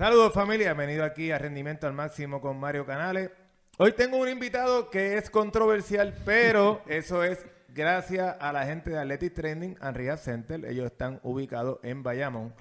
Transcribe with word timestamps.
Saludos 0.00 0.32
familia, 0.32 0.72
bienvenido 0.72 1.04
aquí 1.04 1.30
a 1.30 1.36
Rendimiento 1.36 1.86
al 1.86 1.92
Máximo 1.92 2.40
con 2.40 2.58
Mario 2.58 2.86
Canales. 2.86 3.30
Hoy 3.76 3.92
tengo 3.92 4.16
un 4.16 4.30
invitado 4.30 4.88
que 4.88 5.18
es 5.18 5.28
controversial, 5.28 6.14
pero 6.24 6.80
eso 6.86 7.22
es 7.22 7.44
gracias 7.68 8.34
a 8.40 8.50
la 8.50 8.64
gente 8.64 8.88
de 8.88 8.98
Athletic 8.98 9.34
Training 9.34 9.74
and 9.78 9.94
Rehab 9.94 10.18
Center. 10.18 10.64
Ellos 10.64 10.86
están 10.86 11.20
ubicados 11.22 11.80
en 11.82 12.02
Bayamón. 12.02 12.54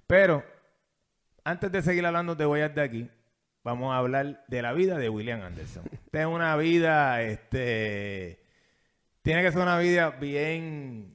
Pero 0.07 0.41
antes 1.43 1.69
de 1.69 1.81
seguir 1.81 2.05
hablando 2.05 2.35
de 2.35 2.45
Huellas 2.45 2.73
de 2.73 2.81
Aquí, 2.81 3.09
vamos 3.61 3.91
a 3.91 3.97
hablar 3.97 4.45
de 4.47 4.61
la 4.61 4.71
vida 4.71 4.97
de 4.97 5.09
William 5.09 5.41
Anderson. 5.41 5.83
Tiene 6.11 6.27
una 6.27 6.55
vida, 6.55 7.21
este 7.23 8.40
tiene 9.21 9.43
que 9.43 9.51
ser 9.51 9.61
una 9.61 9.77
vida 9.77 10.11
bien, 10.11 11.13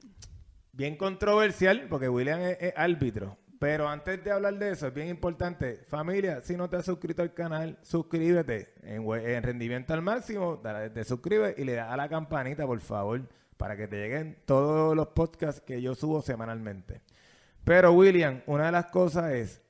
bien 0.71 0.95
controversial, 0.95 1.87
porque 1.89 2.07
William 2.07 2.39
es, 2.39 2.73
árbitro. 2.75 3.37
Pero 3.59 3.89
antes 3.89 4.23
de 4.23 4.31
hablar 4.31 4.53
de 4.59 4.71
eso, 4.71 4.87
es 4.87 4.93
bien 4.93 5.07
importante, 5.07 5.83
familia, 5.87 6.41
si 6.41 6.55
no 6.55 6.69
te 6.69 6.77
has 6.77 6.85
suscrito 6.85 7.23
al 7.23 7.33
canal, 7.33 7.79
suscríbete 7.81 8.75
en, 8.83 9.41
Rendimiento 9.41 9.93
al 9.93 10.03
Máximo, 10.03 10.61
te 10.93 11.03
suscribes 11.03 11.57
y 11.57 11.63
le 11.63 11.73
das 11.73 11.91
a 11.91 11.97
la 11.97 12.07
campanita, 12.07 12.67
por 12.67 12.79
favor, 12.79 13.27
para 13.57 13.75
que 13.75 13.87
te 13.87 13.97
lleguen 13.97 14.37
todos 14.45 14.95
los 14.95 15.07
podcasts 15.07 15.59
que 15.61 15.81
yo 15.81 15.95
subo 15.95 16.21
semanalmente. 16.21 17.01
Pero 17.63 17.93
William, 17.93 18.43
una 18.45 18.67
de 18.67 18.71
las 18.71 18.85
cosas 18.85 19.31
es, 19.31 19.61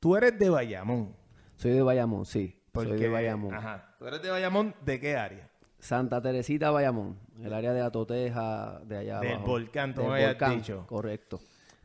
tú 0.00 0.16
eres 0.16 0.36
de 0.36 0.50
Bayamón. 0.50 1.16
Soy 1.54 1.70
de 1.70 1.82
Bayamón, 1.82 2.26
sí. 2.26 2.60
soy 2.74 2.98
de 2.98 3.08
Bayamón. 3.08 3.54
Ajá. 3.54 3.94
¿Tú 3.96 4.08
eres 4.08 4.20
de 4.22 4.30
Bayamón 4.30 4.74
de 4.84 4.98
qué 4.98 5.16
área? 5.16 5.48
Santa 5.84 6.22
Teresita, 6.22 6.70
Bayamón, 6.70 7.18
el 7.42 7.52
área 7.52 7.74
de 7.74 7.82
Atoteja, 7.82 8.80
de 8.86 8.96
allá 8.96 9.20
Del 9.20 9.38
volcán, 9.40 9.94
tú 9.94 10.02
me 10.04 10.24
habías 10.24 10.56
dicho. 10.56 10.86
Correcto. 10.86 11.38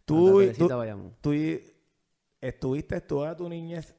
Tú, 0.05 0.27
Santa 0.27 0.39
Teresita, 0.39 0.75
Bayamón. 0.77 1.13
Tú 1.19 1.33
estuviste 2.39 3.01
toda 3.01 3.35
tu 3.35 3.49
niñez 3.49 3.93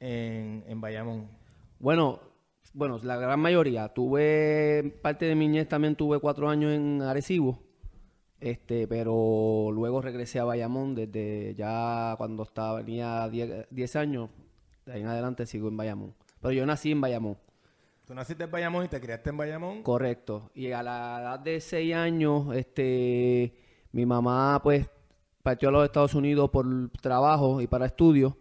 en, 0.00 0.62
en 0.66 0.80
Bayamón. 0.82 1.30
Bueno, 1.78 2.20
bueno, 2.74 3.00
la 3.02 3.16
gran 3.16 3.40
mayoría. 3.40 3.88
Tuve 3.88 4.98
parte 5.00 5.24
de 5.24 5.34
mi 5.34 5.48
niñez 5.48 5.66
también 5.66 5.96
tuve 5.96 6.18
cuatro 6.18 6.50
años 6.50 6.70
en 6.72 7.00
Arecibo. 7.00 7.58
Este, 8.38 8.86
pero 8.86 9.70
luego 9.72 10.02
regresé 10.02 10.40
a 10.40 10.44
Bayamón 10.44 10.94
desde 10.94 11.54
ya 11.54 12.16
cuando 12.18 12.42
estaba, 12.42 12.84
tenía 12.84 13.30
10 13.30 13.96
años. 13.96 14.28
De 14.84 14.92
ahí 14.92 15.00
en 15.00 15.06
adelante 15.06 15.46
sigo 15.46 15.68
en 15.68 15.76
Bayamón. 15.78 16.14
Pero 16.40 16.52
yo 16.52 16.66
nací 16.66 16.90
en 16.90 17.00
Bayamón. 17.00 17.38
Tú 18.12 18.16
naciste 18.16 18.44
en 18.44 18.50
Bayamón 18.50 18.84
y 18.84 18.88
te 18.88 19.00
criaste 19.00 19.30
en 19.30 19.38
Bayamón. 19.38 19.82
Correcto. 19.82 20.50
Y 20.54 20.70
a 20.72 20.82
la 20.82 21.18
edad 21.18 21.40
de 21.40 21.58
seis 21.62 21.94
años, 21.94 22.54
este, 22.54 23.56
mi 23.90 24.04
mamá 24.04 24.60
pues 24.62 24.86
partió 25.42 25.70
a 25.70 25.72
los 25.72 25.82
Estados 25.86 26.14
Unidos 26.14 26.50
por 26.50 26.90
trabajo 27.00 27.62
y 27.62 27.66
para 27.66 27.86
estudios. 27.86 28.34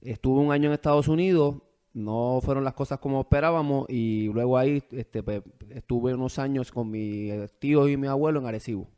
Estuve 0.00 0.40
un 0.40 0.50
año 0.50 0.66
en 0.66 0.72
Estados 0.72 1.06
Unidos, 1.06 1.62
no 1.92 2.40
fueron 2.42 2.64
las 2.64 2.74
cosas 2.74 2.98
como 2.98 3.20
esperábamos 3.20 3.88
y 3.88 4.26
luego 4.32 4.58
ahí 4.58 4.82
este, 4.90 5.22
pues, 5.22 5.44
estuve 5.70 6.14
unos 6.14 6.40
años 6.40 6.72
con 6.72 6.90
mi 6.90 7.30
tío 7.60 7.88
y 7.88 7.96
mi 7.96 8.08
abuelo 8.08 8.40
en 8.40 8.46
Arecibo. 8.46 8.88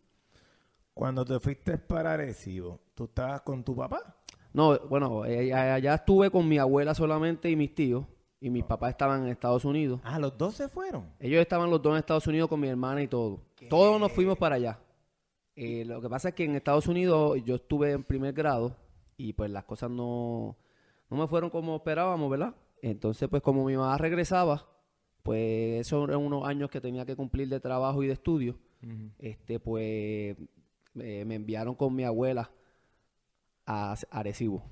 Cuando 0.94 1.26
te 1.26 1.38
fuiste 1.38 1.76
para 1.76 2.14
Arecibo, 2.14 2.80
¿tú 2.94 3.04
estabas 3.04 3.42
con 3.42 3.62
tu 3.62 3.76
papá? 3.76 4.16
No, 4.54 4.78
bueno, 4.88 5.26
eh, 5.26 5.52
allá 5.52 5.96
estuve 5.96 6.30
con 6.30 6.48
mi 6.48 6.56
abuela 6.56 6.94
solamente 6.94 7.50
y 7.50 7.56
mis 7.56 7.74
tíos 7.74 8.06
y 8.44 8.50
mis 8.50 8.62
papás 8.62 8.90
estaban 8.90 9.22
en 9.22 9.28
Estados 9.30 9.64
Unidos. 9.64 10.02
Ah, 10.04 10.18
los 10.18 10.36
dos 10.36 10.54
se 10.54 10.68
fueron. 10.68 11.08
Ellos 11.18 11.40
estaban 11.40 11.70
los 11.70 11.80
dos 11.80 11.92
en 11.92 12.00
Estados 12.00 12.26
Unidos 12.26 12.46
con 12.50 12.60
mi 12.60 12.68
hermana 12.68 13.02
y 13.02 13.08
todo. 13.08 13.40
Todos 13.70 13.98
nos 13.98 14.12
fuimos 14.12 14.36
para 14.36 14.56
allá. 14.56 14.78
Eh, 15.56 15.86
lo 15.86 16.02
que 16.02 16.10
pasa 16.10 16.28
es 16.28 16.34
que 16.34 16.44
en 16.44 16.54
Estados 16.54 16.86
Unidos 16.86 17.42
yo 17.42 17.54
estuve 17.54 17.92
en 17.92 18.04
primer 18.04 18.34
grado 18.34 18.76
y 19.16 19.32
pues 19.32 19.50
las 19.50 19.64
cosas 19.64 19.90
no, 19.90 20.58
no 21.08 21.16
me 21.16 21.26
fueron 21.26 21.48
como 21.48 21.76
esperábamos, 21.76 22.30
¿verdad? 22.30 22.54
Entonces 22.82 23.30
pues 23.30 23.40
como 23.40 23.64
mi 23.64 23.78
mamá 23.78 23.96
regresaba, 23.96 24.68
pues 25.22 25.80
esos 25.80 26.06
eran 26.06 26.20
unos 26.20 26.46
años 26.46 26.68
que 26.68 26.82
tenía 26.82 27.06
que 27.06 27.16
cumplir 27.16 27.48
de 27.48 27.60
trabajo 27.60 28.02
y 28.02 28.08
de 28.08 28.12
estudio, 28.12 28.58
este 29.20 29.58
pues 29.58 30.36
me 30.92 31.34
enviaron 31.34 31.76
con 31.76 31.94
mi 31.94 32.04
abuela 32.04 32.50
a 33.64 33.96
Arecibo. 34.10 34.62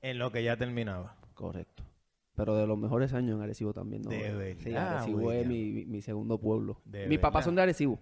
En 0.00 0.18
lo 0.18 0.32
que 0.32 0.42
ya 0.42 0.56
terminaba. 0.56 1.14
Correcto. 1.34 1.84
Pero 2.34 2.56
de 2.56 2.66
los 2.66 2.78
mejores 2.78 3.12
años 3.12 3.36
en 3.36 3.42
Arecibo 3.42 3.72
también, 3.72 4.02
¿no? 4.02 4.10
De 4.10 4.32
verdad. 4.32 4.60
Sí, 4.62 4.74
Arecibo 4.74 5.32
es 5.32 5.46
mi, 5.46 5.84
mi, 5.84 6.00
segundo 6.00 6.38
pueblo. 6.38 6.80
Mis 7.08 7.18
papás 7.18 7.44
son 7.44 7.54
de 7.54 7.62
Arecibo. 7.62 7.98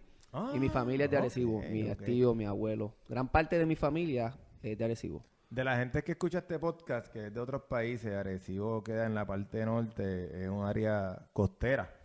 y 0.55 0.59
mi 0.59 0.69
familia 0.69 1.07
es 1.07 1.11
de 1.11 1.17
Arecibo. 1.17 1.61
mi 1.71 1.95
tío, 1.97 2.35
mi 2.35 2.45
abuelo. 2.45 2.95
Gran 3.09 3.29
parte 3.29 3.59
de 3.59 3.67
mi 3.67 3.77
familia 3.77 4.39
es 4.63 4.79
de 4.79 4.85
Arecibo. 4.85 5.25
De 5.49 5.65
la 5.65 5.77
gente 5.77 6.05
que 6.05 6.13
escucha 6.13 6.39
este 6.39 6.61
podcast, 6.61 7.09
que 7.09 7.27
es 7.27 7.35
de 7.35 7.41
otros 7.41 7.63
países, 7.63 8.13
Arecibo 8.15 8.85
queda 8.85 9.07
en 9.07 9.17
la 9.17 9.27
parte 9.27 9.65
norte, 9.67 10.45
es 10.45 10.49
un 10.49 10.65
área 10.65 11.27
costera 11.33 12.00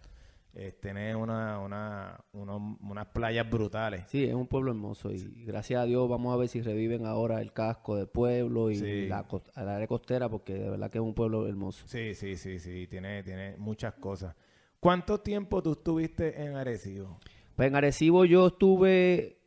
tiene 0.79 1.15
una, 1.15 1.59
una, 1.59 2.23
unas 2.31 3.05
playas 3.07 3.49
brutales. 3.49 4.05
Sí, 4.07 4.23
es 4.23 4.33
un 4.33 4.47
pueblo 4.47 4.71
hermoso 4.71 5.11
y 5.11 5.43
gracias 5.45 5.81
a 5.81 5.85
Dios 5.85 6.07
vamos 6.07 6.33
a 6.33 6.37
ver 6.37 6.47
si 6.47 6.61
reviven 6.61 7.05
ahora 7.05 7.41
el 7.41 7.51
casco 7.51 7.97
del 7.97 8.07
pueblo 8.07 8.71
y 8.71 9.07
la, 9.07 9.25
área 9.55 9.87
costera 9.87 10.29
porque 10.29 10.53
de 10.53 10.69
verdad 10.69 10.89
que 10.89 10.99
es 10.99 11.03
un 11.03 11.13
pueblo 11.13 11.47
hermoso. 11.47 11.85
Sí, 11.87 12.15
sí, 12.15 12.37
sí, 12.37 12.59
sí, 12.59 12.87
tiene, 12.87 13.21
tiene 13.23 13.55
muchas 13.57 13.95
cosas. 13.95 14.35
¿Cuánto 14.79 15.19
tiempo 15.19 15.61
tú 15.61 15.73
estuviste 15.73 16.41
en 16.41 16.55
Arecibo? 16.55 17.19
Pues 17.55 17.67
en 17.67 17.75
Arecibo 17.75 18.23
yo 18.23 18.47
estuve 18.47 19.39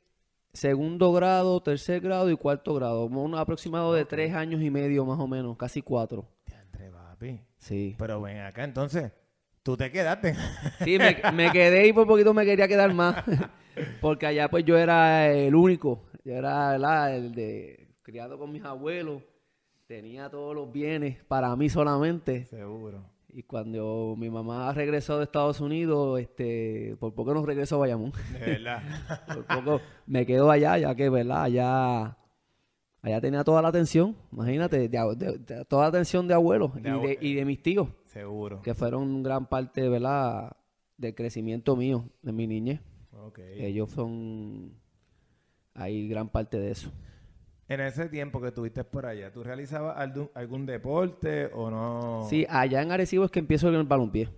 segundo 0.53 1.13
grado, 1.13 1.63
tercer 1.63 2.01
grado 2.01 2.31
y 2.31 2.37
cuarto 2.37 2.75
grado. 2.75 3.07
Un 3.07 3.35
aproximado 3.35 3.95
de 3.95 4.05
tres 4.05 4.35
años 4.35 4.63
y 4.63 4.71
medio 4.71 5.05
más 5.05 5.19
o 5.19 5.27
menos, 5.27 5.57
casi 5.57 5.81
cuatro. 5.81 6.29
Diantre, 6.47 6.91
papi. 6.91 7.41
Sí. 7.59 7.95
Pero 7.99 8.21
ven 8.21 8.39
acá, 8.41 8.65
entonces, 8.65 9.13
tú 9.69 9.77
te 9.77 9.93
quedaste. 9.93 10.35
Sí, 10.83 10.97
me, 10.99 11.19
me 11.35 11.53
quedé 11.53 11.87
y 11.89 11.93
por 11.93 12.07
poquito 12.07 12.33
me 12.33 12.47
quería 12.47 12.67
quedar 12.67 12.95
más. 12.95 13.23
Porque 14.01 14.25
allá 14.27 14.49
pues 14.49 14.65
yo 14.65 14.79
era 14.79 15.31
el 15.31 15.55
único. 15.55 16.05
Yo 16.25 16.33
era 16.33 16.71
¿verdad? 16.71 17.15
el 17.15 17.35
de 17.35 17.89
criado 18.03 18.39
con 18.39 18.51
mis 18.51 18.65
abuelos. 18.65 19.23
Tenía 19.87 20.31
todos 20.31 20.55
los 20.55 20.73
bienes 20.73 21.23
para 21.29 21.55
mí 21.55 21.69
solamente. 21.69 22.47
Seguro. 22.47 23.05
Y 23.29 23.43
cuando 23.43 24.15
mi 24.17 24.31
mamá 24.31 24.73
regresó 24.73 25.19
de 25.19 25.25
Estados 25.25 25.61
Unidos, 25.61 26.19
este, 26.19 26.97
por 26.99 27.13
poco 27.15 27.35
no 27.35 27.45
regresó 27.45 27.77
a 27.77 27.81
Bayamón. 27.81 28.13
De 28.33 28.39
verdad. 28.39 28.83
Por 29.27 29.45
poco 29.45 29.81
me 30.07 30.25
quedo 30.25 30.51
allá, 30.51 30.79
ya 30.79 30.95
que, 30.95 31.11
¿verdad? 31.11 31.43
Allá, 31.43 32.17
allá 33.03 33.21
tenía 33.21 33.45
toda 33.45 33.61
la 33.61 33.69
atención, 33.69 34.17
imagínate, 34.33 34.89
de, 34.89 34.89
de- 34.89 35.39
de- 35.39 35.65
toda 35.67 35.83
la 35.83 35.89
atención 35.89 36.27
de 36.27 36.33
abuelos 36.35 36.71
y, 36.79 36.81
de, 36.81 36.91
abue- 36.91 37.19
y 37.21 37.35
de 37.35 37.45
mis 37.45 37.63
tíos, 37.63 37.89
Seguro. 38.21 38.63
que 38.63 38.75
fueron 38.75 39.23
gran 39.23 39.47
parte, 39.49 39.89
¿verdad? 39.89 40.57
Del 40.97 41.15
crecimiento 41.15 41.77
mío, 41.77 42.05
de 42.23 42.33
mi 42.33 42.47
niñez. 42.47 42.81
Ok. 43.13 43.39
Ellos 43.39 43.91
son, 43.91 44.73
hay 45.75 46.09
gran 46.09 46.29
parte 46.29 46.59
de 46.59 46.71
eso. 46.73 46.91
En 47.69 47.81
ese 47.81 48.09
tiempo 48.09 48.41
que 48.41 48.49
estuviste 48.49 48.83
por 48.85 49.05
allá, 49.07 49.31
¿tú 49.31 49.43
realizabas 49.45 49.97
algún, 49.99 50.31
algún 50.35 50.65
deporte 50.67 51.47
o 51.55 51.71
no? 51.71 52.27
Sí, 52.31 52.47
allá 52.49 52.81
en 52.83 52.91
Arecibo 52.93 53.25
es 53.27 53.31
que 53.31 53.39
empiezo 53.41 53.69
en 53.69 53.75
el 53.75 53.85
balompié. 53.85 54.29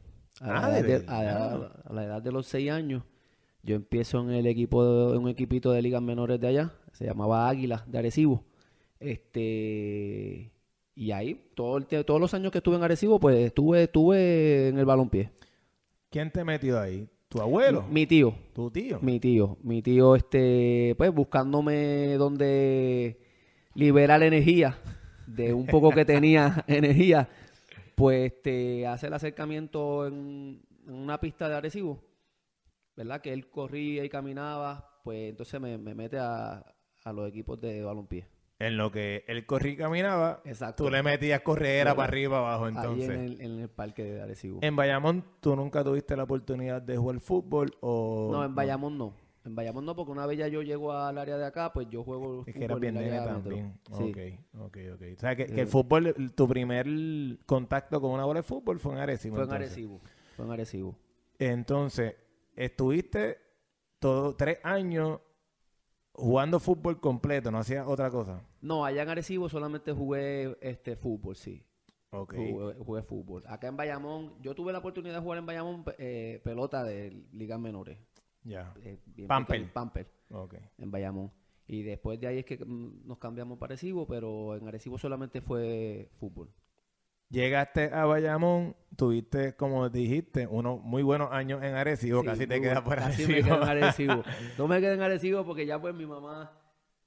A 0.41 0.47
la, 0.49 0.65
Ah, 0.67 0.71
edad 0.79 0.83
¿de 0.83 0.99
de, 1.01 1.07
a 1.09 1.23
la- 1.23 1.49
verdad? 1.49 1.83
a 1.85 1.93
la 1.93 2.05
edad 2.05 2.23
de 2.23 2.33
los 2.33 2.47
seis 2.47 2.71
años, 2.71 3.05
yo 3.63 3.77
empiezo 3.77 4.21
en 4.21 4.31
el 4.31 4.47
equipo, 4.47 4.85
de- 4.85 5.17
en 5.17 5.23
un 5.23 5.29
equipito 5.29 5.71
de 5.71 5.81
ligas 5.83 6.03
menores 6.03 6.41
de 6.41 6.49
allá, 6.49 6.73
se 6.93 7.05
llamaba 7.07 7.49
Águila 7.49 7.85
de 7.87 7.99
Arecibo. 7.99 8.45
Este, 8.99 10.51
y 11.01 11.13
ahí, 11.13 11.41
todo 11.55 11.79
el 11.79 11.87
todos 12.05 12.21
los 12.21 12.35
años 12.35 12.53
que 12.53 12.59
estuve 12.59 12.77
en 12.77 12.83
Arecibo, 12.83 13.19
pues 13.19 13.39
estuve, 13.39 13.85
estuve 13.85 14.69
en 14.69 14.79
el 14.79 14.85
balompié. 14.85 15.31
¿Quién 16.11 16.31
te 16.31 16.45
metió 16.45 16.79
ahí? 16.79 17.09
¿Tu 17.31 17.41
abuelo? 17.41 17.87
Mi 17.89 18.07
tío, 18.07 18.35
¿Tu 18.53 18.71
tío? 18.71 18.99
mi 19.01 19.19
tío, 19.19 19.57
mi 19.63 19.81
tío, 19.81 20.15
este, 20.15 20.95
pues 20.99 21.11
buscándome 21.11 22.17
donde 22.19 23.19
liberar 23.73 24.23
energía, 24.23 24.79
de 25.27 25.55
un 25.55 25.65
poco 25.65 25.91
que 25.91 26.05
tenía 26.05 26.65
energía, 26.69 27.31
pues 27.95 28.35
este, 28.35 28.87
hace 28.87 29.07
el 29.07 29.15
acercamiento 29.15 30.07
en, 30.07 30.61
en 30.87 30.93
una 30.93 31.19
pista 31.19 31.49
de 31.49 31.55
Arecibo, 31.55 32.05
¿verdad? 32.95 33.23
Que 33.23 33.33
él 33.33 33.49
corría 33.49 34.05
y 34.05 34.11
caminaba, 34.11 35.01
pues 35.03 35.31
entonces 35.31 35.59
me, 35.63 35.79
me 35.79 35.95
mete 35.95 36.19
a, 36.19 36.63
a 37.05 37.13
los 37.15 37.27
equipos 37.27 37.59
de 37.59 37.83
balompié. 37.83 38.27
En 38.61 38.77
lo 38.77 38.93
que 38.93 39.25
él 39.27 39.47
corría 39.47 39.73
y 39.73 39.77
caminaba, 39.77 40.43
Exacto. 40.45 40.85
tú 40.85 40.91
le 40.91 41.03
metías 41.03 41.41
corredera 41.41 41.95
para 41.95 42.09
arriba, 42.09 42.39
abajo, 42.39 42.67
Ahí 42.67 42.75
entonces. 42.77 43.09
en 43.09 43.21
el, 43.21 43.41
en 43.41 43.59
el 43.59 43.69
parque 43.71 44.05
de 44.05 44.21
Arecibo. 44.23 44.59
En 44.61 44.77
Bayamón, 44.77 45.25
¿tú 45.41 45.57
nunca 45.57 45.83
tuviste 45.83 46.15
la 46.15 46.25
oportunidad 46.25 46.83
de 46.83 46.97
jugar 46.99 47.21
fútbol 47.21 47.73
o...? 47.81 48.29
no, 48.31 48.45
en 48.45 48.55
Bayamón 48.55 48.99
no. 48.99 49.15
En 49.47 49.55
Bayamón 49.55 49.87
no, 49.87 49.97
porque 49.97 50.13
una 50.13 50.27
vez 50.27 50.37
ya 50.39 50.49
yo 50.49 50.61
llego 50.61 50.93
al 50.93 51.17
área 51.17 51.39
de 51.39 51.47
acá, 51.47 51.73
pues 51.73 51.89
yo 51.89 52.05
juego 52.05 52.45
Es 52.47 52.55
que 52.55 52.65
era 52.65 52.75
bien 52.75 52.95
nene 52.97 53.17
también. 53.21 53.81
Sí. 53.97 54.13
Ok, 54.55 54.67
ok, 54.67 54.77
ok. 54.95 55.03
O 55.17 55.19
sea, 55.19 55.35
que, 55.35 55.47
que 55.47 55.63
el 55.63 55.67
fútbol, 55.67 56.15
tu 56.35 56.47
primer 56.47 56.87
contacto 57.47 57.99
con 57.99 58.11
una 58.11 58.27
bola 58.27 58.41
de 58.41 58.45
fútbol 58.45 58.79
fue 58.79 58.93
en 58.93 58.99
Arecibo. 58.99 59.37
Fue 59.37 59.45
en 59.45 59.51
entonces. 59.51 59.73
Arecibo. 59.73 60.01
Fue 60.37 60.45
en 60.45 60.51
Arecibo. 60.53 60.97
Entonces, 61.39 62.15
estuviste 62.55 63.39
todo, 63.99 64.37
tres 64.37 64.59
años 64.63 65.21
jugando 66.21 66.61
fútbol 66.61 67.01
completo, 67.01 67.51
no 67.51 67.59
hacías 67.59 67.87
otra 67.87 68.11
cosa. 68.11 68.43
No, 68.61 68.85
allá 68.85 69.03
en 69.03 69.09
Arecibo 69.09 69.49
solamente 69.49 69.93
jugué 69.93 70.57
este 70.61 70.97
fútbol, 70.97 71.35
sí. 71.37 71.65
Ok. 72.11 72.35
Jugué, 72.35 72.75
jugué 72.75 73.03
fútbol. 73.03 73.45
Acá 73.47 73.69
en 73.69 73.77
Bayamón, 73.77 74.35
yo 74.43 74.55
tuve 74.55 74.73
la 74.73 74.79
oportunidad 74.81 75.15
de 75.17 75.21
jugar 75.21 75.39
en 75.39 75.47
Bayamón 75.47 75.85
eh, 75.99 76.41
pelota 76.45 76.83
de 76.85 77.25
ligas 77.33 77.59
menores. 77.61 77.99
Ya. 78.43 78.73
eh, 78.83 78.99
bien 79.07 79.29
Pamper. 79.29 79.73
Pamper, 79.73 80.07
Ok. 80.31 80.55
en 80.79 80.91
Bayamón. 80.91 81.31
Y 81.67 81.83
después 81.83 82.19
de 82.19 82.27
ahí 82.27 82.39
es 82.39 82.45
que 82.45 82.57
mm, 82.65 83.07
nos 83.07 83.19
cambiamos 83.19 83.59
para 83.59 83.73
Arecibo, 83.75 84.07
pero 84.07 84.57
en 84.57 84.67
Arecibo 84.67 84.99
solamente 84.99 85.41
fue 85.41 86.11
fútbol. 86.19 86.51
Llegaste 87.31 87.91
a 87.93 88.05
Bayamón, 88.07 88.75
tuviste, 88.97 89.55
como 89.55 89.89
dijiste, 89.89 90.49
unos 90.49 90.81
muy 90.83 91.03
buenos 91.05 91.31
años 91.33 91.63
en 91.63 91.75
Arecibo, 91.77 92.23
Sí, 92.23 92.27
casi 92.27 92.47
te 92.47 92.61
quedas 92.61 92.83
bueno. 92.85 93.03
por 93.03 93.11
Casi 93.11 93.23
Arecibo. 93.25 93.29
me 93.29 93.43
quedé 93.43 93.55
en 93.55 93.63
Arecibo. 93.69 94.25
No 94.59 94.69
me 94.69 94.81
quedé 94.81 94.95
en 94.95 95.03
Arecibo 95.03 95.45
porque 95.45 95.65
ya 95.65 95.81
pues 95.81 95.95
mi 95.95 96.07
mamá 96.07 96.53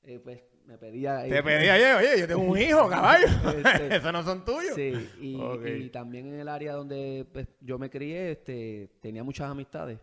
eh, 0.04 0.20
pues 0.24 0.40
me 0.66 0.78
pedía... 0.78 1.24
Te 1.24 1.44
pedí 1.44 1.68
ayer, 1.68 1.96
oye, 1.96 2.20
yo 2.22 2.28
tengo 2.28 2.42
un 2.44 2.58
hijo, 2.58 2.88
caballo. 2.88 3.28
Este, 3.58 3.96
Esos 3.98 4.14
no 4.14 4.24
son 4.24 4.46
tuyos. 4.46 4.76
Sí, 4.76 4.94
y, 5.20 5.90
también 5.90 6.28
en 6.28 6.40
el 6.40 6.48
área 6.48 6.74
donde 6.74 7.28
pues, 7.32 7.48
yo 7.60 7.78
me 7.78 7.90
crié, 7.90 8.32
este, 8.32 8.92
tenía 9.02 9.24
muchas 9.24 9.50
amistades. 9.50 10.00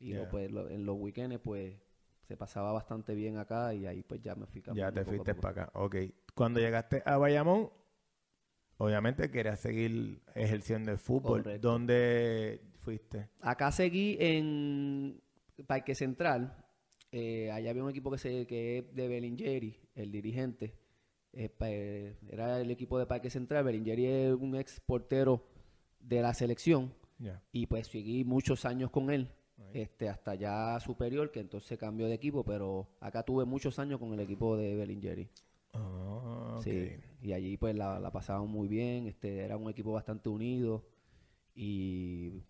Y 0.00 0.14
pues, 0.30 0.50
lo- 0.50 0.68
en 0.68 0.84
los 0.84 0.96
weekends, 0.98 1.38
pues, 1.38 1.74
se 2.26 2.36
pasaba 2.36 2.72
bastante 2.72 3.14
bien 3.14 3.36
acá 3.38 3.74
y 3.74 3.86
ahí 3.86 4.02
pues 4.02 4.20
ya 4.22 4.34
me 4.34 4.46
fui 4.46 4.62
Ya 4.74 4.90
te 4.90 5.04
fuiste 5.04 5.34
para 5.34 5.62
acá. 5.64 5.70
Ok. 5.78 5.96
Cuando 6.34 6.60
llegaste 6.60 7.02
a 7.04 7.16
Bayamón, 7.16 7.70
obviamente 8.82 9.30
querías 9.30 9.60
seguir 9.60 10.20
ejerciendo 10.34 10.90
el 10.90 10.98
fútbol. 10.98 11.42
Correcto. 11.42 11.68
¿Dónde 11.68 12.60
fuiste? 12.80 13.28
Acá 13.40 13.70
seguí 13.70 14.16
en 14.18 15.20
Parque 15.66 15.94
Central. 15.94 16.56
Eh, 17.12 17.50
allá 17.52 17.70
había 17.70 17.84
un 17.84 17.90
equipo 17.90 18.10
que, 18.10 18.18
se, 18.18 18.46
que 18.46 18.78
es 18.78 18.94
de 18.94 19.06
Belingeri, 19.06 19.78
el 19.94 20.10
dirigente. 20.10 20.74
Eh, 21.32 21.54
eh, 21.60 22.16
era 22.28 22.60
el 22.60 22.70
equipo 22.72 22.98
de 22.98 23.06
Parque 23.06 23.30
Central. 23.30 23.64
Belingeri 23.64 24.06
es 24.06 24.34
un 24.34 24.56
ex 24.56 24.80
portero 24.80 25.46
de 26.00 26.20
la 26.20 26.34
selección. 26.34 26.92
Y 27.52 27.66
pues 27.66 27.86
seguí 27.86 28.24
muchos 28.24 28.64
años 28.64 28.90
con 28.90 29.08
él, 29.08 29.28
este, 29.72 30.08
hasta 30.08 30.34
ya 30.34 30.80
superior, 30.80 31.30
que 31.30 31.38
entonces 31.38 31.78
cambió 31.78 32.08
de 32.08 32.14
equipo, 32.14 32.42
pero 32.42 32.88
acá 32.98 33.22
tuve 33.22 33.44
muchos 33.44 33.78
años 33.78 34.00
con 34.00 34.12
el 34.12 34.18
equipo 34.18 34.56
de 34.56 34.74
Belingeri. 34.74 35.30
Ah, 35.72 36.56
ok. 36.56 36.64
Sí, 36.64 36.96
y 37.22 37.32
allí 37.32 37.56
pues 37.56 37.74
la, 37.74 37.98
la 38.00 38.10
pasaban 38.10 38.48
muy 38.48 38.68
bien, 38.68 39.06
este, 39.06 39.44
era 39.44 39.56
un 39.56 39.70
equipo 39.70 39.92
bastante 39.92 40.28
unido 40.28 40.84
y 41.54 42.42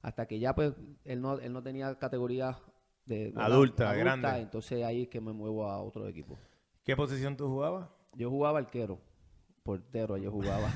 hasta 0.00 0.26
que 0.26 0.38
ya 0.38 0.54
pues 0.54 0.72
él 1.04 1.20
no, 1.20 1.38
él 1.38 1.52
no 1.52 1.62
tenía 1.62 1.94
categoría 1.98 2.58
de 3.06 3.26
¿verdad? 3.30 3.44
Adulta, 3.52 3.94
grande. 3.94 4.28
entonces 4.38 4.84
ahí 4.84 5.02
es 5.02 5.08
que 5.08 5.20
me 5.20 5.32
muevo 5.32 5.66
a 5.68 5.80
otro 5.82 6.06
equipo. 6.06 6.38
¿Qué 6.84 6.96
posición 6.96 7.36
tú 7.36 7.48
jugabas? 7.48 7.88
Yo 8.14 8.30
jugaba 8.30 8.58
arquero, 8.58 9.00
portero, 9.62 10.16
yo 10.16 10.30
jugaba. 10.30 10.70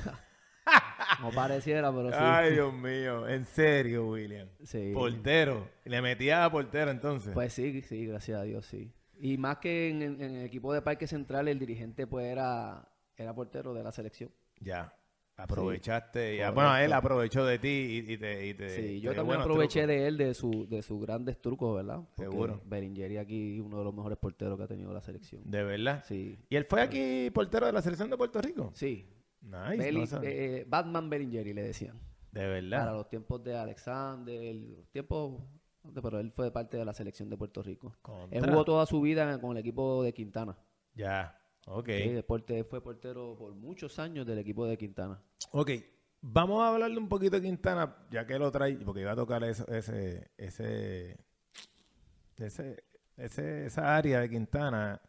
no 1.21 1.31
pareciera, 1.31 1.91
pero 1.91 2.09
sí. 2.11 2.17
Ay, 2.19 2.53
Dios 2.53 2.73
mío. 2.73 3.27
En 3.27 3.45
serio, 3.45 4.09
William. 4.09 4.47
Sí. 4.63 4.91
Portero. 4.93 5.69
Le 5.85 6.01
metías 6.01 6.39
a 6.45 6.51
portero 6.51 6.91
entonces. 6.91 7.33
Pues 7.33 7.53
sí, 7.53 7.81
sí, 7.81 8.05
gracias 8.05 8.39
a 8.39 8.43
Dios, 8.43 8.65
sí. 8.65 8.91
Y 9.19 9.37
más 9.37 9.57
que 9.57 9.89
en, 9.89 10.01
en- 10.01 10.21
en 10.21 10.35
el 10.35 10.45
equipo 10.45 10.73
de 10.73 10.81
Parque 10.81 11.07
Central, 11.07 11.47
el 11.47 11.59
dirigente 11.59 12.07
pues 12.07 12.25
era, 12.25 12.87
era 13.17 13.33
portero 13.35 13.73
de 13.73 13.83
la 13.83 13.91
selección. 13.91 14.31
ya. 14.59 14.93
Aprovechaste. 15.39 16.49
bueno, 16.51 16.75
él 16.77 16.91
aprovechó 16.93 17.45
de 17.45 17.59
ti 17.59 17.67
y, 18.07 18.13
y 18.13 18.17
te, 18.17 18.47
y 18.47 18.53
te- 18.55 18.69
Sí, 18.69 19.01
yo 19.01 19.13
también 19.13 19.39
aproveché 19.39 19.81
trucos. 19.81 19.87
de 19.95 20.07
él, 20.07 20.17
de, 20.17 20.33
su, 20.33 20.67
de 20.67 20.81
sus 20.81 20.99
grandes 20.99 21.39
trucos, 21.39 21.75
¿verdad? 21.75 21.99
Porque 22.15 22.23
Seguro. 22.31 22.61
Beringeri 22.65 23.17
aquí, 23.17 23.59
uno 23.59 23.77
de 23.77 23.83
los 23.83 23.93
mejores 23.93 24.17
porteros 24.17 24.57
que 24.57 24.63
ha 24.63 24.67
tenido 24.67 24.91
la 24.91 25.01
selección. 25.01 25.43
De 25.45 25.63
verdad. 25.63 26.03
Sí, 26.07 26.39
¿Y 26.49 26.55
él 26.55 26.65
fue 26.65 26.81
aquí 26.81 27.29
portero 27.29 27.67
de 27.67 27.71
la 27.73 27.81
selección 27.83 28.09
de 28.09 28.17
Puerto 28.17 28.41
Rico? 28.41 28.71
sí. 28.73 29.13
Nice. 29.39 29.77
Beli- 29.77 30.09
no 30.11 30.19
eh, 30.23 30.65
Batman 30.67 31.07
Beringeri 31.09 31.53
le 31.53 31.61
decían. 31.61 31.99
de 32.31 32.39
Para 32.41 32.47
verdad. 32.49 32.93
los 32.93 33.07
tiempos 33.07 33.43
de 33.43 33.55
Alexander, 33.55 34.55
los 34.55 34.89
tiempos... 34.89 35.39
Pero 36.01 36.19
él 36.19 36.31
fue 36.31 36.51
parte 36.51 36.75
de 36.77 36.83
la 36.83 36.93
selección 36.93 37.29
de 37.29 37.37
Puerto 37.37 37.61
Rico. 37.61 37.89
Él 37.93 38.01
Contra. 38.01 38.51
jugó 38.51 38.65
toda 38.65 38.85
su 38.87 38.99
vida 38.99 39.39
con 39.39 39.51
el 39.51 39.57
equipo 39.59 40.01
de 40.03 40.11
Quintana. 40.13 40.57
Ya. 40.95 41.39
Ok. 41.69 41.89
Fue 42.69 42.81
portero 42.81 43.35
por 43.37 43.53
muchos 43.53 43.99
años 43.99 44.25
del 44.25 44.39
equipo 44.39 44.65
de 44.65 44.77
Quintana. 44.77 45.21
Ok. 45.51 45.71
Vamos 46.21 46.63
a 46.63 46.69
hablarle 46.69 46.97
un 46.97 47.07
poquito 47.09 47.35
de 47.39 47.43
Quintana, 47.43 47.95
ya 48.09 48.25
que 48.25 48.39
lo 48.39 48.51
trae, 48.51 48.73
porque 48.77 49.01
iba 49.01 49.11
a 49.11 49.15
tocar 49.15 49.43
eso- 49.43 49.67
ese, 49.67 50.31
ese, 50.37 51.17
ese, 52.37 52.83
ese- 53.17 53.65
esa 53.67 53.95
área 53.95 54.21
de 54.21 54.29
Quintana, 54.29 55.01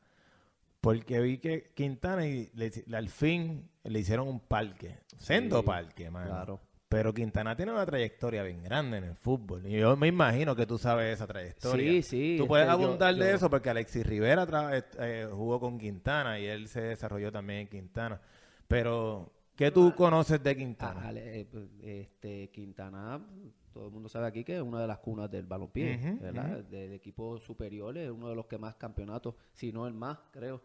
porque 0.80 1.20
vi 1.20 1.38
que 1.38 1.72
Quintana 1.74 2.26
y 2.26 2.50
le 2.54 2.70
al 2.94 3.08
fin 3.08 3.68
le 3.84 3.98
hicieron 4.00 4.28
un 4.28 4.40
parque, 4.40 4.98
sendo 5.16 5.60
Sí, 5.60 5.66
parque, 5.66 6.10
mano. 6.10 6.26
Claro. 6.30 6.60
Pero 6.88 7.12
Quintana 7.12 7.54
tiene 7.54 7.72
una 7.72 7.84
trayectoria 7.84 8.42
bien 8.42 8.62
grande 8.62 8.96
en 8.96 9.04
el 9.04 9.14
fútbol. 9.14 9.66
Y 9.66 9.78
yo 9.78 9.94
me 9.96 10.06
imagino 10.06 10.56
que 10.56 10.64
tú 10.64 10.78
sabes 10.78 11.12
esa 11.14 11.26
trayectoria. 11.26 11.90
Sí, 11.90 12.02
sí. 12.02 12.36
Tú 12.38 12.46
puedes 12.46 12.66
yo- 12.66 12.72
abundar 12.72 13.14
de 13.14 13.34
eso 13.34 13.50
porque 13.50 13.68
Alexis 13.68 14.06
Rivera 14.06 14.46
tra- 14.46 14.84
eh, 14.98 15.28
jugó 15.30 15.60
con 15.60 15.78
Quintana 15.78 16.38
y 16.40 16.46
él 16.46 16.66
se 16.68 16.80
desarrolló 16.80 17.30
también 17.30 17.60
en 17.60 17.68
Quintana. 17.68 18.18
Pero, 18.66 19.30
¿qué 19.54 19.70
tú 19.70 19.94
conoces 19.94 20.42
de 20.42 20.50
Ah, 20.50 20.54
Quintana? 20.54 21.10
Eh, 21.14 21.46
este, 21.82 22.48
Quintana, 22.50 23.20
todo 23.74 23.86
el 23.88 23.92
mundo 23.92 24.08
sabe 24.08 24.26
aquí 24.26 24.42
que 24.42 24.56
es 24.56 24.62
una 24.62 24.80
de 24.80 24.86
las 24.86 24.98
cunas 24.98 25.30
del 25.30 25.44
balompié, 25.44 25.96
Ujú, 26.02 26.22
¿verdad? 26.22 26.64
Del 26.64 26.94
equipo 26.94 27.38
superior, 27.38 27.98
es 27.98 28.10
uno 28.10 28.30
de 28.30 28.34
los 28.34 28.46
que 28.46 28.56
más 28.56 28.76
campeonatos, 28.76 29.34
si 29.52 29.72
no 29.72 29.86
el 29.86 29.92
más, 29.92 30.18
creo, 30.32 30.62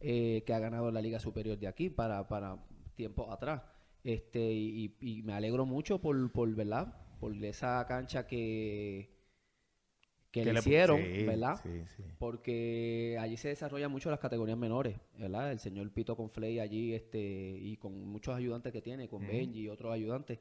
eh, 0.00 0.42
que 0.44 0.54
ha 0.54 0.58
ganado 0.58 0.90
la 0.90 1.00
Liga 1.00 1.20
Superior 1.20 1.56
de 1.56 1.68
aquí 1.68 1.88
para, 1.88 2.26
para 2.26 2.56
tiempos 2.96 3.30
atrás. 3.32 3.62
Este, 4.04 4.52
y, 4.52 4.96
y 5.00 5.22
me 5.22 5.34
alegro 5.34 5.64
mucho 5.64 6.00
por, 6.00 6.32
por, 6.32 6.52
¿verdad? 6.54 6.94
Por 7.20 7.36
esa 7.44 7.84
cancha 7.86 8.26
que, 8.26 9.12
que 10.32 10.44
le 10.44 10.58
hicieron, 10.58 11.00
sí, 11.00 11.24
¿verdad? 11.24 11.60
Sí, 11.62 11.84
sí. 11.96 12.02
porque 12.18 13.18
allí 13.20 13.36
se 13.36 13.48
desarrollan 13.48 13.92
mucho 13.92 14.10
las 14.10 14.18
categorías 14.18 14.58
menores, 14.58 14.96
¿verdad? 15.18 15.52
El 15.52 15.58
señor 15.58 15.90
Pito 15.92 16.16
Conflay 16.16 16.58
allí, 16.58 16.94
este, 16.94 17.20
y 17.20 17.76
con 17.76 18.06
muchos 18.06 18.34
ayudantes 18.34 18.72
que 18.72 18.80
tiene, 18.80 19.08
con. 19.08 19.26
Benji 19.26 19.60
y 19.60 19.68
otros 19.68 19.92
ayudantes, 19.92 20.40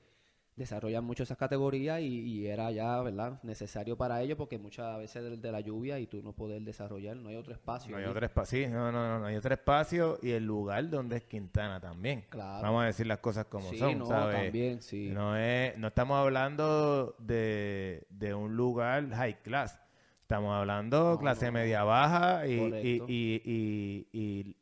desarrollan 0.55 1.03
mucho 1.03 1.23
esas 1.23 1.37
categorías 1.37 2.01
y, 2.01 2.05
y 2.05 2.47
era 2.47 2.69
ya, 2.71 3.01
¿verdad? 3.01 3.41
Necesario 3.43 3.97
para 3.97 4.21
ellos 4.21 4.37
porque 4.37 4.57
muchas 4.59 4.97
veces 4.97 5.23
de, 5.23 5.37
de 5.37 5.51
la 5.51 5.61
lluvia 5.61 5.97
y 5.99 6.07
tú 6.07 6.21
no 6.21 6.33
poder 6.33 6.61
desarrollar, 6.61 7.15
no 7.17 7.29
hay 7.29 7.35
otro 7.35 7.53
espacio. 7.53 7.91
No 7.91 7.97
hay 7.97 8.03
allí. 8.03 8.11
otro 8.11 8.25
espacio, 8.25 8.67
sí, 8.67 8.71
no, 8.71 8.91
no, 8.91 9.07
no, 9.07 9.19
no 9.19 9.25
hay 9.25 9.35
otro 9.37 9.53
espacio 9.53 10.19
y 10.21 10.31
el 10.31 10.45
lugar 10.45 10.89
donde 10.89 11.17
es 11.17 11.23
Quintana 11.23 11.79
también. 11.79 12.25
Claro. 12.29 12.61
Vamos 12.63 12.83
a 12.83 12.85
decir 12.87 13.07
las 13.07 13.19
cosas 13.19 13.45
como 13.45 13.69
sí, 13.71 13.77
son, 13.77 13.97
no, 13.99 14.05
¿sabes? 14.05 14.43
también, 14.43 14.81
sí. 14.81 15.09
No, 15.11 15.35
es, 15.37 15.77
no 15.77 15.87
estamos 15.87 16.17
hablando 16.17 17.15
de, 17.19 18.05
de 18.09 18.33
un 18.33 18.55
lugar 18.55 19.09
high 19.09 19.41
class. 19.41 19.79
Estamos 20.21 20.53
hablando 20.55 21.11
No, 21.13 21.17
clase 21.19 21.47
no, 21.47 21.51
media 21.53 21.83
baja 21.83 22.47
y, 22.47 23.03
y- 23.07 24.07
y 24.13 24.55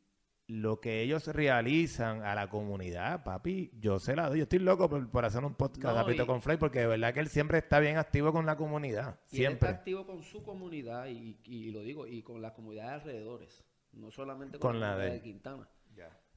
lo 0.50 0.80
que 0.80 1.02
ellos 1.02 1.26
realizan 1.28 2.22
a 2.24 2.34
la 2.34 2.48
comunidad, 2.50 3.22
papi, 3.22 3.70
yo 3.78 3.98
se 4.00 4.16
la 4.16 4.28
doy. 4.28 4.38
Yo 4.38 4.42
estoy 4.44 4.58
loco 4.58 4.88
por, 4.88 5.08
por 5.08 5.24
hacer 5.24 5.44
un 5.44 5.54
podcast 5.54 5.94
No, 5.94 6.00
rapidito 6.02 6.24
y- 6.24 6.26
con 6.26 6.42
Fly 6.42 6.56
porque 6.56 6.80
de 6.80 6.86
verdad 6.88 7.14
que 7.14 7.20
él 7.20 7.28
siempre 7.28 7.58
está 7.58 7.78
bien 7.78 7.96
activo 7.98 8.32
con 8.32 8.46
la 8.46 8.56
comunidad. 8.56 9.18
Y 9.30 9.44
él 9.44 9.52
está 9.52 9.66
Siempre. 9.66 9.68
activo 9.68 10.06
con 10.06 10.22
su 10.22 10.42
comunidad 10.42 11.06
y, 11.08 11.38
y 11.44 11.70
lo 11.70 11.82
digo, 11.82 12.06
y 12.06 12.22
con 12.22 12.42
la 12.42 12.52
comunidad 12.52 12.86
de 12.88 12.94
alrededores, 12.94 13.64
no 13.92 14.10
solamente 14.10 14.58
con, 14.58 14.72
Con 14.72 14.80
la 14.80 14.88
la 14.90 14.96
de 14.96 14.98
comunidad 14.98 15.10
de, 15.12 15.16
él. 15.16 15.22
Quintana. 15.22 15.68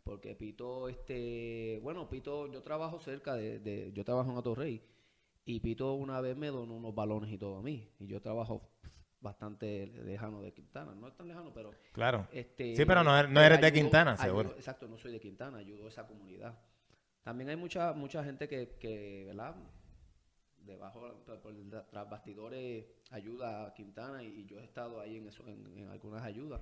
Porque 0.03 0.35
Pito, 0.35 0.89
este, 0.89 1.79
bueno, 1.81 2.09
Pito, 2.09 2.51
yo 2.51 2.61
trabajo 2.61 2.99
cerca 2.99 3.35
de, 3.35 3.59
de- 3.59 3.93
yo 3.93 4.03
trabajo 4.03 4.31
en 4.31 4.37
Atorrey 4.37 4.81
y 5.45 5.59
Pito 5.61 5.93
una 5.93 6.19
vez 6.21 6.35
me 6.37 6.47
donó 6.47 6.75
unos 6.75 6.93
balones 6.93 7.31
y 7.31 7.37
todo 7.37 7.57
a 7.57 7.61
mí 7.63 7.89
y 7.99 8.07
yo 8.07 8.21
trabajo 8.21 8.69
bastante 9.23 9.87
lejano 9.87 10.41
de 10.41 10.51
Quintana, 10.53 10.93
no 10.93 11.07
es 11.07 11.15
tan 11.15 11.27
lejano, 11.27 11.51
pero 11.53 11.71
Claro. 11.93 12.27
este, 12.31 12.75
Sí, 12.75 12.85
pero 12.85 13.03
no 13.03 13.17
eres- 13.17 13.31
no 13.31 13.41
eres 13.41 13.59
de 13.61 13.71
Quintana, 13.73 14.11
ayudo- 14.11 14.23
seguro. 14.23 14.49
Exacto, 14.57 14.87
no 14.87 14.97
soy 14.97 15.13
de 15.13 15.19
Quintana, 15.19 15.57
ayudo 15.57 15.85
a 15.85 15.89
esa 15.89 16.05
comunidad. 16.05 16.59
También 17.23 17.49
hay 17.49 17.55
mucha 17.55 17.93
mucha 17.93 18.23
gente 18.23 18.47
que, 18.47 18.75
que 18.79 19.23
¿verdad? 19.27 19.55
Debajo, 20.57 21.07
la- 21.27 21.85
tras 21.91 22.09
bastidores, 22.09 22.85
ayuda 23.11 23.65
a 23.67 23.73
Quintana 23.73 24.23
y, 24.23 24.27
y 24.27 24.45
yo 24.45 24.59
he 24.59 24.63
estado 24.63 25.01
ahí 25.01 25.17
en, 25.17 25.27
eso, 25.27 25.45
en, 25.47 25.77
en 25.77 25.89
algunas 25.89 26.23
ayudas. 26.23 26.61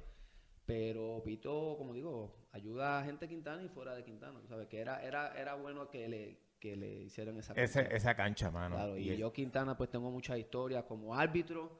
Pero 0.66 1.22
Pito, 1.24 1.76
como 1.78 1.94
digo, 1.94 2.36
ayuda 2.52 3.00
a 3.00 3.04
gente 3.04 3.26
de 3.26 3.30
Quintana 3.30 3.62
y 3.64 3.68
fuera 3.70 3.94
de 3.96 4.04
Quintana, 4.04 4.40
¿sabes? 4.48 4.68
Que 4.68 4.80
era, 4.80 5.04
era, 5.04 5.34
era 5.40 5.54
bueno 5.56 5.90
que 5.90 6.08
le, 6.08 6.38
que 6.60 6.76
le 6.76 7.02
hicieran 7.04 7.38
esa 7.38 7.54
Ese, 7.54 7.84
cosa. 7.84 7.96
esa 7.96 8.16
cancha, 8.16 8.50
mano. 8.52 8.76
Claro, 8.76 8.98
y 8.98 9.12
Y- 9.12 9.18
yo 9.18 9.32
Quintana 9.34 9.76
pues 9.78 9.90
tengo 9.90 10.10
muchas 10.12 10.38
historias 10.40 10.84
como 10.86 11.14
árbitro, 11.16 11.72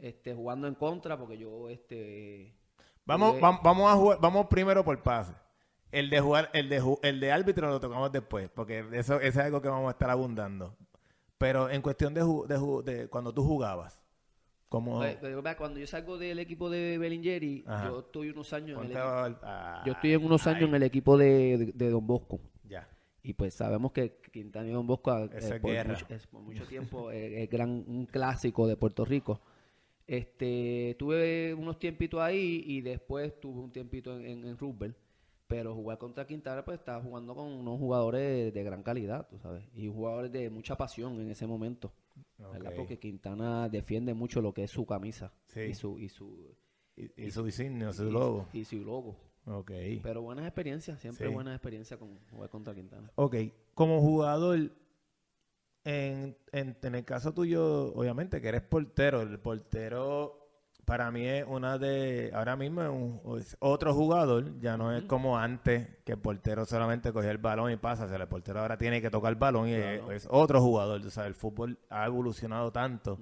este, 0.00 0.34
jugando 0.34 0.66
en 0.68 0.74
contra, 0.74 1.18
porque 1.18 1.38
yo 1.38 1.68
este 1.68 2.54
Vamos, 3.04 3.34
Jugué- 3.34 3.40
vam- 3.40 3.60
vamos 3.62 3.92
a 3.92 3.94
jugar, 3.96 4.18
vamos 4.20 4.46
primero 4.46 4.84
por 4.84 5.00
pase. 5.02 5.32
El 5.92 6.10
de 6.10 6.20
jugar, 6.20 6.50
el 6.52 6.68
de 6.68 6.82
el 7.02 7.20
de 7.20 7.32
árbitro 7.32 7.68
lo 7.68 7.78
tocamos 7.80 8.10
después, 8.10 8.50
porque 8.52 8.80
eso, 8.92 9.20
eso 9.20 9.20
es 9.20 9.36
algo 9.36 9.62
que 9.62 9.68
vamos 9.68 9.88
a 9.88 9.92
estar 9.92 10.10
abundando. 10.10 10.76
Pero 11.38 11.70
en 11.70 11.80
cuestión 11.82 12.12
de, 12.14 12.22
de, 12.22 12.92
de 12.92 13.08
cuando 13.08 13.32
tú 13.32 13.44
jugabas, 13.44 14.02
como 14.68 14.96
Pues, 14.98 15.20
vea, 15.20 15.56
cuando 15.56 15.78
yo 15.78 15.86
salgo 15.86 16.18
del 16.18 16.38
equipo 16.40 16.68
de 16.68 16.98
Bellingeri, 16.98 17.62
Ajá. 17.66 17.86
yo 17.88 18.00
estoy 18.00 18.30
unos 18.30 18.52
años 18.52 18.78
en 18.78 18.84
el 18.86 18.90
equipo, 18.92 19.38
ah, 19.42 19.82
yo 19.86 19.92
estoy 19.92 20.12
en 20.14 20.24
unos 20.24 20.46
años 20.48 20.62
ay, 20.62 20.68
en 20.68 20.74
el 20.74 20.82
equipo 20.82 21.16
de, 21.16 21.58
de- 21.58 21.72
de 21.72 21.90
Don 21.90 22.04
Bosco. 22.06 22.40
ya. 22.64 22.88
Y 23.22 23.32
pues 23.34 23.54
sabemos 23.54 23.90
que 23.92 24.20
Quintana 24.32 24.68
y 24.68 24.72
Don 24.72 24.86
Bosco 24.86 25.16
eh, 25.16 25.30
Eso 25.34 25.54
es 25.54 25.60
por, 25.60 25.70
guerra. 25.70 25.92
mucho, 25.94 26.06
es 26.08 26.26
por 26.26 26.42
mucho 26.42 26.64
tiempo 26.66 27.10
eh, 27.10 27.42
es 27.44 27.50
gran, 27.50 27.70
un 27.86 28.06
clásico 28.06 28.66
de 28.66 28.76
Puerto 28.76 29.04
Rico. 29.04 29.40
Este, 30.06 30.94
tuve 30.98 31.52
unos 31.54 31.78
tiempitos 31.78 32.20
ahí 32.20 32.62
y 32.66 32.80
después 32.80 33.38
tuve 33.40 33.60
un 33.60 33.72
tiempito 33.72 34.16
en, 34.16 34.24
en, 34.26 34.44
en 34.44 34.58
Roosevelt. 34.58 34.96
Pero 35.48 35.74
jugar 35.76 35.98
contra 35.98 36.26
Quintana, 36.26 36.64
pues 36.64 36.80
estaba 36.80 37.00
jugando 37.00 37.32
con 37.34 37.46
unos 37.46 37.78
jugadores 37.78 38.52
de 38.52 38.64
gran 38.64 38.82
calidad, 38.82 39.28
tú 39.28 39.38
sabes. 39.38 39.62
Y 39.74 39.86
jugadores 39.86 40.32
de 40.32 40.50
mucha 40.50 40.76
pasión 40.76 41.20
en 41.20 41.30
ese 41.30 41.46
momento. 41.46 41.92
¿verdad? 42.38 42.72
Ok. 42.72 42.76
Porque 42.78 42.98
Quintana 42.98 43.68
defiende 43.68 44.12
mucho 44.12 44.40
lo 44.40 44.52
que 44.52 44.64
es 44.64 44.70
su 44.72 44.84
camisa 44.86 45.32
Sí. 45.46 45.60
y 45.60 45.74
su 45.74 45.98
y 46.00 46.08
su 46.08 46.56
Y, 46.96 47.26
y 47.26 47.30
su 47.30 47.44
diseño, 47.44 47.92
su 47.92 48.10
logo. 48.10 48.48
y 48.52 48.64
su 48.64 48.78
logo. 48.84 49.16
Ok. 49.44 49.70
Pero 50.02 50.22
buenas 50.22 50.46
experiencias, 50.46 50.98
siempre 51.00 51.28
Sí. 51.28 51.32
buenas 51.32 51.54
experiencias 51.54 51.96
con 52.00 52.18
jugar 52.30 52.50
contra 52.50 52.74
Quintana. 52.74 53.12
Ok, 53.14 53.36
como 53.74 54.00
jugador, 54.00 54.72
en, 55.86 56.36
en, 56.52 56.76
en 56.82 56.94
el 56.94 57.04
caso 57.04 57.32
tuyo, 57.32 57.92
obviamente 57.94 58.40
que 58.40 58.48
eres 58.48 58.62
portero, 58.62 59.22
el 59.22 59.38
portero 59.38 60.42
para 60.84 61.10
mí 61.10 61.26
es 61.26 61.44
una 61.48 61.78
de, 61.78 62.30
ahora 62.34 62.54
mismo 62.56 62.82
es, 62.82 62.88
un- 62.88 63.38
es 63.40 63.56
otro 63.60 63.92
jugador, 63.94 64.58
ya 64.60 64.76
no 64.76 64.92
es 64.96 65.04
como 65.04 65.36
antes, 65.38 65.88
que 66.04 66.12
el 66.12 66.18
portero 66.18 66.64
solamente 66.64 67.12
cogía 67.12 67.30
el 67.30 67.38
balón 67.38 67.72
y 67.72 67.76
pasa, 67.76 68.04
o 68.04 68.08
sea, 68.08 68.16
el 68.18 68.28
portero 68.28 68.60
ahora 68.60 68.76
tiene 68.78 69.00
que 69.02 69.10
tocar 69.10 69.32
el 69.32 69.38
balón 69.38 69.68
y 69.68 69.74
Claro. 69.76 70.12
es, 70.12 70.24
es 70.24 70.28
otro 70.30 70.60
jugador, 70.60 71.00
o 71.04 71.10
sea, 71.10 71.26
el 71.26 71.34
fútbol 71.34 71.78
ha 71.90 72.06
evolucionado 72.06 72.70
tanto 72.72 73.18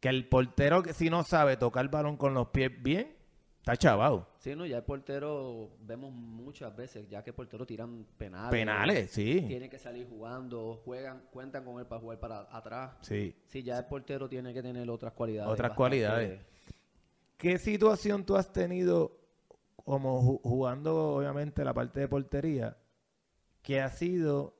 que 0.00 0.08
el 0.08 0.28
portero 0.28 0.82
que 0.82 0.92
si 0.92 1.08
no 1.10 1.22
sabe 1.24 1.56
tocar 1.56 1.82
el 1.84 1.88
balón 1.88 2.16
con 2.16 2.34
los 2.34 2.48
pies 2.48 2.70
bien, 2.80 3.16
está 3.58 3.76
chavado. 3.76 4.28
Sí, 4.38 4.54
no, 4.54 4.64
ya 4.66 4.76
el 4.76 4.84
portero 4.84 5.70
vemos 5.80 6.12
muchas 6.46 6.74
veces, 6.76 7.08
ya 7.08 7.22
que 7.24 7.30
el 7.30 7.36
portero 7.36 7.66
tiran 7.66 8.06
penales. 8.16 8.50
Penales, 8.50 9.10
sí, 9.10 9.44
Tiene 9.48 9.68
que 9.68 9.78
salir 9.78 10.08
jugando, 10.08 10.80
juegan, 10.84 11.26
cuentan 11.32 11.64
con 11.64 11.80
él 11.80 11.86
para 11.86 12.00
jugar 12.00 12.20
para 12.20 12.56
atrás. 12.56 12.96
sí. 13.02 13.34
Sí, 13.46 13.62
ya 13.64 13.78
el 13.78 13.86
portero 13.86 14.28
tiene 14.28 14.54
que 14.54 14.62
tener 14.62 14.88
otras 14.88 15.12
cualidades. 15.12 15.52
Otras 15.52 15.72
cualidades. 15.72 16.40
¿Qué 17.36 17.58
situación 17.58 18.24
tú 18.24 18.36
has 18.36 18.50
tenido 18.52 19.18
como 19.84 20.22
ju- 20.22 20.40
jugando, 20.42 21.16
obviamente, 21.16 21.64
la 21.64 21.74
parte 21.74 22.00
de 22.00 22.08
portería, 22.08 22.76
que 23.62 23.80
ha 23.80 23.90
sido 23.90 24.54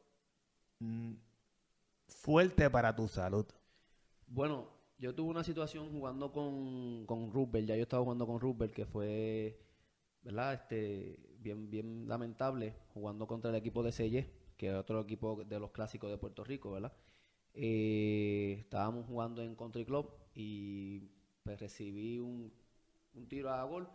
mm, 0.81 1.13
fuerte 2.09 2.69
para 2.69 2.95
tu 2.95 3.07
salud? 3.09 3.47
Bueno, 4.27 4.69
yo 4.99 5.15
tuve 5.15 5.31
una 5.31 5.45
situación 5.45 5.91
jugando 5.91 6.33
con, 6.33 7.07
con 7.07 7.31
Rupert, 7.31 7.65
ya 7.67 7.77
yo 7.77 7.83
estaba 7.83 8.03
jugando 8.03 8.27
con 8.27 8.41
Rupert, 8.41 8.73
que 8.73 8.85
fue, 8.87 9.59
¿verdad? 10.23 10.55
Este, 10.55 11.19
bien, 11.41 11.71
bien 11.71 12.09
lamentable, 12.09 12.75
jugando 12.95 13.27
contra 13.27 13.51
el 13.51 13.57
equipo 13.57 13.83
de 13.83 13.93
Selle, 13.93 14.31
que 14.57 14.69
es 14.69 14.75
otro 14.75 15.01
equipo 15.01 15.45
de 15.45 15.61
los 15.61 15.71
clásicos 15.71 16.11
de 16.11 16.19
Puerto 16.19 16.45
Rico, 16.45 16.73
¿verdad? 16.73 16.93
Eh, 17.55 18.57
estábamos 18.61 19.07
jugando 19.07 19.43
en 19.43 19.55
Country 19.55 19.85
Club 19.85 20.11
y 20.35 21.01
pues 21.43 21.59
recibí 21.59 22.19
un, 22.19 22.53
un 23.15 23.29
tiro 23.29 23.51
a 23.51 23.65
gol, 23.65 23.89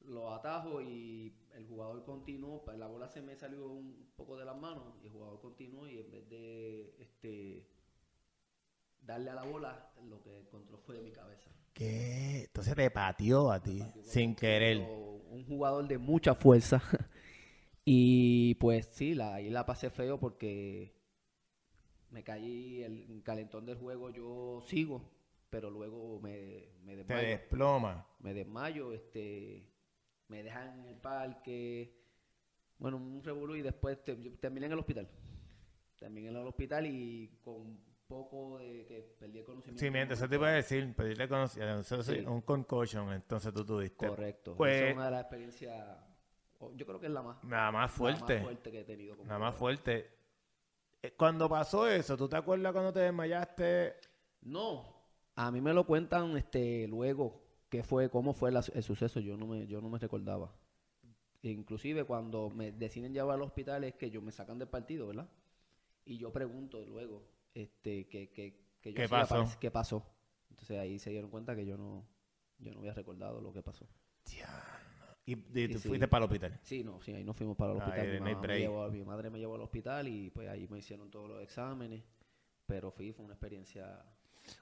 lo 0.00 0.32
atajo 0.32 0.80
y 0.80 1.34
el 1.54 1.66
jugador 1.66 2.04
continuó, 2.04 2.64
pues, 2.64 2.78
la 2.78 2.86
bola 2.86 3.08
se 3.08 3.22
me 3.22 3.36
salió 3.36 3.66
un 3.68 4.12
poco 4.16 4.36
de 4.36 4.44
las 4.44 4.56
manos 4.56 4.94
y 5.02 5.06
el 5.06 5.12
jugador 5.12 5.40
continuó 5.40 5.88
y 5.88 5.98
en 5.98 6.10
vez 6.10 6.28
de 6.28 6.94
este 7.00 7.68
darle 9.00 9.30
a 9.30 9.34
la 9.34 9.44
bola, 9.44 9.92
lo 10.08 10.20
que 10.22 10.38
encontró 10.38 10.78
fue 10.78 10.96
de 10.96 11.02
mi 11.02 11.12
cabeza. 11.12 11.50
¿Qué? 11.72 12.44
Entonces 12.44 12.74
te 12.74 12.90
pateó 12.90 13.50
a 13.50 13.60
ti, 13.60 13.82
sin 14.02 14.34
querer. 14.34 14.78
Un 15.34 15.44
jugador 15.44 15.86
de 15.88 15.98
mucha 15.98 16.34
fuerza. 16.34 16.80
y 17.84 18.54
pues 18.56 18.86
sí, 18.86 19.14
la, 19.14 19.34
ahí 19.34 19.50
la 19.50 19.66
pasé 19.66 19.90
feo 19.90 20.18
porque 20.18 20.94
me 22.10 22.22
caí 22.22 22.82
el 22.82 23.22
calentón 23.24 23.66
del 23.66 23.76
juego, 23.76 24.10
yo 24.10 24.62
sigo, 24.66 25.10
pero 25.50 25.70
luego 25.70 26.20
me, 26.20 26.68
me 26.84 26.92
Te 26.92 26.96
desmayo. 26.98 27.28
desploma. 27.28 28.06
me 28.20 28.32
desmayo, 28.34 28.92
este, 28.92 29.68
me 30.28 30.42
dejan 30.42 30.80
en 30.80 30.86
el 30.86 30.96
parque, 30.96 32.00
bueno, 32.78 32.96
un 32.98 33.22
revolú 33.24 33.56
y 33.56 33.62
después 33.62 34.02
te- 34.04 34.16
yo 34.22 34.32
terminé 34.38 34.66
en 34.66 34.72
el 34.72 34.78
hospital. 34.78 35.08
Terminé 35.98 36.28
en 36.28 36.36
el 36.36 36.46
hospital 36.46 36.86
y 36.86 37.38
con 37.42 37.78
poco 38.06 38.58
de 38.58 38.84
que 38.86 39.16
perdí 39.18 39.38
el 39.38 39.44
conocimiento. 39.44 39.80
Sí, 39.80 39.90
mientras 39.90 40.18
eso 40.20 40.28
te 40.28 40.34
iba 40.36 40.48
a 40.48 40.52
decir, 40.52 40.94
pedirle 40.94 41.28
conocimiento, 41.28 42.02
Sí. 42.02 42.18
un 42.26 42.42
concussion, 42.42 43.12
entonces 43.12 43.52
tú 43.52 43.64
tuviste. 43.64 44.06
Correcto. 44.06 44.54
Pues- 44.56 44.74
Esa 44.76 44.88
es 44.88 44.94
una 44.94 45.04
de 45.06 45.10
las 45.10 45.20
experiencias, 45.22 45.98
yo 46.74 46.86
creo 46.86 47.00
que 47.00 47.06
es 47.06 47.12
la 47.12 47.22
más, 47.22 47.42
Nada 47.44 47.70
más 47.72 47.90
la 47.90 47.96
fuerte. 47.96 48.34
más 48.34 48.42
fuerte 48.44 48.70
que 48.70 48.80
he 48.80 48.84
tenido. 48.84 49.16
como 49.16 49.26
Nada 49.26 49.38
más 49.38 49.54
fuerte. 49.54 50.10
Eh, 51.02 51.12
Cuando 51.16 51.48
pasó 51.48 51.86
eso, 51.88 52.16
¿tú 52.16 52.28
te 52.28 52.36
acuerdas 52.36 52.72
cuando 52.72 52.92
te 52.92 53.00
desmayaste? 53.00 53.94
No, 54.42 54.84
a 55.36 55.50
mí 55.50 55.60
me 55.60 55.72
lo 55.74 55.84
cuentan 55.86 56.36
este 56.36 56.86
luego 56.88 57.42
qué 57.68 57.82
fue, 57.82 58.08
cómo 58.10 58.32
fue 58.34 58.52
la- 58.52 58.64
el 58.74 58.82
suceso, 58.82 59.20
yo 59.20 59.36
no 59.36 59.46
me, 59.46 59.66
yo 59.66 59.80
no 59.80 59.88
me 59.88 59.98
recordaba. 59.98 60.54
Inclusive 61.42 62.04
cuando 62.04 62.48
me 62.48 62.72
deciden 62.72 63.12
llevar 63.12 63.34
al 63.34 63.42
hospital 63.42 63.84
es 63.84 63.94
que 63.94 64.10
yo 64.10 64.22
me 64.22 64.32
sacan 64.32 64.58
del 64.58 64.68
partido, 64.68 65.06
¿verdad? 65.08 65.28
Y 66.06 66.16
yo 66.16 66.32
pregunto 66.32 66.84
luego, 66.86 67.22
este, 67.54 68.06
qué, 68.08 68.30
qué, 68.30 68.60
que 68.80 68.92
yo 68.92 68.96
¿Qué 68.96 69.08
pasó? 69.08 69.48
¿Qué 69.60 69.70
pasó? 69.70 70.06
Entonces 70.50 70.78
ahí 70.78 70.98
se 70.98 71.10
dieron 71.10 71.30
cuenta 71.30 71.56
que 71.56 71.64
yo 71.66 71.76
no, 71.76 72.06
yo 72.58 72.72
no 72.72 72.80
había 72.80 72.94
recordado 72.94 73.40
lo 73.40 73.52
que 73.52 73.62
pasó. 73.62 73.88
Y, 75.26 75.32
y 75.32 75.68
tú 75.68 75.78
sí. 75.78 75.88
fuiste 75.88 76.06
para 76.06 76.24
el 76.26 76.30
hospital. 76.30 76.60
Sí, 76.62 76.84
no, 76.84 77.00
sí, 77.00 77.12
ahí 77.14 77.24
nos 77.24 77.34
fuimos 77.36 77.56
para 77.56 77.72
el 77.72 77.78
hospital. 77.78 78.06
mi, 78.12 78.20
no 78.20 78.26
hay 78.26 78.34
mamá 78.34 78.40
me 78.40 78.46
break. 78.46 78.60
llevó- 78.60 78.90
mi 78.90 79.04
madre 79.04 79.30
me 79.30 79.38
llevó 79.38 79.54
al 79.54 79.62
hospital 79.62 80.06
y 80.08 80.30
pues 80.30 80.48
ahí 80.48 80.68
me 80.68 80.78
hicieron 80.78 81.10
todos 81.10 81.28
los 81.30 81.42
exámenes. 81.42 82.04
Pero 82.66 82.90
fui, 82.90 83.12
fue 83.12 83.24
una 83.24 83.34
experiencia. 83.34 84.04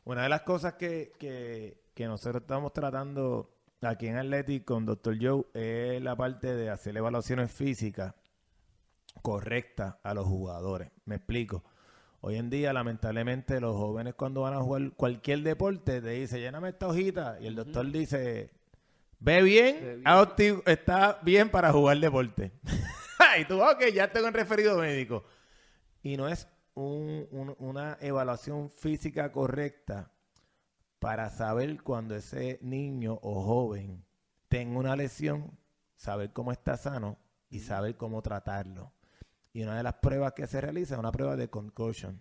Una 0.05 0.23
de 0.25 0.29
las 0.29 0.43
cosas 0.43 0.75
que, 0.75 1.13
que, 1.19 1.83
que 1.95 2.07
nosotros 2.07 2.43
estamos 2.43 2.73
tratando 2.73 3.57
aquí 3.81 4.07
en 4.07 4.17
Athletic 4.17 4.65
con 4.65 4.87
Dr. 4.87 5.17
Joe 5.21 5.45
es 5.55 6.01
la 6.01 6.15
parte 6.17 6.55
de 6.55 6.71
hacer 6.71 6.97
evaluaciones 6.97 7.51
físicas 7.51 8.15
correctas 9.23 9.97
a 10.03 10.15
los 10.15 10.27
jugadores. 10.27 10.91
Me 11.05 11.17
explico. 11.17 11.65
Hoy 12.25 12.37
en 12.37 12.51
día, 12.51 12.73
lamentablemente, 12.73 13.61
los 13.61 13.75
jóvenes 13.77 14.15
cuando 14.15 14.43
van 14.43 14.55
a 14.55 14.61
jugar 14.61 14.93
cualquier 14.93 15.43
deporte 15.43 16.01
te 16.01 16.11
dice, 16.11 16.39
lléname 16.41 16.69
esta 16.69 16.87
hojita 16.87 17.39
y 17.41 17.49
el 17.49 17.57
doctor 17.57 17.91
dice, 17.91 18.51
ve 19.19 19.43
bien, 19.43 19.81
bien. 19.81 20.63
está 20.67 21.19
bien 21.23 21.51
para 21.51 21.73
jugar 21.73 21.99
deporte. 21.99 22.53
y 23.41 23.45
tú, 23.45 23.61
ok, 23.61 23.87
ya 23.93 24.13
tengo 24.13 24.29
un 24.29 24.35
referido 24.35 24.79
médico. 24.79 25.25
Y 26.03 26.17
no 26.17 26.29
es 26.29 26.47
un- 26.75 27.27
un- 27.33 27.57
una 27.59 27.99
evaluación 28.01 28.71
física 28.71 29.33
correcta 29.33 30.13
para 31.01 31.29
saber 31.29 31.83
cuando 31.83 32.15
ese 32.15 32.61
niño 32.63 33.19
o 33.23 33.43
joven 33.43 34.05
tenga 34.47 34.79
una 34.79 34.95
lesión, 34.95 35.59
saber 35.97 36.33
cómo 36.33 36.53
está 36.53 36.77
sano 36.77 37.19
y 37.51 37.59
saber 37.59 37.97
cómo 37.97 38.23
tratarlo. 38.23 38.93
Y 39.53 39.63
una 39.63 39.77
de 39.77 39.83
las 39.83 39.95
pruebas 39.95 40.33
que 40.33 40.47
se 40.47 40.61
realiza 40.61 40.95
es 40.95 41.01
una 41.01 41.13
prueba 41.13 41.37
de 41.37 41.49
concussion, 41.49 42.19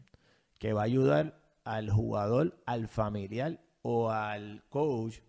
que 0.59 0.73
va 0.73 0.81
a 0.81 0.85
ayudar 0.85 1.41
al 1.63 1.89
jugador, 1.89 2.61
al 2.65 2.87
familiar 2.87 3.59
o 3.81 4.11
al 4.11 4.63
coach 4.69 5.19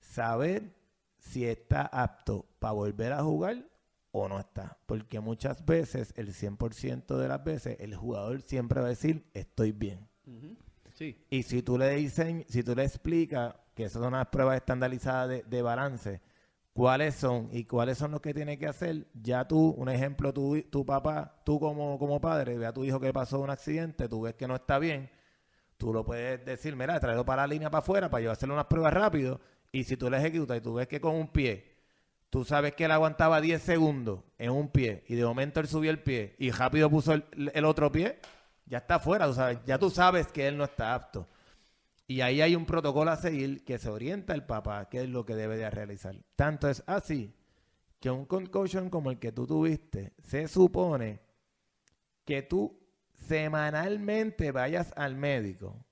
saber 0.00 0.74
si 1.18 1.46
está 1.46 1.82
apto 1.82 2.46
para 2.58 2.72
volver 2.72 3.12
a 3.12 3.22
jugar 3.22 3.68
o 4.12 4.28
no 4.28 4.40
está. 4.40 4.78
Porque 4.86 5.20
muchas 5.20 5.64
veces, 5.64 6.12
el 6.16 6.32
100% 6.32 7.16
de 7.16 7.28
las 7.28 7.44
veces, 7.44 7.76
el 7.80 7.94
jugador 7.94 8.42
siempre 8.42 8.80
va 8.80 8.86
a 8.86 8.90
decir, 8.90 9.28
estoy 9.34 9.72
bien. 9.72 10.08
Sí. 10.94 11.24
Y 11.30 11.42
si 11.42 11.62
tú 11.62 11.78
le 11.78 11.90
dicen, 11.90 12.44
si 12.48 12.62
tú 12.62 12.74
le 12.74 12.84
explicas 12.84 13.54
que 13.74 13.84
esas 13.84 14.00
son 14.00 14.14
unas 14.14 14.28
pruebas 14.28 14.56
estandarizadas 14.56 15.28
de, 15.28 15.42
de 15.42 15.62
balance, 15.62 16.22
cuáles 16.76 17.14
son 17.14 17.48
y 17.52 17.64
cuáles 17.64 17.96
son 17.96 18.10
los 18.10 18.20
que 18.20 18.34
tiene 18.34 18.58
que 18.58 18.66
hacer, 18.66 19.06
ya 19.14 19.48
tú, 19.48 19.70
un 19.78 19.88
ejemplo, 19.88 20.34
tu, 20.34 20.60
tu 20.64 20.84
papá, 20.84 21.40
tú 21.42 21.58
como, 21.58 21.98
como 21.98 22.20
padre, 22.20 22.58
ve 22.58 22.66
a 22.66 22.72
tu 22.72 22.84
hijo 22.84 23.00
que 23.00 23.14
pasó 23.14 23.40
un 23.40 23.48
accidente, 23.48 24.10
tú 24.10 24.20
ves 24.20 24.34
que 24.34 24.46
no 24.46 24.56
está 24.56 24.78
bien, 24.78 25.08
tú 25.78 25.90
lo 25.90 26.04
puedes 26.04 26.44
decir, 26.44 26.76
mira, 26.76 27.00
tráelo 27.00 27.24
para 27.24 27.42
la 27.42 27.48
línea 27.48 27.70
para 27.70 27.78
afuera 27.78 28.10
para 28.10 28.24
yo 28.24 28.30
hacerle 28.30 28.52
unas 28.52 28.66
pruebas 28.66 28.92
rápido, 28.92 29.40
y 29.72 29.84
si 29.84 29.96
tú 29.96 30.10
le 30.10 30.18
ejecutas 30.18 30.58
y 30.58 30.60
tú 30.60 30.74
ves 30.74 30.86
que 30.86 31.00
con 31.00 31.14
un 31.14 31.28
pie, 31.28 31.64
tú 32.28 32.44
sabes 32.44 32.74
que 32.74 32.84
él 32.84 32.90
aguantaba 32.90 33.40
10 33.40 33.62
segundos 33.62 34.20
en 34.36 34.50
un 34.50 34.68
pie, 34.68 35.02
y 35.08 35.14
de 35.14 35.24
momento 35.24 35.60
él 35.60 35.68
subió 35.68 35.90
el 35.90 36.02
pie 36.02 36.36
y 36.38 36.50
rápido 36.50 36.90
puso 36.90 37.14
el, 37.14 37.64
otro 37.64 37.90
pie, 37.90 38.18
ya 38.66 38.78
está 38.78 38.96
afuera, 38.96 39.26
tú 39.26 39.32
sabes, 39.32 39.60
ya 39.64 39.78
tú 39.78 39.88
sabes 39.88 40.26
que 40.26 40.46
él 40.46 40.58
no 40.58 40.64
está 40.64 40.94
apto. 40.94 41.26
Y 42.06 42.20
ahí 42.20 42.40
hay 42.40 42.54
un 42.54 42.66
protocolo 42.66 43.10
a 43.10 43.16
seguir 43.16 43.64
que 43.64 43.78
se 43.78 43.88
orienta 43.88 44.32
al 44.32 44.46
papá, 44.46 44.88
qué 44.88 45.02
es 45.02 45.08
lo 45.08 45.24
que 45.24 45.34
debe 45.34 45.56
de 45.56 45.68
realizar. 45.70 46.16
Tanto 46.36 46.68
es 46.68 46.82
así 46.86 47.34
que 47.98 48.10
un 48.10 48.26
concussion 48.26 48.90
como 48.90 49.10
el 49.10 49.18
que 49.18 49.32
tú 49.32 49.46
tuviste, 49.46 50.14
se 50.22 50.46
supone 50.46 51.20
que 52.24 52.42
tú 52.42 52.78
semanalmente 53.12 54.52
vayas 54.52 54.92
al 54.96 55.16
médico 55.16 55.84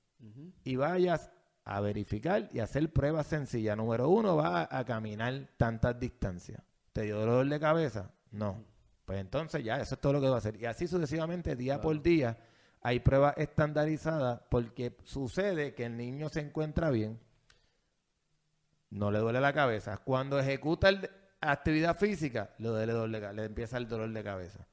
y 0.62 0.76
vayas 0.76 1.30
a 1.64 1.80
verificar 1.80 2.49
y 2.52 2.61
hacer 2.61 2.92
pruebas 2.92 3.26
sencillas. 3.26 3.76
Número 3.76 4.09
uno, 4.09 4.37
va 4.37 4.62
a, 4.62 4.78
a 4.78 4.85
caminar 4.85 5.49
tantas 5.56 5.99
distancias. 5.99 6.62
¿Te 6.92 7.02
dio 7.02 7.18
dolor 7.18 7.49
de 7.49 7.59
cabeza? 7.59 8.12
No. 8.30 8.64
Pues 9.05 9.20
entonces 9.20 9.64
ya, 9.64 9.81
eso 9.81 9.96
es 9.96 10.00
todo 10.00 10.14
lo 10.14 10.20
que 10.20 10.29
va 10.29 10.37
a 10.37 10.38
hacer. 10.38 10.61
Y 10.61 10.66
así 10.66 10.87
sucesivamente, 10.87 11.57
día 11.57 11.81
por 11.81 12.00
día, 12.00 12.38
hay 12.85 13.01
pruebas 13.01 13.35
estandarizadas 13.38 14.42
porque 14.51 14.97
sucede 15.03 15.75
que 15.75 15.87
el 15.87 15.97
niño 15.97 16.29
se 16.29 16.40
encuentra 16.40 16.90
bien, 16.90 17.18
no 18.90 19.11
le 19.11 19.18
duele 19.18 19.40
la 19.40 19.53
cabeza. 19.53 19.97
Cuando 19.99 20.38
ejecuta 20.38 20.88
el- 20.90 21.11
actividad 21.40 21.97
física, 21.97 22.51
le, 22.59 22.68
duele 22.68 23.33
le 23.35 23.44
empieza 23.44 23.77
el 23.77 23.88
dolor 23.88 24.11
de 24.12 24.23
cabeza. 24.23 24.66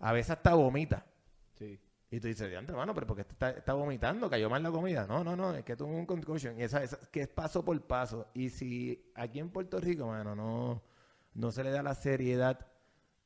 A 0.00 0.12
veces 0.12 0.30
hasta 0.32 0.54
vomita. 0.54 1.06
Sí. 1.54 1.78
Y 2.10 2.20
tú 2.20 2.26
dices, 2.28 2.48
diante, 2.48 2.72
hermano, 2.72 2.94
pero 2.94 3.06
porque 3.06 3.22
está, 3.22 3.50
está 3.50 3.74
vomitando, 3.74 4.30
cayó 4.30 4.48
mal 4.48 4.62
la 4.62 4.70
comida. 4.70 5.06
No, 5.06 5.22
no, 5.22 5.36
no, 5.36 5.54
es 5.54 5.62
que 5.64 5.76
tuvo 5.76 5.90
un 5.94 6.06
concussion. 6.06 6.58
Y 6.58 6.62
esa, 6.62 6.82
esa- 6.82 6.98
que 7.10 7.20
es 7.22 7.28
paso 7.28 7.64
por 7.64 7.80
paso. 7.86 8.28
Y 8.34 8.48
si 8.48 9.10
aquí 9.14 9.38
en 9.40 9.50
Puerto 9.50 9.78
Rico, 9.78 10.06
mano, 10.06 10.34
no, 10.34 10.82
no 11.34 11.50
se 11.52 11.62
le 11.62 11.70
da 11.70 11.82
la 11.82 11.94
seriedad 11.94 12.66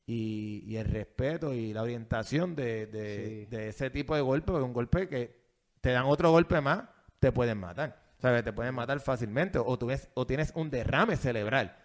y, 0.07 0.65
y 0.67 0.77
el 0.77 0.87
respeto 0.87 1.55
y 1.55 1.73
la 1.73 1.83
orientación 1.83 2.55
de, 2.57 2.87
de- 2.87 3.47
Sí. 3.51 3.57
de 3.57 3.69
ese 3.69 3.91
tipo 3.91 4.15
de 4.15 4.21
golpe, 4.21 4.53
porque 4.53 4.65
un 4.65 4.73
golpe 4.73 5.09
que 5.09 5.41
te 5.81 5.91
dan 5.91 6.05
otro 6.07 6.31
golpe 6.31 6.61
más, 6.61 6.85
te 7.19 7.31
pueden 7.33 7.59
matar. 7.59 8.01
¿Sabes? 8.19 8.45
Te 8.45 8.53
pueden 8.53 8.75
matar 8.75 9.01
fácilmente. 9.01 9.59
O, 9.59 9.77
tú 9.79 9.87
ves, 9.87 10.09
o 10.15 10.27
tienes 10.27 10.53
un 10.55 10.71
derrame 10.71 11.17
cerebral. 11.17 11.77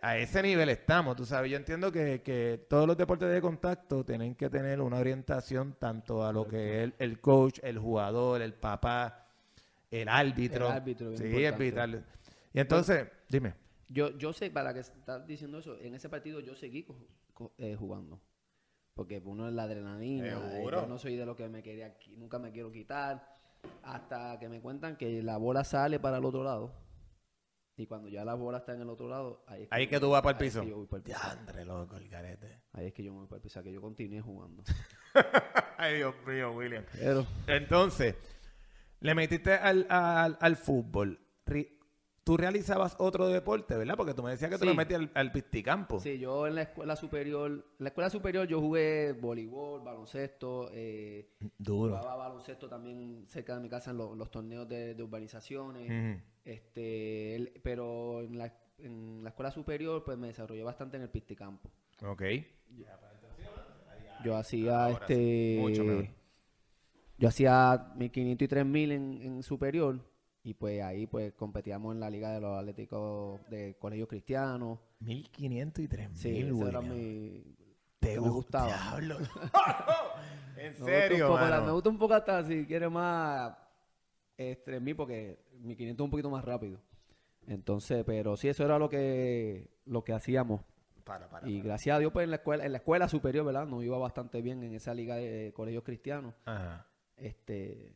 A 0.00 0.18
ese 0.18 0.40
nivel 0.42 0.68
estamos, 0.68 1.16
tú 1.16 1.24
sabes. 1.24 1.50
Yo 1.50 1.56
entiendo 1.56 1.90
que, 1.90 2.22
que 2.22 2.64
todos 2.68 2.86
los 2.86 2.96
deportes 2.96 3.28
de 3.32 3.40
contacto 3.40 4.04
tienen 4.04 4.36
que 4.36 4.48
tener 4.50 4.80
una 4.80 4.98
orientación 4.98 5.74
tanto 5.80 6.24
a 6.24 6.32
lo 6.32 6.46
que 6.46 6.76
es 6.78 6.84
el, 6.84 6.94
el 7.00 7.20
coach, 7.20 7.58
el 7.62 7.78
jugador, 7.78 8.40
el 8.42 8.52
papá, 8.54 9.26
el 9.90 10.08
árbitro. 10.08 10.66
El 10.66 10.72
árbitro, 10.72 11.08
Sí, 11.16 11.24
es 11.24 11.30
importante. 11.30 11.64
vital. 11.64 12.04
Y 12.52 12.60
entonces, 12.60 13.06
dime. 13.28 13.54
Yo, 13.88 14.10
yo 14.18 14.32
sé, 14.32 14.50
para 14.50 14.74
que 14.74 14.80
estás 14.80 15.26
diciendo 15.26 15.58
eso, 15.58 15.78
en 15.78 15.94
ese 15.94 16.08
partido 16.08 16.40
yo 16.40 16.54
seguí 16.56 16.82
co- 16.84 17.06
co- 17.32 17.54
eh, 17.58 17.76
jugando. 17.76 18.20
Porque 18.94 19.20
uno 19.24 19.46
es 19.46 19.54
la 19.54 19.64
adrenalina. 19.64 20.58
eh, 20.58 20.64
yo 20.70 20.86
no 20.86 20.98
soy 20.98 21.16
de 21.16 21.26
lo 21.26 21.36
que 21.36 21.48
me 21.48 21.62
quería, 21.62 21.96
nunca 22.16 22.38
me 22.38 22.50
quiero 22.50 22.72
quitar. 22.72 23.36
Hasta 23.82 24.38
que 24.38 24.48
me 24.48 24.60
cuentan 24.60 24.96
que 24.96 25.22
la 25.22 25.36
bola 25.36 25.64
sale 25.64 25.98
para 26.00 26.18
el 26.18 26.24
otro 26.24 26.42
lado. 26.44 26.72
Y 27.78 27.86
cuando 27.86 28.08
ya 28.08 28.24
la 28.24 28.32
bola 28.34 28.58
está 28.58 28.72
en 28.72 28.80
el 28.80 28.88
otro 28.88 29.06
lado, 29.08 29.44
ahí 29.46 29.64
es 29.64 29.68
Ahí 29.70 29.84
yo- 29.84 29.90
que 29.90 30.00
tú 30.00 30.10
vas 30.10 30.22
para 30.22 30.38
el 30.38 30.42
ahí 30.42 30.48
es 30.48 30.52
piso. 30.54 30.62
que 30.64 30.70
yo 30.70 30.76
voy 30.78 30.86
para 30.86 30.98
el 30.98 31.02
piso. 31.04 31.18
Diandre, 31.20 31.64
loco, 31.66 31.96
el 31.96 32.08
garete. 32.08 32.62
Ahí 32.72 32.86
es 32.86 32.94
que 32.94 33.02
yo 33.04 33.12
me 33.12 33.18
voy 33.18 33.26
para 33.28 33.36
el 33.36 33.42
piso. 33.42 33.62
Que 33.62 33.72
yo 33.72 33.80
continué 33.82 34.20
jugando. 34.22 34.62
Ay, 35.78 35.96
Dios 35.96 36.14
mío, 36.26 36.52
William. 36.52 36.84
Pero, 36.92 37.26
Entonces, 37.46 38.14
le 39.00 39.14
metiste 39.14 39.52
al, 39.52 39.86
al, 39.90 40.38
al 40.40 40.56
fútbol. 40.56 41.20
Ri- 41.44 41.75
Tú 42.26 42.36
realizabas 42.36 42.96
otro 42.98 43.28
deporte, 43.28 43.76
¿verdad? 43.76 43.94
Porque 43.96 44.12
tú 44.12 44.20
me 44.24 44.30
decías 44.32 44.50
que 44.50 44.56
tú 44.58 44.64
Sí. 44.64 44.70
le 44.70 44.74
metías 44.74 44.98
al, 45.00 45.10
al 45.14 45.30
pisticampo. 45.30 46.00
sí, 46.00 46.18
yo 46.18 46.48
en 46.48 46.56
la 46.56 46.62
escuela 46.62 46.96
superior, 46.96 47.52
en 47.52 47.62
la 47.78 47.88
escuela 47.90 48.10
superior 48.10 48.48
yo 48.48 48.60
jugué 48.60 49.12
voleibol, 49.12 49.80
baloncesto, 49.82 50.68
eh, 50.72 51.30
Duro. 51.56 51.96
Jugaba 51.96 52.16
baloncesto 52.16 52.68
también 52.68 53.26
cerca 53.28 53.54
de 53.54 53.60
mi 53.60 53.68
casa 53.68 53.92
en 53.92 53.98
lo- 53.98 54.16
los 54.16 54.28
torneos 54.28 54.68
de, 54.68 54.94
de 54.96 55.02
urbanizaciones. 55.04 56.20
Este, 56.44 57.36
el- 57.36 57.52
pero 57.62 58.22
en 58.22 58.36
la, 58.38 58.52
en 58.78 59.22
la 59.22 59.28
escuela 59.30 59.52
superior 59.52 60.02
pues 60.04 60.18
me 60.18 60.26
desarrollé 60.26 60.64
bastante 60.64 60.96
en 60.96 61.04
el 61.04 61.10
pisticampo. 61.10 61.70
Ok. 62.04 62.22
Yo 64.24 64.36
hacía 64.36 64.86
Ahora 64.86 65.06
sí, 65.06 65.12
este 65.12 65.58
mucho 65.60 65.84
mejor. 65.84 66.06
yo 67.18 67.28
hacía 67.28 67.92
1500 67.96 68.44
y 68.44 68.48
3000 68.48 68.92
en, 68.92 69.22
en 69.22 69.42
superior 69.42 70.00
y 70.46 70.54
pues 70.54 70.80
ahí 70.80 71.08
pues 71.08 71.32
competíamos 71.32 71.92
en 71.92 71.98
la 71.98 72.08
liga 72.08 72.30
de 72.30 72.40
los 72.40 72.56
atléticos 72.56 73.40
de 73.50 73.74
colegios 73.80 74.08
cristianos. 74.08 74.78
1500 75.00 75.82
y 75.84 75.88
3000, 75.88 76.16
Sí, 76.16 76.38
eso 76.42 76.68
era 76.68 76.78
William. 76.78 76.96
mi 76.96 77.56
Te 77.98 78.14
que 78.14 78.20
me 78.20 78.28
gusta. 78.28 78.62
gustaba. 78.62 79.00
Diablo. 79.00 79.18
en 80.56 80.62
Me 80.62 80.68
gusta 80.70 80.84
serio, 80.84 81.26
poco 81.28 81.40
la- 81.40 81.50
mano? 81.50 81.66
me 81.66 81.72
gusta 81.72 81.88
un 81.90 81.98
poco 81.98 82.14
hasta 82.14 82.44
si 82.44 82.64
quiere 82.64 82.88
más 82.88 83.56
este, 84.36 84.78
mí 84.80 84.94
porque 84.94 85.38
mi 85.60 85.74
500 85.76 86.02
es 86.02 86.04
un 86.04 86.10
poquito 86.10 86.30
más 86.30 86.44
rápido. 86.44 86.78
Entonces, 87.48 88.04
pero 88.06 88.36
sí, 88.36 88.48
eso 88.48 88.64
era 88.64 88.78
lo 88.78 88.88
que 88.88 89.68
lo 89.84 90.04
que 90.04 90.12
hacíamos. 90.12 90.60
Para, 91.04 91.28
para, 91.28 91.48
Y 91.48 91.58
para. 91.58 91.68
gracias 91.70 91.96
a 91.96 91.98
Dios, 91.98 92.12
pues 92.12 92.24
en 92.24 92.30
la 92.30 92.36
escuela, 92.36 92.64
en 92.66 92.70
la 92.72 92.78
escuela 92.78 93.08
superior, 93.08 93.44
¿verdad? 93.46 93.66
Nos 93.66 93.82
iba 93.84 93.96
bastante 93.98 94.42
bien 94.42 94.62
en 94.62 94.74
esa 94.74 94.94
liga 94.94 95.16
de, 95.16 95.52
colegios 95.54 95.82
cristianos. 95.84 96.34
Ajá. 96.44 96.86
Este, 97.16 97.94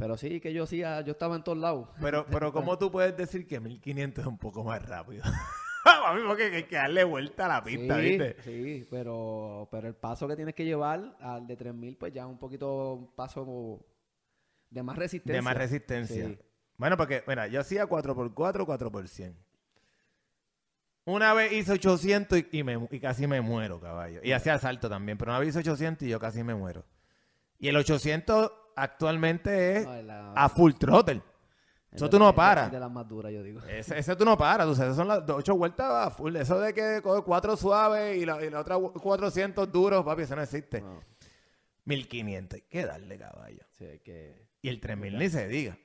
pero 0.00 0.16
sí 0.16 0.40
que 0.40 0.52
yo 0.52 0.64
hacía, 0.64 1.02
yo 1.02 1.12
estaba 1.12 1.36
en 1.36 1.44
todos 1.44 1.58
lados. 1.58 1.88
Pero, 2.00 2.26
pero 2.30 2.52
¿cómo 2.52 2.76
tú 2.78 2.90
puedes 2.90 3.16
decir 3.16 3.46
que 3.46 3.60
1500 3.60 4.22
es 4.22 4.26
un 4.28 4.38
poco 4.38 4.64
más 4.64 4.84
rápido? 4.84 5.22
A 5.84 6.12
mí 6.14 6.20
porque 6.26 6.44
hay 6.44 6.64
que 6.64 6.76
darle 6.76 7.04
vuelta 7.04 7.46
a 7.46 7.48
la 7.48 7.64
pista, 7.64 7.96
sí, 7.96 8.02
¿viste? 8.02 8.36
sí, 8.42 8.86
pero, 8.90 9.66
pero 9.70 9.88
el 9.88 9.94
paso 9.94 10.28
que 10.28 10.36
tienes 10.36 10.54
que 10.54 10.64
llevar 10.64 11.16
al 11.20 11.46
de 11.46 11.56
3000, 11.56 11.96
pues 11.96 12.12
ya 12.12 12.26
un 12.26 12.38
poquito 12.38 12.92
un 12.94 13.14
paso 13.14 13.80
de 14.68 14.82
más 14.82 14.96
resistencia. 14.98 15.36
De 15.36 15.42
más 15.42 15.56
resistencia. 15.56 16.26
Sí. 16.26 16.38
Bueno, 16.76 16.96
porque, 16.98 17.22
mira, 17.26 17.46
yo 17.46 17.60
hacía 17.60 17.86
4x4, 17.86 18.66
4x100. 18.66 19.34
Una 21.06 21.32
vez 21.32 21.52
hice 21.52 21.72
800 21.72 22.38
y, 22.38 22.58
y 22.58 22.62
me- 22.62 22.86
y 22.90 23.00
casi 23.00 23.26
me 23.26 23.40
muero, 23.40 23.80
caballo. 23.80 24.20
Y 24.22 24.32
hacía 24.32 24.58
salto 24.58 24.88
también, 24.88 25.16
pero 25.16 25.30
una 25.32 25.38
vez 25.40 25.48
hice 25.48 25.60
800 25.60 26.06
y 26.06 26.10
yo 26.10 26.20
casi 26.20 26.42
me 26.44 26.54
muero. 26.54 26.84
Y 27.58 27.68
el 27.68 27.76
800 27.76 28.52
actualmente 28.82 29.76
es 29.78 29.86
No, 29.86 30.02
la- 30.02 30.32
a 30.32 30.48
full 30.48 30.72
throttle. 30.72 31.22
es 31.90 31.96
Eso 31.96 32.08
tú 32.10 32.18
no 32.18 32.34
paras. 32.34 32.66
es 32.66 32.72
de 32.72 32.80
las 32.80 32.90
más 32.90 33.06
duras, 33.08 33.32
yo 33.32 33.42
digo. 33.42 33.60
Ese, 33.68 33.98
ese 33.98 34.14
tú 34.16 34.24
no 34.24 34.36
paras, 34.38 34.66
tú 34.66 34.74
sabes, 34.74 34.92
esas 34.92 34.96
son 34.96 35.08
las 35.08 35.28
ocho 35.30 35.56
vueltas 35.56 35.90
a 35.90 36.10
full. 36.10 36.34
Eso 36.36 36.58
de 36.60 36.72
que 36.72 37.00
coge 37.02 37.22
cuatro 37.22 37.56
suaves 37.56 38.16
y 38.16 38.24
la, 38.26 38.44
y 38.44 38.50
la 38.50 38.60
otra 38.60 38.76
400 38.78 39.70
duros, 39.72 40.04
papi, 40.04 40.22
eso 40.22 40.36
no 40.36 40.42
existe. 40.42 40.80
No, 40.80 41.00
1500, 41.84 42.54
hay 42.56 42.60
que 42.68 42.84
darle 42.86 43.18
caballo. 43.18 43.62
sí, 43.72 43.84
hay 43.84 43.98
que... 44.00 44.48
Y 44.62 44.68
el 44.68 44.78
3000 44.80 45.18
ni 45.18 45.28
se 45.28 45.48
diga. 45.48 45.78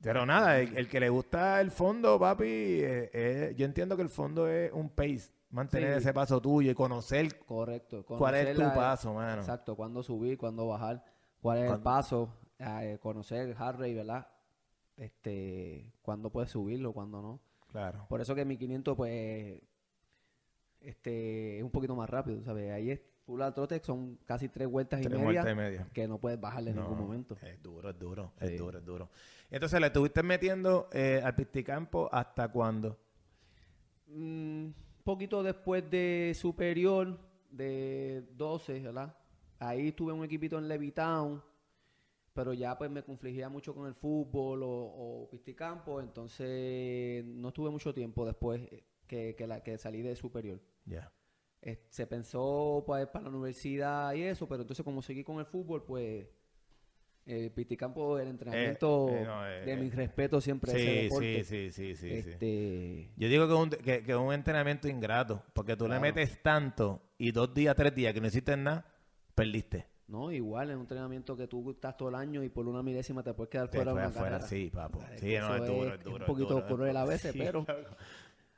Pero 0.00 0.24
nada, 0.26 0.58
el, 0.58 0.76
el 0.76 0.88
que 0.88 1.00
le 1.00 1.08
gusta 1.08 1.60
el 1.60 1.70
fondo, 1.70 2.18
papi, 2.18 2.44
eh, 2.46 3.10
eh, 3.12 3.54
yo 3.56 3.66
entiendo 3.66 3.96
que 3.96 4.02
el 4.02 4.08
fondo 4.08 4.48
es 4.48 4.72
un 4.72 4.90
pace. 4.90 5.30
Mantener 5.50 5.92
Sí. 5.94 5.98
ese 5.98 6.14
paso 6.14 6.40
tuyo 6.40 6.70
y 6.70 6.74
conocer 6.74 7.38
Correcto. 7.44 8.04
cuál 8.06 8.34
es 8.36 8.54
tu 8.54 8.62
la- 8.62 8.74
paso, 8.74 9.12
mano. 9.12 9.42
Exacto, 9.42 9.76
cuándo 9.76 10.02
subir, 10.02 10.38
cuándo 10.38 10.66
bajar, 10.66 11.04
cuál 11.42 11.58
es 11.58 11.70
el 11.70 11.80
paso, 11.80 12.32
eh, 12.58 12.96
conocer 13.02 13.48
el 13.48 13.54
heart 13.54 13.78
rate, 13.78 13.94
¿verdad? 13.94 14.26
Este, 14.96 15.92
cuándo 16.00 16.30
puedes 16.30 16.50
subirlo, 16.50 16.92
cuándo 16.92 17.20
no. 17.20 17.40
Claro. 17.68 18.06
Por 18.08 18.20
eso 18.20 18.34
que 18.34 18.44
mi 18.44 18.56
500, 18.56 18.96
pues, 18.96 19.60
este, 20.80 21.58
es 21.58 21.64
un 21.64 21.70
poquito 21.70 21.94
más 21.96 22.08
rápido, 22.08 22.42
¿sabes? 22.44 22.70
Ahí 22.72 22.90
es 22.90 23.00
full 23.24 23.40
al 23.42 23.54
trote, 23.54 23.80
son 23.84 24.18
casi 24.24 24.48
tres 24.48 24.68
vueltas 24.68 25.00
y 25.00 25.08
media, 25.08 25.24
vueltas 25.24 25.52
y 25.52 25.54
media. 25.54 25.88
que 25.92 26.06
no 26.08 26.18
puedes 26.18 26.40
bajarle 26.40 26.70
en 26.70 26.76
ningún 26.76 26.98
momento. 26.98 27.36
Es 27.42 27.62
duro, 27.62 27.90
es 27.90 27.98
duro, 27.98 28.32
Sí. 28.38 28.46
es 28.46 28.58
duro, 28.58 28.78
es 28.78 28.84
duro. 28.84 29.08
Entonces, 29.50 29.80
¿le 29.80 29.86
estuviste 29.88 30.22
metiendo 30.22 30.88
eh, 30.92 31.20
al 31.24 31.34
pisticampo 31.34 32.08
hasta 32.12 32.48
cuándo? 32.48 32.98
Un 34.08 34.74
poquito 35.04 35.42
después 35.42 35.88
de 35.90 36.32
superior, 36.34 37.18
de 37.50 38.24
12, 38.36 38.80
¿verdad? 38.80 39.16
Ahí 39.62 39.92
tuve 39.92 40.12
un 40.12 40.24
equipito 40.24 40.58
en 40.58 40.66
Levitown, 40.66 41.40
pero 42.34 42.52
ya 42.52 42.76
pues 42.76 42.90
me 42.90 43.04
confligía 43.04 43.48
mucho 43.48 43.74
con 43.74 43.86
el 43.86 43.94
fútbol 43.94 44.62
o, 44.64 44.68
o 44.68 45.30
pisticampo, 45.30 46.00
entonces 46.00 47.24
no 47.24 47.48
estuve 47.48 47.70
mucho 47.70 47.94
tiempo 47.94 48.26
después 48.26 48.60
eh, 48.72 48.84
que, 49.06 49.36
que, 49.36 49.46
la, 49.46 49.62
que 49.62 49.78
salí 49.78 50.02
de 50.02 50.16
superior. 50.16 50.60
Ya. 50.84 51.12
Eh, 51.60 51.86
se 51.90 52.08
pensó 52.08 52.82
pues, 52.84 53.06
para 53.06 53.24
la 53.26 53.30
universidad 53.30 54.12
y 54.14 54.22
eso, 54.22 54.48
pero 54.48 54.62
entonces 54.62 54.84
como 54.84 55.00
seguí 55.00 55.22
con 55.22 55.38
el 55.38 55.46
fútbol, 55.46 55.84
pues 55.84 56.26
el 57.24 57.52
pisticampo, 57.52 58.18
el 58.18 58.26
entrenamiento 58.26 59.08
eh, 59.10 59.24
no, 59.24 59.46
eh, 59.46 59.60
de 59.64 59.76
mi 59.76 59.86
eh, 59.86 59.90
respeto 59.90 60.40
siempre 60.40 60.72
a 60.72 60.74
ese 60.74 60.84
Sí, 60.84 61.02
deporte. 61.04 61.44
sí, 61.44 61.70
sí, 61.70 61.70
sí, 61.70 61.94
sí, 61.94 62.22
sí. 62.22 62.30
este, 62.30 63.12
Yo 63.16 63.28
digo 63.28 63.46
que 63.46 63.54
es 63.54 63.60
un, 63.60 64.04
que, 64.04 64.16
un 64.16 64.32
entrenamiento 64.32 64.88
ingrato, 64.88 65.40
porque 65.52 65.76
tú 65.76 65.86
le 65.86 66.00
metes 66.00 66.42
tanto 66.42 67.00
y 67.16 67.30
dos 67.30 67.54
días, 67.54 67.76
tres 67.76 67.94
días 67.94 68.12
que 68.12 68.20
no 68.20 68.26
hiciste 68.26 68.56
nada, 68.56 68.91
perdiste. 69.34 69.86
No, 70.08 70.30
igual 70.30 70.68
es 70.70 70.76
un 70.76 70.82
entrenamiento 70.82 71.36
que 71.36 71.46
tú 71.46 71.70
estás 71.70 71.96
todo 71.96 72.10
el 72.10 72.14
año 72.16 72.42
y 72.42 72.50
por 72.50 72.66
una 72.68 72.82
milésima 72.82 73.22
te 73.22 73.32
puedes 73.32 73.50
quedar 73.50 73.68
Te 73.68 73.78
fuera 73.78 73.92
de 73.92 73.98
una 73.98 74.06
afuera, 74.08 74.28
carrera. 74.40 74.46
sí, 74.48 74.70
papo. 74.72 75.00
Sí, 75.18 75.34
no, 75.38 75.54
es 75.56 75.66
duro, 75.66 75.94
es- 75.94 76.02
duro. 76.04 76.16
un 76.18 76.24
poquito 76.26 76.54
duro, 76.54 76.66
cruel 76.66 76.96
a 76.96 77.04
veces, 77.04 77.32
Sí, 77.32 77.38
pero-. 77.38 77.64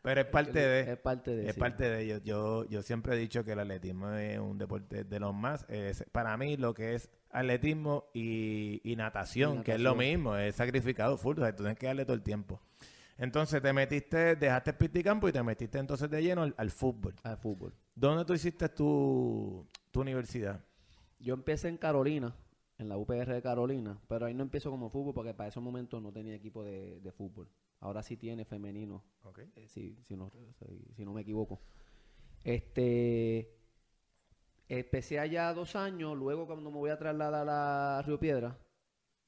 Pero 0.03 0.21
es 0.21 0.27
parte 0.27 0.59
de... 0.59 0.93
Es 0.93 0.99
parte 0.99 1.35
de 1.35 1.49
Es 1.49 1.55
sí. 1.55 1.61
parte 1.61 1.89
de 1.89 2.03
ello. 2.03 2.19
Yo, 2.23 2.67
yo 2.67 2.83
siempre 2.83 3.15
he 3.15 3.19
dicho 3.19 3.43
que 3.43 3.53
el 3.53 3.61
atletismo 3.61 4.11
es 4.13 4.39
un 4.39 4.59
deporte 4.59 5.03
de 5.05 5.19
los 5.21 5.33
más. 5.35 5.65
es- 5.71 6.05
para 6.13 6.37
mí, 6.37 6.59
lo 6.59 6.75
que 6.75 6.95
es 6.95 7.09
atletismo 7.31 8.05
y, 8.13 8.83
y 8.85 8.97
natación, 8.97 9.61
Y 9.61 9.63
que 9.63 9.73
es 9.73 9.81
lo 9.81 9.93
natación. 9.93 10.17
mismo, 10.19 10.37
es 10.37 10.57
sacrificado 10.57 11.17
full. 11.17 11.39
O 11.39 11.43
sea, 11.43 11.57
tú 11.57 11.63
tienes 11.63 11.79
que 11.79 11.87
darle 11.87 12.05
todo 12.05 12.17
el 12.17 12.23
tiempo. 12.23 12.61
Entonces, 13.17 13.63
te 13.63 13.73
metiste, 13.73 14.37
dejaste 14.37 14.71
el 14.71 14.77
pisticampo 14.77 15.29
y 15.29 15.33
te 15.33 15.43
metiste 15.43 15.79
entonces 15.79 16.11
de 16.11 16.23
lleno 16.23 16.43
al, 16.43 16.55
al 16.57 16.71
fútbol. 16.71 17.15
Al 17.23 17.37
fútbol. 17.37 17.75
¿Dónde 17.95 18.25
tú 18.25 18.35
hiciste 18.35 18.69
tu, 18.69 19.67
tu 19.91 20.01
universidad? 20.01 20.65
Yo 21.21 21.35
empecé 21.35 21.69
en 21.69 21.77
Carolina, 21.79 22.35
en 22.79 22.89
la 22.89 22.97
UPR 22.97 23.33
de 23.33 23.43
Carolina, 23.43 23.99
pero 24.09 24.27
ahí 24.27 24.35
no 24.35 24.43
empiezo 24.43 24.71
como 24.71 24.91
fútbol 24.91 25.15
porque 25.15 25.33
para 25.33 25.49
esos 25.49 25.63
momentos 25.63 26.03
no 26.03 26.13
tenía 26.13 26.35
equipo 26.35 26.65
de, 26.65 27.01
de 27.01 27.13
fútbol. 27.13 27.49
Ahora 27.81 28.03
sí 28.03 28.17
tiene 28.17 28.45
femenino, 28.45 29.05
eh, 29.57 29.69
si, 29.69 29.97
si, 30.03 30.17
no, 30.17 30.33
si 30.97 31.05
no 31.05 31.13
me 31.13 31.21
equivoco. 31.21 31.61
Este, 32.43 33.55
empecé 34.69 35.19
allá 35.19 35.53
dos 35.55 35.77
años, 35.77 36.17
luego 36.17 36.47
cuando 36.47 36.71
me 36.71 36.79
voy 36.79 36.91
a 36.91 36.99
trasladar 36.99 37.47
a 37.49 38.03
Río 38.03 38.19
Piedra, 38.19 38.59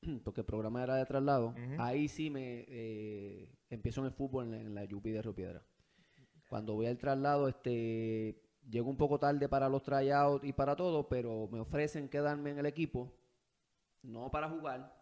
porque 0.25 0.41
el 0.41 0.47
programa 0.47 0.83
era 0.83 0.97
de 0.97 1.07
traslado, 1.07 1.55
ahí 1.79 2.09
sí 2.09 2.31
me 2.31 2.65
eh, 2.69 3.53
empiezo 3.71 4.01
en 4.01 4.07
el 4.07 4.13
fútbol 4.13 4.45
en 4.47 4.51
la, 4.75 4.83
en 4.83 4.89
la 4.91 4.97
UPI 4.97 5.11
de 5.13 5.23
Río 5.23 5.35
Piedra. 5.35 5.63
Cuando 6.49 6.75
voy 6.75 6.87
al 6.87 6.97
traslado, 6.99 7.49
este, 7.49 8.41
llego 8.69 8.89
un 8.89 8.97
poco 8.97 9.19
tarde 9.19 9.49
para 9.49 9.69
los 9.69 9.83
tryouts 9.83 10.45
y 10.45 10.53
para 10.53 10.77
todo, 10.77 11.09
pero 11.09 11.49
me 11.51 11.61
ofrecen 11.61 12.09
quedarme 12.09 12.51
en 12.51 12.59
el 12.61 12.67
equipo, 12.67 13.13
no 14.03 14.31
para 14.31 14.49
jugar, 14.49 14.95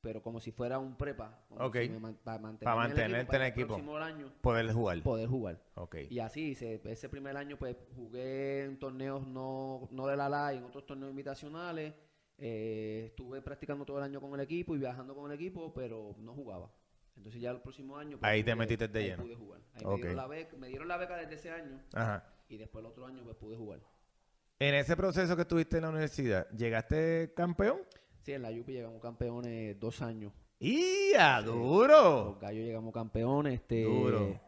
pero 0.00 0.20
como 0.22 0.40
si 0.40 0.50
fuera 0.50 0.78
un 0.80 0.96
prepa, 0.96 1.44
como 1.48 1.64
Ok. 1.66 1.76
si 1.82 1.88
man- 1.90 2.18
para 2.24 2.38
mantenerte 2.40 3.20
en 3.20 3.26
para 3.26 3.46
el 3.46 3.52
equipo. 3.52 3.68
próximo 3.68 3.96
año 3.96 4.32
Poder 4.40 4.72
jugar. 4.72 5.02
poder 5.02 5.28
jugar. 5.28 5.62
Ok. 5.74 5.96
Y 6.10 6.18
así, 6.18 6.50
hice- 6.50 6.80
ese 6.84 7.08
primer 7.08 7.36
año 7.36 7.56
pues 7.56 7.76
jugué 7.94 8.64
en 8.64 8.78
torneos 8.80 9.24
no, 9.26 9.88
no 9.92 10.06
de 10.08 10.16
la 10.16 10.26
LA 10.28 10.54
y 10.54 10.56
en 10.58 10.64
otros 10.64 10.84
torneos 10.86 11.10
invitacionales. 11.10 11.94
Eh, 12.38 13.06
estuve 13.06 13.42
practicando 13.42 13.84
todo 13.84 13.98
el 13.98 14.04
año 14.04 14.20
con 14.20 14.32
el 14.34 14.40
equipo 14.40 14.74
y 14.76 14.78
viajando 14.78 15.14
con 15.14 15.30
el 15.30 15.34
equipo, 15.36 15.72
pero 15.74 16.14
no 16.18 16.34
jugaba. 16.34 16.70
Entonces 17.16 17.40
ya 17.42 17.50
el 17.50 17.60
próximo 17.60 17.96
año... 17.98 18.18
pues, 18.18 18.30
Ahí 18.30 18.44
te 18.44 18.52
pude- 18.52 18.58
metiste 18.58 18.86
de 18.88 18.98
ahí 19.00 19.06
lleno. 19.10 19.22
pude 19.24 19.34
jugar. 19.34 19.60
Ahí 19.74 19.84
me, 19.84 19.96
dieron 19.96 20.16
la 20.16 20.26
beca, 20.28 20.56
me 20.56 20.68
dieron 20.68 20.88
la 20.88 20.96
beca 20.96 21.16
desde 21.16 21.34
ese 21.34 21.50
año 21.50 21.82
Ajá. 21.92 22.24
y 22.48 22.56
después 22.56 22.84
el 22.84 22.90
otro 22.90 23.06
año 23.06 23.24
pues 23.24 23.36
pude 23.36 23.56
jugar. 23.56 23.80
En 24.60 24.74
ese 24.74 24.96
proceso 24.96 25.34
que 25.34 25.42
estuviste 25.42 25.76
en 25.78 25.82
la 25.82 25.88
universidad, 25.90 26.48
¿llegaste 26.50 27.32
campeón? 27.36 27.78
Sí, 28.22 28.32
en 28.32 28.42
la 28.42 28.50
UPI 28.50 28.72
llegamos 28.72 29.00
campeones 29.02 29.78
dos 29.80 30.00
años. 30.02 30.32
¡Y 30.60 31.12
a 31.18 31.40
duro! 31.42 32.24
Los 32.32 32.40
gallos 32.40 32.64
llegamos 32.64 32.92
campeones. 32.92 33.54
Este, 33.54 33.82
Duro. 33.84 34.40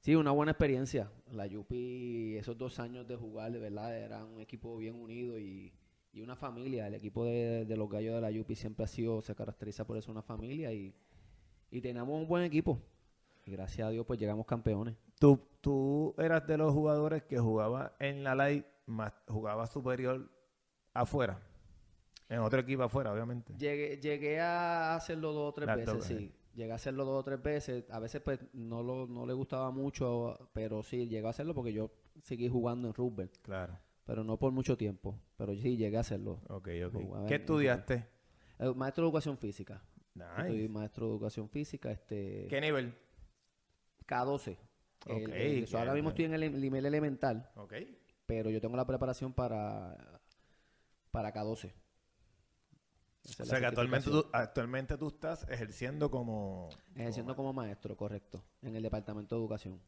Sí, 0.00 0.14
una 0.16 0.30
buena 0.32 0.52
experiencia. 0.52 1.10
La 1.30 1.46
Yupi, 1.46 2.36
esos 2.36 2.56
dos 2.58 2.78
años 2.80 3.06
de 3.06 3.16
jugar, 3.16 3.52
de 3.52 3.58
verdad, 3.60 3.96
era 3.96 4.24
un 4.24 4.40
equipo 4.40 4.76
bien 4.76 4.94
unido 4.96 5.38
y, 5.38 5.72
y 6.12 6.20
una 6.20 6.36
familia. 6.36 6.86
El 6.86 6.94
equipo 6.94 7.24
de, 7.24 7.64
de 7.64 7.76
los 7.76 7.88
gallos 7.88 8.14
de 8.14 8.20
la 8.20 8.30
Yupi 8.30 8.54
siempre 8.54 8.84
ha 8.84 8.88
sido, 8.88 9.22
se 9.22 9.34
caracteriza 9.34 9.86
por 9.86 9.96
eso 9.96 10.10
una 10.10 10.22
familia 10.22 10.72
y, 10.72 10.94
y 11.70 11.80
teníamos 11.80 12.20
un 12.20 12.28
buen 12.28 12.44
equipo. 12.44 12.80
Y 13.44 13.52
gracias 13.52 13.88
a 13.88 13.90
Dios, 13.90 14.06
pues 14.06 14.20
llegamos 14.20 14.46
campeones. 14.46 14.94
Tú, 15.18 15.40
tú 15.60 16.14
eras 16.18 16.46
de 16.46 16.56
los 16.56 16.72
jugadores 16.72 17.24
que 17.24 17.38
jugaba 17.38 17.96
en 17.98 18.22
la 18.22 18.34
light, 18.34 18.64
más 18.86 19.12
jugaba 19.26 19.66
superior 19.66 20.30
afuera. 20.94 21.40
En 22.28 22.38
otro 22.38 22.60
equipo 22.60 22.82
afuera, 22.84 23.12
obviamente. 23.12 23.52
Llegué, 23.58 23.98
llegué 24.00 24.40
a 24.40 24.94
hacerlo 24.94 25.32
dos 25.32 25.50
o 25.50 25.52
tres 25.52 25.76
veces, 25.76 26.04
sí. 26.04 26.32
Llegué 26.54 26.72
a 26.72 26.76
hacerlo 26.76 27.04
dos 27.04 27.20
o 27.20 27.24
tres 27.24 27.42
veces. 27.42 27.84
A 27.90 27.98
veces, 27.98 28.20
pues, 28.20 28.40
no, 28.52 28.82
lo, 28.82 29.06
no 29.06 29.26
le 29.26 29.32
gustaba 29.32 29.70
mucho, 29.70 30.50
pero 30.52 30.82
sí, 30.82 31.08
llegué 31.08 31.26
a 31.26 31.30
hacerlo 31.30 31.54
porque 31.54 31.72
yo 31.72 31.90
seguí 32.22 32.48
jugando 32.48 32.88
en 32.88 32.94
rugby. 32.94 33.28
Claro. 33.42 33.78
Pero 34.04 34.24
no 34.24 34.38
por 34.38 34.52
mucho 34.52 34.76
tiempo. 34.76 35.18
Pero 35.36 35.54
sí, 35.54 35.76
llegué 35.76 35.96
a 35.96 36.00
hacerlo. 36.00 36.40
Ok, 36.48 36.68
ok. 36.86 37.26
¿Qué 37.28 37.36
estudiaste? 37.36 38.06
Eh, 38.58 38.72
maestro 38.74 39.04
de 39.04 39.08
educación 39.08 39.38
física. 39.38 39.82
Yo 40.14 40.24
Soy 40.36 40.52
Nice. 40.56 40.68
maestro 40.68 41.06
de 41.06 41.12
educación 41.12 41.48
física, 41.48 41.90
este 41.90 42.46
¿Qué 42.48 42.60
nivel? 42.60 42.94
K12. 44.06 44.58
El- 45.06 45.12
Ok, 45.26 45.28
el- 45.32 45.64
eso, 45.64 45.78
ahora 45.78 45.94
mismo 45.94 46.10
estoy 46.10 46.26
en 46.26 46.34
el 46.34 46.60
nivel 46.60 46.84
elemental, 46.86 47.50
Ok. 47.56 47.74
pero 48.26 48.50
yo 48.50 48.60
tengo 48.60 48.76
la 48.76 48.86
preparación 48.86 49.32
para, 49.32 50.20
para 51.10 51.32
K12. 51.32 51.72
Esa 53.24 53.42
O 53.42 53.46
sea 53.46 53.60
que 53.60 53.66
actualmente 53.66 54.10
tú, 54.10 54.26
actualmente 54.32 54.98
tú 54.98 55.08
estás 55.08 55.48
ejerciendo 55.48 56.10
como... 56.10 56.68
Ejerciendo 56.94 57.34
como 57.36 57.52
maestro, 57.52 57.96
correcto, 57.96 58.44
en 58.62 58.76
el 58.76 58.82
departamento 58.82 59.34
de 59.36 59.40
educación. 59.40 59.80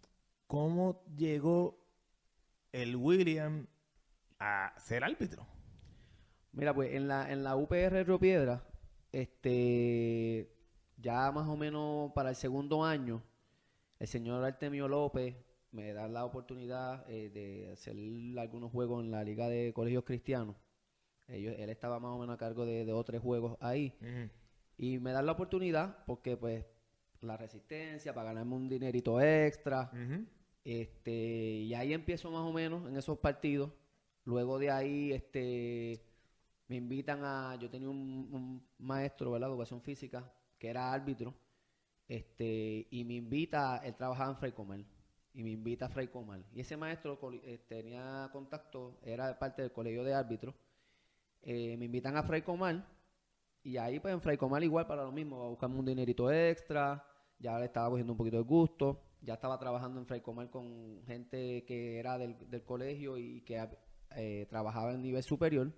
¿Cómo 0.46 1.04
llegó 1.16 1.78
el 2.72 2.96
William 2.96 3.66
a 4.44 4.74
ser 4.78 5.04
árbitro? 5.04 5.46
Mira, 6.52 6.74
pues 6.74 6.92
en 6.94 7.08
la, 7.08 7.32
en 7.32 7.42
la 7.42 7.56
UPR 7.56 8.04
Río 8.04 8.18
Piedra, 8.18 8.64
este, 9.10 10.52
ya 10.96 11.32
más 11.32 11.48
o 11.48 11.56
menos 11.56 12.12
para 12.12 12.30
el 12.30 12.36
segundo 12.36 12.84
año, 12.84 13.22
el 13.98 14.06
señor 14.06 14.44
Artemio 14.44 14.86
López 14.88 15.34
me 15.72 15.92
da 15.92 16.06
la 16.08 16.24
oportunidad 16.24 17.04
eh, 17.10 17.30
de 17.30 17.72
hacer 17.72 17.96
algunos 18.38 18.70
juegos 18.70 19.02
en 19.02 19.10
la 19.10 19.24
Liga 19.24 19.48
de 19.48 19.72
Colegios 19.72 20.04
Cristianos. 20.04 20.56
Ellos, 21.26 21.54
él 21.58 21.70
estaba 21.70 21.98
más 21.98 22.12
o 22.12 22.18
menos 22.18 22.34
a 22.34 22.38
cargo 22.38 22.66
de, 22.66 22.84
de 22.84 22.92
dos 22.92 23.00
o 23.00 23.04
tres 23.04 23.20
juegos 23.20 23.56
ahí. 23.60 23.96
Y 24.76 24.98
me 24.98 25.12
dan 25.12 25.26
la 25.26 25.32
oportunidad 25.32 26.04
porque, 26.06 26.36
pues, 26.36 26.64
la 27.20 27.36
resistencia 27.36 28.12
para 28.12 28.28
ganarme 28.28 28.54
un 28.54 28.68
dinerito 28.68 29.20
extra. 29.20 29.90
Este, 30.64 31.12
y 31.12 31.74
ahí 31.74 31.92
empiezo 31.92 32.30
más 32.30 32.42
o 32.42 32.52
menos 32.52 32.86
en 32.88 32.96
esos 32.96 33.18
partidos. 33.18 33.70
Luego 34.24 34.58
de 34.58 34.70
ahí, 34.70 35.12
este, 35.12 36.02
me 36.68 36.76
invitan 36.76 37.20
a, 37.24 37.56
yo 37.56 37.68
tenía 37.68 37.88
un, 37.90 38.66
maestro, 38.78 39.32
¿verdad? 39.32 39.50
Educación 39.50 39.82
física, 39.82 40.32
que 40.58 40.68
era 40.68 40.92
árbitro, 40.92 41.34
este, 42.08 42.86
y 42.90 43.04
me 43.04 43.14
invita, 43.14 43.78
él 43.84 43.94
trabajaba 43.94 44.30
en 44.30 44.36
Fray 44.36 44.52
Comal, 44.52 44.86
y 45.34 45.42
me 45.42 45.50
invita 45.50 45.86
a 45.86 45.88
Fray 45.88 46.08
Comal. 46.08 46.44
Y 46.54 46.60
ese 46.60 46.76
maestro 46.76 47.18
eh, 47.44 47.64
tenía 47.68 48.30
contacto, 48.32 48.98
era 49.02 49.38
parte 49.38 49.62
del 49.62 49.72
colegio 49.72 50.04
de 50.04 50.14
árbitros. 50.14 50.54
Eh, 51.42 51.76
me 51.76 51.86
invitan 51.86 52.16
a 52.16 52.22
Fray 52.22 52.42
Y 53.62 53.76
ahí 53.76 54.00
pues 54.00 54.14
en 54.14 54.20
Fray 54.22 54.38
Comal 54.38 54.64
igual 54.64 54.86
para 54.86 55.04
lo 55.04 55.12
mismo, 55.12 55.50
buscamos 55.50 55.78
un 55.78 55.84
dinerito 55.84 56.30
extra, 56.30 57.04
ya 57.38 57.58
le 57.58 57.66
estaba 57.66 57.90
cogiendo 57.90 58.12
un 58.12 58.16
poquito 58.16 58.38
de 58.38 58.44
gusto, 58.44 59.02
ya 59.20 59.34
estaba 59.34 59.58
trabajando 59.58 60.00
en 60.00 60.06
Fray 60.06 60.20
Comal 60.20 60.50
con 60.50 61.02
gente 61.06 61.64
que 61.66 61.98
era 61.98 62.16
del, 62.16 62.48
del 62.48 62.62
colegio 62.64 63.18
y 63.18 63.42
que 63.42 63.58
eh, 64.16 64.46
trabajaba 64.48 64.92
en 64.92 65.02
nivel 65.02 65.22
superior. 65.22 65.72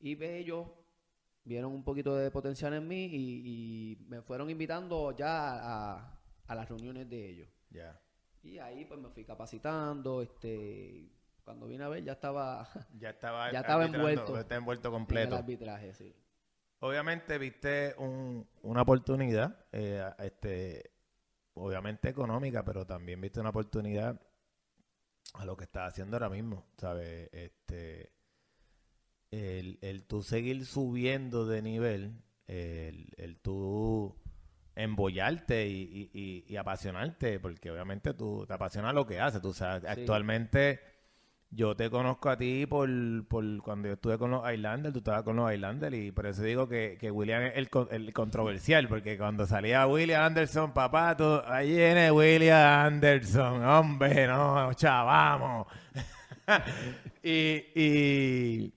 Y 0.00 0.16
pues, 0.16 0.30
ellos 0.30 0.66
vieron 1.44 1.72
un 1.72 1.82
poquito 1.82 2.14
de 2.16 2.30
potencial 2.30 2.74
en 2.74 2.86
mí 2.86 3.06
y, 3.06 3.42
y 3.96 4.06
me 4.08 4.22
fueron 4.22 4.50
invitando 4.50 5.16
ya 5.16 5.54
a, 5.96 6.20
a 6.46 6.54
las 6.54 6.68
reuniones 6.68 7.08
de 7.08 7.28
ellos. 7.30 7.48
Ya. 7.70 8.00
Y 8.42 8.58
ahí 8.58 8.84
pues 8.84 9.00
me 9.00 9.08
fui 9.10 9.24
capacitando, 9.24 10.22
este, 10.22 11.10
cuando 11.44 11.66
vine 11.66 11.84
a 11.84 11.88
ver 11.88 12.04
ya 12.04 12.12
estaba, 12.12 12.68
Ya 12.98 13.10
estaba, 13.10 13.50
Ya 13.52 13.60
estaba 13.60 13.84
envuelto 13.86 14.38
Está 14.38 14.56
envuelto 14.56 14.88
en 14.88 14.94
el 14.94 14.98
completo. 14.98 15.36
arbitraje, 15.36 15.94
sí. 15.94 16.14
Obviamente 16.80 17.38
viste 17.38 17.94
un- 17.98 18.46
una 18.62 18.82
oportunidad, 18.82 19.66
eh, 19.72 20.04
este, 20.20 20.92
obviamente 21.54 22.08
económica, 22.10 22.64
pero 22.64 22.86
también 22.86 23.20
viste 23.20 23.40
una 23.40 23.48
oportunidad 23.50 24.20
a 25.34 25.44
lo 25.44 25.56
que 25.56 25.64
estás 25.64 25.92
haciendo 25.92 26.16
ahora 26.16 26.28
mismo, 26.30 26.66
¿sabes? 26.78 27.28
Este, 27.32 28.12
el, 29.30 29.78
el 29.82 30.04
tú 30.04 30.22
seguir 30.22 30.64
subiendo 30.66 31.46
de 31.46 31.62
nivel, 31.62 32.22
el, 32.46 33.12
el 33.16 33.38
tú 33.38 34.16
embollarte 34.74 35.68
y, 35.68 35.82
y- 35.82 36.10
y- 36.18 36.44
y 36.52 36.56
apasionarte, 36.56 37.40
porque 37.40 37.70
obviamente 37.70 38.14
tú 38.14 38.44
te 38.46 38.54
apasiona 38.54 38.92
lo 38.92 39.06
que 39.06 39.20
haces, 39.20 39.42
tú 39.42 39.52
sabes, 39.52 39.82
Sí. 39.82 39.88
actualmente 39.88 40.80
yo 41.50 41.74
te 41.74 41.88
conozco 41.90 42.28
a 42.28 42.36
ti 42.36 42.66
por, 42.66 42.88
por 43.26 43.62
cuando 43.62 43.88
yo 43.88 43.94
estuve 43.94 44.18
con 44.18 44.30
los 44.30 44.50
Islanders, 44.52 44.92
tú 44.92 44.98
estabas 44.98 45.22
con 45.22 45.36
los 45.36 45.52
Islanders 45.52 45.96
y 45.96 46.12
por 46.12 46.26
eso 46.26 46.42
digo 46.42 46.68
que, 46.68 46.98
que 47.00 47.10
William 47.10 47.42
es 47.42 47.56
el, 47.56 47.68
el 47.90 48.12
controversial, 48.12 48.86
porque 48.88 49.16
cuando 49.16 49.46
salía 49.46 49.86
William 49.86 50.22
Anderson, 50.22 50.72
papá, 50.74 51.16
tú, 51.16 51.40
ahí 51.46 51.70
viene 51.74 52.10
William 52.10 52.86
Anderson, 52.86 53.64
hombre, 53.64 54.26
no, 54.26 54.72
chavamos. 54.74 55.66
y, 57.22 57.64
y, 57.74 58.74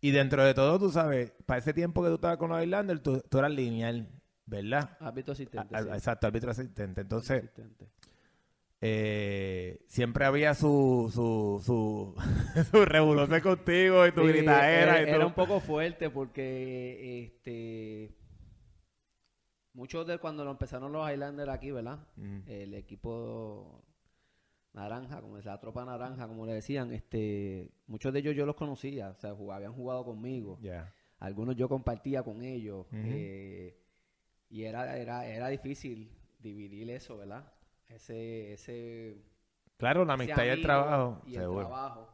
y 0.00 0.10
dentro 0.10 0.44
de 0.44 0.54
todo, 0.54 0.78
tú 0.78 0.90
sabes, 0.90 1.32
para 1.46 1.58
ese 1.58 1.72
tiempo 1.72 2.02
que 2.02 2.08
tú 2.08 2.14
estabas 2.16 2.36
con 2.36 2.50
los 2.50 2.62
Islanders, 2.62 3.02
tú, 3.02 3.20
tú 3.28 3.38
eras 3.38 3.50
lineal, 3.52 4.08
¿verdad? 4.44 4.96
Árbitro 5.00 5.32
asistente. 5.32 5.74
A- 5.74 5.78
a- 5.78 5.82
sí. 5.82 5.88
Exacto, 5.90 6.26
árbitro 6.26 6.50
asistente. 6.50 7.00
Entonces, 7.00 7.44
Asistente. 7.44 7.90
Eh, 8.80 9.84
siempre 9.88 10.24
había 10.24 10.54
su 10.54 11.10
su 11.12 11.62
su, 11.64 12.14
su 12.70 12.84
revolución 12.84 13.40
contigo 13.40 14.06
y 14.06 14.12
tu 14.12 14.22
Sí, 14.22 14.28
gritadera 14.28 15.00
era, 15.00 15.10
y 15.10 15.14
era 15.14 15.26
un 15.26 15.34
poco 15.34 15.60
fuerte 15.60 16.10
porque 16.10 17.24
este 17.24 18.16
muchos 19.72 20.06
de 20.06 20.18
cuando 20.18 20.44
lo 20.44 20.50
empezaron 20.50 20.92
los 20.92 21.10
Highlanders 21.10 21.50
aquí, 21.50 21.70
¿verdad? 21.70 22.06
Mm, 22.16 22.40
El 22.46 22.74
equipo 22.74 23.82
naranja, 24.72 25.20
como 25.22 25.38
es 25.38 25.44
la 25.44 25.58
tropa 25.58 25.84
naranja, 25.84 26.28
como 26.28 26.46
le 26.46 26.52
decían, 26.52 26.92
este, 26.92 27.70
muchos 27.86 28.12
de 28.12 28.18
ellos 28.20 28.36
yo 28.36 28.44
los 28.46 28.56
conocía, 28.56 29.10
o 29.10 29.14
sea, 29.18 29.30
habían 29.30 29.72
jugado 29.72 30.04
conmigo. 30.04 30.58
Algunos 31.18 31.56
yo 31.56 31.68
compartía 31.68 32.22
con 32.22 32.42
ellos. 32.42 32.86
Eh, 32.92 33.78
y 34.48 34.64
era, 34.64 34.96
era, 34.98 35.26
era 35.26 35.48
difícil 35.48 36.10
dividir 36.38 36.90
eso, 36.90 37.16
¿verdad? 37.16 37.50
Ese, 37.88 38.52
ese 38.52 39.16
Claro, 39.76 40.04
la 40.04 40.14
ese 40.14 40.22
amistad 40.24 40.44
y 40.44 40.48
el 40.48 40.62
trabajo, 40.62 41.22
y 41.26 41.34
el 41.36 41.42
seguro. 41.42 41.66
trabajo. 41.66 42.08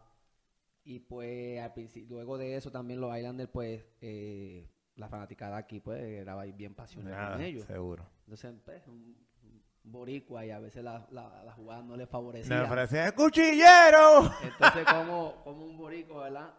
Y 0.84 0.98
pues 1.00 1.60
al 1.60 1.72
princi- 1.74 2.06
luego 2.08 2.36
de 2.38 2.56
eso 2.56 2.70
también 2.72 3.00
los 3.00 3.16
Islanders, 3.16 3.50
pues 3.52 3.84
eh, 4.00 4.68
la 4.96 5.08
fanaticada 5.08 5.56
aquí 5.56 5.78
pues 5.80 6.02
era 6.02 6.34
bien 6.42 6.74
pasional 6.74 7.12
Nada, 7.12 7.32
con 7.32 7.40
ellos. 7.42 7.64
seguro. 7.66 8.04
Entonces, 8.26 8.54
pues, 8.64 8.86
un, 8.88 9.16
un 9.44 9.62
boricua 9.84 10.44
y 10.44 10.50
a 10.50 10.58
veces 10.58 10.82
la, 10.82 11.06
la, 11.10 11.42
la 11.44 11.52
jugada 11.52 11.82
no 11.82 11.96
le 11.96 12.06
favorecía. 12.06 12.56
Me 12.56 12.62
ofrecía 12.64 13.14
cuchillero. 13.14 14.30
Entonces, 14.42 14.84
como, 14.86 15.42
como 15.44 15.64
un 15.64 15.76
boricua, 15.78 16.24
¿verdad? 16.24 16.54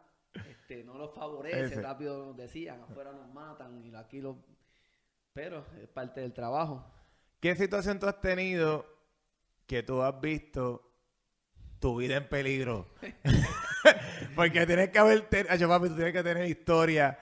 Este, 0.50 0.84
no 0.86 0.98
los 0.98 1.14
favorece, 1.14 1.66
Ese. 1.74 1.82
rápido 1.82 2.26
nos 2.26 2.38
decían, 2.38 2.82
afuera 2.82 3.12
nos 3.12 3.32
matan 3.34 3.84
y 3.86 3.94
aquí 3.94 4.22
los... 4.22 4.38
Pero 5.34 5.66
es 5.82 5.88
parte 5.90 6.22
del 6.22 6.32
trabajo. 6.34 6.84
¿Qué 7.40 7.56
situación 7.56 8.00
tú 8.00 8.08
has 8.08 8.22
tenido 8.22 8.86
que 9.74 9.82
tú 9.82 10.04
has 10.04 10.22
visto 10.22 10.88
tu 11.80 11.98
vida 11.98 12.18
en 12.18 12.30
peligro? 12.30 12.90
Porque 14.36 14.68
tienes 14.68 14.90
que 14.90 15.00
haber, 15.00 15.28
Acho, 15.50 15.68
papi, 15.68 15.90
tú 15.90 15.96
tienes 15.96 16.14
que 16.14 16.22
tener 16.22 16.46
historia. 16.48 17.18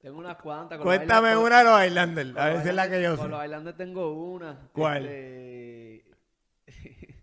Tengo 0.00 0.18
unas 0.18 0.36
cuantas. 0.36 0.78
con 0.78 0.86
Cuéntame 0.86 1.36
una 1.36 1.58
de 1.58 1.64
los 1.64 1.86
Islanders, 1.86 2.36
a 2.36 2.46
ver 2.46 2.62
si 2.62 2.68
es 2.70 2.74
la 2.74 2.90
que 2.90 3.00
yo 3.00 3.16
Con 3.16 3.26
sé. 3.26 3.30
los 3.30 3.44
Islanders 3.44 3.76
tengo 3.76 4.12
una. 4.12 4.68
¿Cuál? 4.72 5.06
este, 5.06 6.04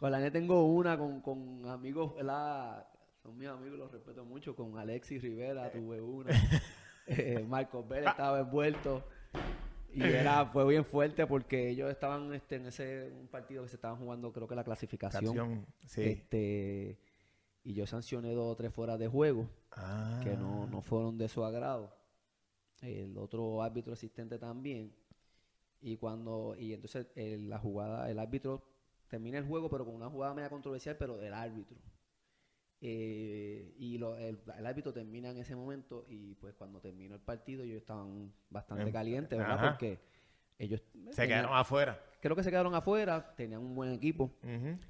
con 0.00 0.10
la 0.10 0.18
Islanders 0.18 0.32
tengo 0.32 0.66
una 0.66 0.98
con, 0.98 1.20
con 1.20 1.68
amigos, 1.68 2.16
¿verdad? 2.16 2.84
Son 3.22 3.38
mis 3.38 3.46
amigos, 3.46 3.78
los 3.78 3.92
respeto 3.92 4.24
mucho. 4.24 4.56
Con 4.56 4.76
Alexis 4.76 5.22
Rivera 5.22 5.70
tuve 5.70 6.00
una. 6.00 6.32
Eh, 7.06 7.44
Marcos 7.46 7.86
Vélez 7.88 8.10
estaba 8.10 8.40
envuelto. 8.40 9.04
Y 9.96 10.02
era, 10.02 10.44
fue 10.46 10.66
bien 10.68 10.84
fuerte 10.84 11.26
porque 11.26 11.70
ellos 11.70 11.90
estaban 11.90 12.32
este, 12.34 12.56
en 12.56 12.66
ese 12.66 13.10
un 13.18 13.28
partido 13.28 13.62
que 13.62 13.68
se 13.70 13.76
estaban 13.76 13.98
jugando, 13.98 14.32
creo 14.32 14.46
que 14.46 14.54
la 14.54 14.64
clasificación. 14.64 15.66
Sí. 15.86 16.02
Este, 16.02 16.98
y 17.64 17.74
yo 17.74 17.86
sancioné 17.86 18.32
dos 18.32 18.52
o 18.52 18.56
tres 18.56 18.72
fuera 18.72 18.96
de 18.98 19.08
juego 19.08 19.48
Ah. 19.72 20.20
que 20.22 20.36
no, 20.36 20.66
no 20.66 20.82
fueron 20.82 21.16
de 21.18 21.28
su 21.28 21.44
agrado. 21.44 21.94
El 22.82 23.16
otro 23.18 23.62
árbitro 23.62 23.94
asistente 23.94 24.38
también. 24.38 24.94
Y 25.80 25.96
cuando, 25.96 26.54
y 26.58 26.72
entonces 26.74 27.06
el- 27.14 27.48
la 27.48 27.58
jugada, 27.58 28.10
el 28.10 28.18
árbitro 28.18 28.62
termina 29.08 29.38
el 29.38 29.44
juego, 29.46 29.68
pero 29.70 29.84
con 29.84 29.94
una 29.94 30.08
jugada 30.10 30.34
media 30.34 30.50
controversial, 30.50 30.96
pero 30.98 31.16
del 31.16 31.32
árbitro. 31.34 31.76
Eh, 32.80 33.74
y 33.78 33.98
lo- 33.98 34.16
el, 34.16 34.38
el 34.58 34.66
árbitro 34.66 34.92
termina 34.92 35.30
en 35.30 35.38
ese 35.38 35.56
momento 35.56 36.04
y 36.08 36.34
pues 36.34 36.54
cuando 36.54 36.80
terminó 36.80 37.14
el 37.14 37.20
partido 37.20 37.62
ellos 37.64 37.78
estaban 37.78 38.32
bastante 38.50 38.84
Em, 38.84 38.92
calientes, 38.92 39.38
¿verdad? 39.38 39.54
ajá. 39.58 39.70
Porque 39.70 39.98
ellos 40.58 40.82
Se 40.82 40.92
tenían- 41.22 41.28
quedaron 41.28 41.56
afuera. 41.56 42.00
creo 42.20 42.36
que 42.36 42.42
se 42.42 42.50
quedaron 42.50 42.74
afuera, 42.74 43.34
tenían 43.34 43.60
un 43.62 43.74
buen 43.74 43.92
equipo. 43.92 44.30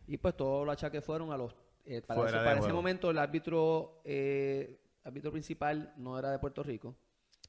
Y 0.07 0.17
pues 0.17 0.37
todos 0.37 0.67
los 0.67 0.73
achaques 0.73 1.05
fueron 1.05 1.31
a 1.33 1.37
los... 1.37 1.55
eh, 1.85 2.03
para 2.03 2.59
ese 2.59 2.73
momento 2.73 3.11
el 3.11 3.19
árbitro, 3.19 4.01
eh, 4.05 4.81
árbitro 5.05 5.31
principal 5.31 5.93
no 5.97 6.19
era 6.19 6.31
de 6.33 6.39
Puerto 6.41 6.63
Rico. 6.65 6.97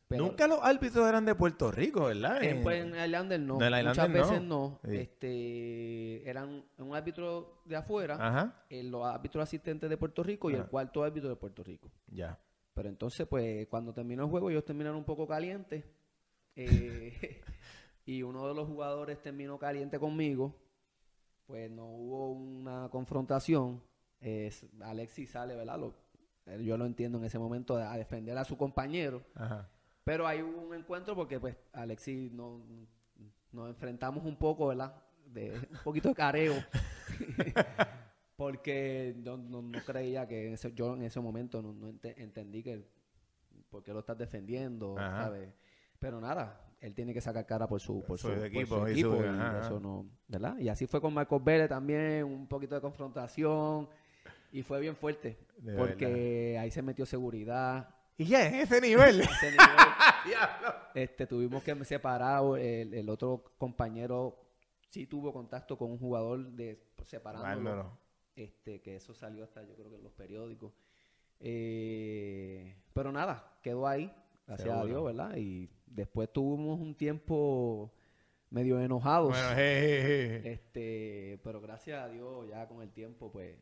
Pero 0.09 0.23
Nunca 0.23 0.47
los 0.47 0.59
árbitros 0.63 1.05
eran 1.07 1.25
de 1.25 1.35
Puerto 1.35 1.69
Rico, 1.69 2.05
¿verdad? 2.05 2.41
en, 2.41 2.57
En- 2.57 2.63
pues, 2.63 2.85
Islander 2.85 3.39
no. 3.41 3.61
El 3.61 3.85
Muchas 3.87 4.11
veces 4.13 4.41
no. 4.41 4.79
no. 4.83 4.89
Sí. 4.89 4.95
Este, 4.95 6.29
eran 6.29 6.63
un 6.77 6.95
árbitro 6.95 7.61
de 7.65 7.75
afuera, 7.75 8.15
Ajá, 8.19 8.63
eh, 8.69 8.83
los 8.83 9.05
árbitros 9.05 9.43
asistentes 9.43 9.89
de 9.89 9.97
Puerto 9.97 10.23
Rico 10.23 10.49
y 10.49 10.53
el 10.53 10.61
Ajá. 10.61 10.69
cuarto 10.69 11.03
árbitro 11.03 11.29
de 11.29 11.35
Puerto 11.35 11.63
Rico. 11.63 11.91
ya. 12.07 12.39
Pero 12.73 12.89
entonces, 12.89 13.25
pues, 13.27 13.65
cuando 13.67 13.91
terminó 13.91 14.23
el 14.23 14.29
juego, 14.29 14.49
ellos 14.51 14.63
terminaron 14.63 14.97
un 14.99 15.03
poco 15.03 15.27
calientes. 15.27 15.83
eh, 16.55 17.41
y 18.05 18.21
uno 18.23 18.47
de 18.47 18.53
los 18.53 18.67
jugadores 18.67 19.21
terminó 19.21 19.57
caliente 19.59 19.99
conmigo. 19.99 20.55
Pues 21.47 21.69
no 21.71 21.85
hubo 21.85 22.31
una 22.31 22.87
confrontación. 22.89 23.81
Alexis 24.81 25.31
sale, 25.31 25.55
¿verdad? 25.55 25.79
Lo- 25.79 25.95
yo 26.61 26.77
lo 26.77 26.85
entiendo 26.85 27.17
en 27.17 27.25
ese 27.25 27.39
momento 27.39 27.75
a 27.77 27.97
defender 27.97 28.37
a 28.37 28.43
su 28.45 28.55
compañero. 28.57 29.23
Ajá. 29.35 29.69
Pero 30.07 30.25
hay 30.25 30.41
un 30.41 30.73
encuentro 30.73 31.13
porque, 31.15 31.39
pues, 31.39 31.55
Alexis 31.73 32.31
no, 32.31 32.61
nos 33.51 33.69
enfrentamos 33.69 34.23
un 34.25 34.37
poco, 34.37 34.67
¿verdad? 34.67 34.95
De 35.25 35.51
un 35.51 35.79
poquito 35.83 36.09
de 36.09 36.15
careo. 36.15 36.53
porque 38.35 39.15
no, 39.17 39.37
no- 39.37 39.61
no 39.61 39.79
creía 39.85 40.27
que 40.27 40.47
en 40.47 40.53
ese- 40.53 40.73
yo 40.73 40.93
en 40.95 41.03
ese 41.03 41.19
momento 41.19 41.61
no, 41.61 41.73
no 41.73 41.89
ente- 41.89 42.13
entendí 42.17 42.63
que 42.63 42.85
por 43.69 43.83
qué 43.83 43.93
lo 43.93 43.99
estás 43.99 44.17
defendiendo, 44.17 44.97
Ajá. 44.97 45.23
¿sabes? 45.25 45.49
Pero 45.99 46.21
nada, 46.21 46.61
él 46.79 46.93
tiene 46.93 47.13
que 47.13 47.21
sacar 47.21 47.45
cara 47.45 47.67
por 47.67 47.81
su, 47.81 48.03
por 48.03 48.19
Su 48.19 48.27
su, 48.27 48.33
por 48.33 48.39
su 48.39 48.45
equipo 48.45 48.87
y 48.87 49.01
su- 49.01 49.23
eso 49.23 49.79
no, 49.79 50.05
¿verdad? 50.27 50.57
Y 50.59 50.69
así 50.69 50.85
fue 50.85 51.01
con 51.01 51.13
Marcos 51.13 51.43
Vélez 51.43 51.67
también, 51.69 52.23
un 52.23 52.47
poquito 52.47 52.75
de 52.75 52.81
confrontación 52.81 53.89
y 54.51 54.61
fue 54.61 54.79
bien 54.79 54.95
fuerte 54.95 55.37
De 55.57 55.75
porque 55.75 56.57
ahí 56.59 56.69
se 56.71 56.81
metió 56.81 57.05
seguridad, 57.05 57.89
Y 58.17 58.25
ya 58.25 58.47
en 58.47 58.55
ese 58.55 58.81
nivel. 58.81 59.21
ese 59.21 59.51
nivel, 59.51 59.67
este, 60.95 61.27
tuvimos 61.27 61.63
que 61.63 61.85
separar, 61.85 62.43
el, 62.57 62.93
el 62.93 63.09
otro 63.09 63.43
compañero 63.57 64.47
sí 64.89 65.05
tuvo 65.05 65.31
contacto 65.31 65.77
con 65.77 65.91
un 65.91 65.99
jugador 65.99 66.51
de 66.51 66.81
separándolo, 67.05 67.69
Bárbaro. 67.69 67.97
este, 68.35 68.81
que 68.81 68.95
eso 68.95 69.13
salió 69.13 69.43
hasta 69.43 69.63
yo 69.63 69.75
creo 69.75 69.89
que 69.89 69.97
en 69.97 70.03
los 70.03 70.13
periódicos. 70.13 70.73
Eh, 71.39 72.75
pero 72.93 73.11
nada, 73.11 73.59
quedó 73.61 73.87
ahí, 73.87 74.11
gracias 74.47 74.75
a. 74.75 74.85
Dios, 74.85 75.03
¿verdad? 75.03 75.35
Y 75.37 75.69
después 75.85 76.31
tuvimos 76.33 76.79
un 76.79 76.95
tiempo 76.95 77.93
medio 78.49 78.79
enojados. 78.79 79.29
Bueno. 79.29 79.51
Este, 79.59 81.39
pero 81.43 81.61
gracias 81.61 82.03
a 82.03 82.09
Dios, 82.09 82.47
ya 82.49 82.67
con 82.67 82.81
el 82.81 82.91
tiempo, 82.91 83.31
pues, 83.31 83.55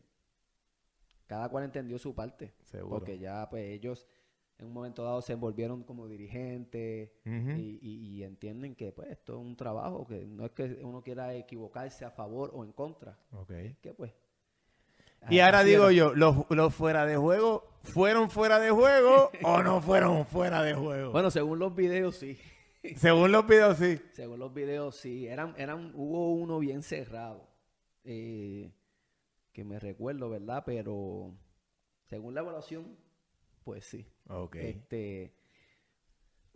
cada 1.28 1.50
cual 1.50 1.66
entendió 1.66 2.00
su 2.00 2.16
parte. 2.16 2.54
Seguro. 2.64 3.00
Porque 3.00 3.18
ya, 3.18 3.50
pues, 3.50 3.66
ellos 3.66 4.08
en 4.58 4.66
un 4.68 4.74
momento 4.74 5.04
dado 5.04 5.22
se 5.22 5.34
envolvieron 5.34 5.84
como 5.84 6.08
dirigentes 6.08 7.10
y, 7.26 7.80
y- 7.82 8.16
y 8.18 8.24
entienden 8.24 8.76
que 8.76 8.92
pues 8.92 9.10
esto 9.12 9.34
es 9.34 9.40
un 9.40 9.56
trabajo, 9.56 10.06
que 10.08 10.26
no 10.26 10.46
es 10.46 10.52
que 10.52 10.80
uno 10.82 11.02
quiera 11.02 11.34
equivocarse 11.34 12.06
a 12.06 12.12
favor 12.12 12.52
o 12.54 12.64
en 12.64 12.72
contra, 12.72 13.18
Ok. 13.32 13.52
que 13.82 13.94
pues... 13.96 14.14
Y 15.30 15.40
ahora 15.40 15.64
digo 15.64 15.86
era. 15.86 15.92
yo, 15.94 16.14
¿los, 16.14 16.46
los 16.50 16.74
fuera 16.74 17.06
de 17.08 17.18
juego 17.18 17.68
fueron 17.82 18.30
fuera 18.30 18.60
de 18.60 18.70
juego 18.70 19.32
o 19.44 19.64
no 19.64 19.82
fueron 19.82 20.26
fuera 20.28 20.62
de 20.62 20.74
juego? 20.76 21.12
Bueno, 21.12 21.32
según 21.32 21.58
los 21.60 21.74
videos 21.76 22.16
sí. 22.16 22.38
Según 22.98 23.32
los 23.32 23.48
videos, 23.48 23.78
sí. 23.80 24.00
Según 24.14 24.38
los 24.38 24.54
videos, 24.54 24.96
sí. 24.96 25.26
Eran, 25.28 25.56
eran, 25.58 25.92
hubo 25.96 26.32
uno 26.36 26.60
bien 26.60 26.84
cerrado. 26.84 27.50
eh, 28.04 28.72
que 29.52 29.64
me 29.64 29.80
recuerdo, 29.80 30.30
¿verdad? 30.30 30.62
Pero 30.66 31.34
según 32.04 32.36
la 32.36 32.42
evaluación, 32.42 32.96
pues 33.66 33.84
sí. 33.86 34.08
Ok. 34.30 34.56
Este, 34.56 35.34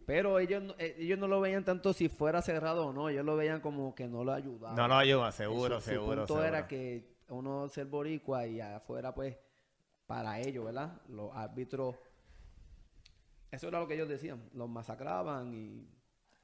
pero 0.05 0.39
ellos, 0.39 0.63
no- 0.63 0.75
eh, 0.79 0.95
ellos 0.99 1.19
no 1.19 1.27
lo 1.27 1.41
veían 1.41 1.65
tanto 1.65 1.91
si 1.91 2.07
fuera 2.07 2.41
cerrado 2.41 2.87
o 2.87 2.93
no. 2.93 3.09
Ellos 3.09 3.25
lo 3.25 3.35
veían 3.35 3.59
como 3.61 3.93
que 3.93 4.07
no 4.07 4.23
lo 4.23 4.31
ayudaba. 4.31 4.75
No 4.75 4.87
lo 4.87 4.95
ayuda, 4.95 5.31
seguro, 5.33 5.75
Su- 5.81 5.85
su 5.85 5.89
seguro, 5.91 6.07
punto 6.21 6.27
seguro. 6.35 6.45
era 6.47 6.67
que 6.67 7.17
uno 7.27 7.67
ser 7.67 7.87
boricua 7.87 8.47
y 8.47 8.61
afuera, 8.61 9.13
pues, 9.13 9.35
para 10.07 10.39
ellos, 10.39 10.65
¿verdad? 10.65 11.01
Los 11.09 11.35
árbitros, 11.35 11.95
eso 13.51 13.67
era 13.67 13.79
lo 13.79 13.87
que 13.87 13.95
ellos 13.95 14.07
decían, 14.09 14.49
los 14.53 14.69
masacraban 14.69 15.53
y, 15.53 15.87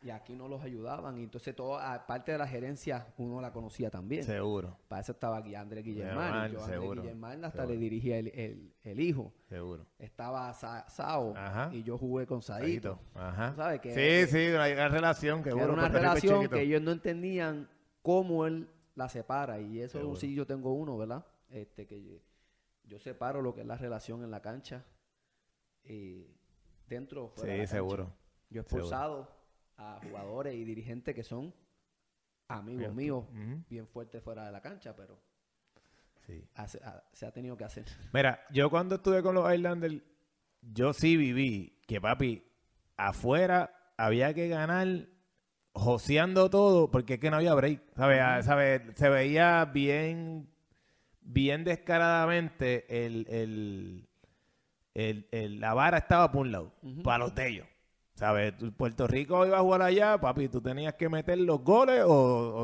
y 0.05 0.11
aquí 0.11 0.35
no 0.35 0.47
los 0.47 0.61
ayudaban. 0.63 1.17
Y 1.17 1.23
entonces, 1.23 1.55
todo, 1.55 1.79
aparte 1.79 2.31
de 2.33 2.37
la 2.37 2.47
gerencia, 2.47 3.07
uno 3.17 3.41
la 3.41 3.51
conocía 3.51 3.89
también. 3.89 4.23
Seguro, 4.23 4.77
Para 4.87 5.01
eso 5.01 5.13
estaba 5.13 5.41
Gui- 5.43 5.55
Andrés 5.55 5.83
Guillermán. 5.83 6.51
Yo 6.51 6.59
a 6.59 6.63
Andrés 6.63 6.63
seguro, 6.65 7.01
Guillermán 7.01 7.43
hasta 7.43 7.61
seguro. 7.63 7.73
le 7.73 7.79
dirigía 7.79 8.19
el, 8.19 8.27
el- 8.27 8.73
el 8.83 8.99
hijo. 8.99 9.33
seguro. 9.49 9.87
Estaba 9.97 10.53
Sa- 10.53 10.87
Sao 10.89 11.33
Ajá. 11.35 11.69
y 11.73 11.81
yo 11.81 11.97
jugué 11.97 12.27
con 12.27 12.43
Saito. 12.43 12.99
Ajá. 13.15 13.55
Sabes 13.55 13.81
que- 13.81 14.25
sí, 14.27 14.31
sí, 14.31 14.47
una, 14.53 14.67
una 14.71 14.87
relación 14.89 15.41
que 15.41 15.49
Era 15.49 15.71
una 15.73 15.89
relación 15.89 16.47
que 16.49 16.61
ellos 16.61 16.81
no 16.83 16.91
entendían 16.91 17.67
cómo 18.03 18.45
él 18.45 18.69
la 18.93 19.09
separa. 19.09 19.59
Y 19.59 19.81
eso 19.81 19.97
Seguro. 19.97 20.19
sí 20.19 20.35
yo 20.35 20.45
tengo 20.45 20.71
uno, 20.73 20.97
¿verdad? 20.97 21.25
Este 21.49 21.87
que 21.87 22.03
yo, 22.03 22.13
yo 22.83 22.99
separo 22.99 23.41
lo 23.41 23.55
que 23.55 23.61
es 23.61 23.67
la 23.67 23.75
relación 23.77 24.23
en 24.23 24.29
la 24.29 24.41
cancha. 24.41 24.85
eh, 25.83 26.31
dentro 26.87 27.29
fuera 27.29 27.53
de 27.53 27.57
Sí, 27.57 27.61
la 27.61 27.65
cancha. 27.65 27.75
seguro. 27.75 28.13
Yo 28.51 28.59
he 28.59 28.61
expulsado 28.61 29.29
a 29.77 29.99
jugadores 30.03 30.55
y 30.55 30.63
dirigentes 30.63 31.13
que 31.15 31.23
son 31.23 31.53
amigos 32.47 32.79
Bien, 32.79 32.95
míos, 32.95 33.25
bien 33.69 33.87
fuertes 33.87 34.21
fuera 34.23 34.45
de 34.45 34.51
la 34.51 34.61
cancha, 34.61 34.95
pero 34.95 35.19
Sí. 36.25 36.43
hace- 36.55 36.79
se 37.13 37.25
ha 37.25 37.31
tenido 37.31 37.55
que 37.57 37.63
hacer. 37.65 37.85
Mira, 38.13 38.43
yo 38.51 38.69
cuando 38.69 38.95
estuve 38.95 39.21
con 39.21 39.35
los 39.35 39.53
Islanders, 39.53 40.01
yo 40.61 40.93
sí 40.93 41.17
viví 41.17 41.79
que, 41.87 41.99
papi, 42.01 42.43
afuera 42.97 43.71
había 43.97 44.33
que 44.33 44.47
ganar 44.47 44.87
joseando 45.73 46.49
todo 46.49 46.89
porque 46.89 47.15
es 47.15 47.19
que 47.19 47.29
no 47.29 47.37
había 47.37 47.53
break. 47.53 47.81
¿Sabes? 47.95 48.45
¿sabes? 48.45 48.81
Se 48.95 49.09
veía 49.09 49.65
bien, 49.65 50.49
bien 51.21 51.63
descaradamente 51.63 53.05
el, 53.05 53.27
el, 53.29 54.09
el- 54.93 55.27
el- 55.31 55.59
la 55.59 55.73
vara 55.73 55.97
estaba 55.97 56.31
por 56.31 56.41
un 56.41 56.51
lado, 56.51 56.73
para 57.03 57.19
los 57.25 57.35
de 57.35 57.47
ellos. 57.49 57.67
¿Sabes? 58.15 58.53
Puerto 58.77 59.07
Rico 59.07 59.45
iba 59.45 59.57
a 59.57 59.61
jugar 59.61 59.81
allá, 59.81 60.17
papi, 60.17 60.47
tú 60.47 60.61
tenías 60.61 60.93
que 60.93 61.09
meter 61.09 61.37
los 61.37 61.61
goles 61.61 62.01
o, 62.05 62.09
o, 62.09 62.63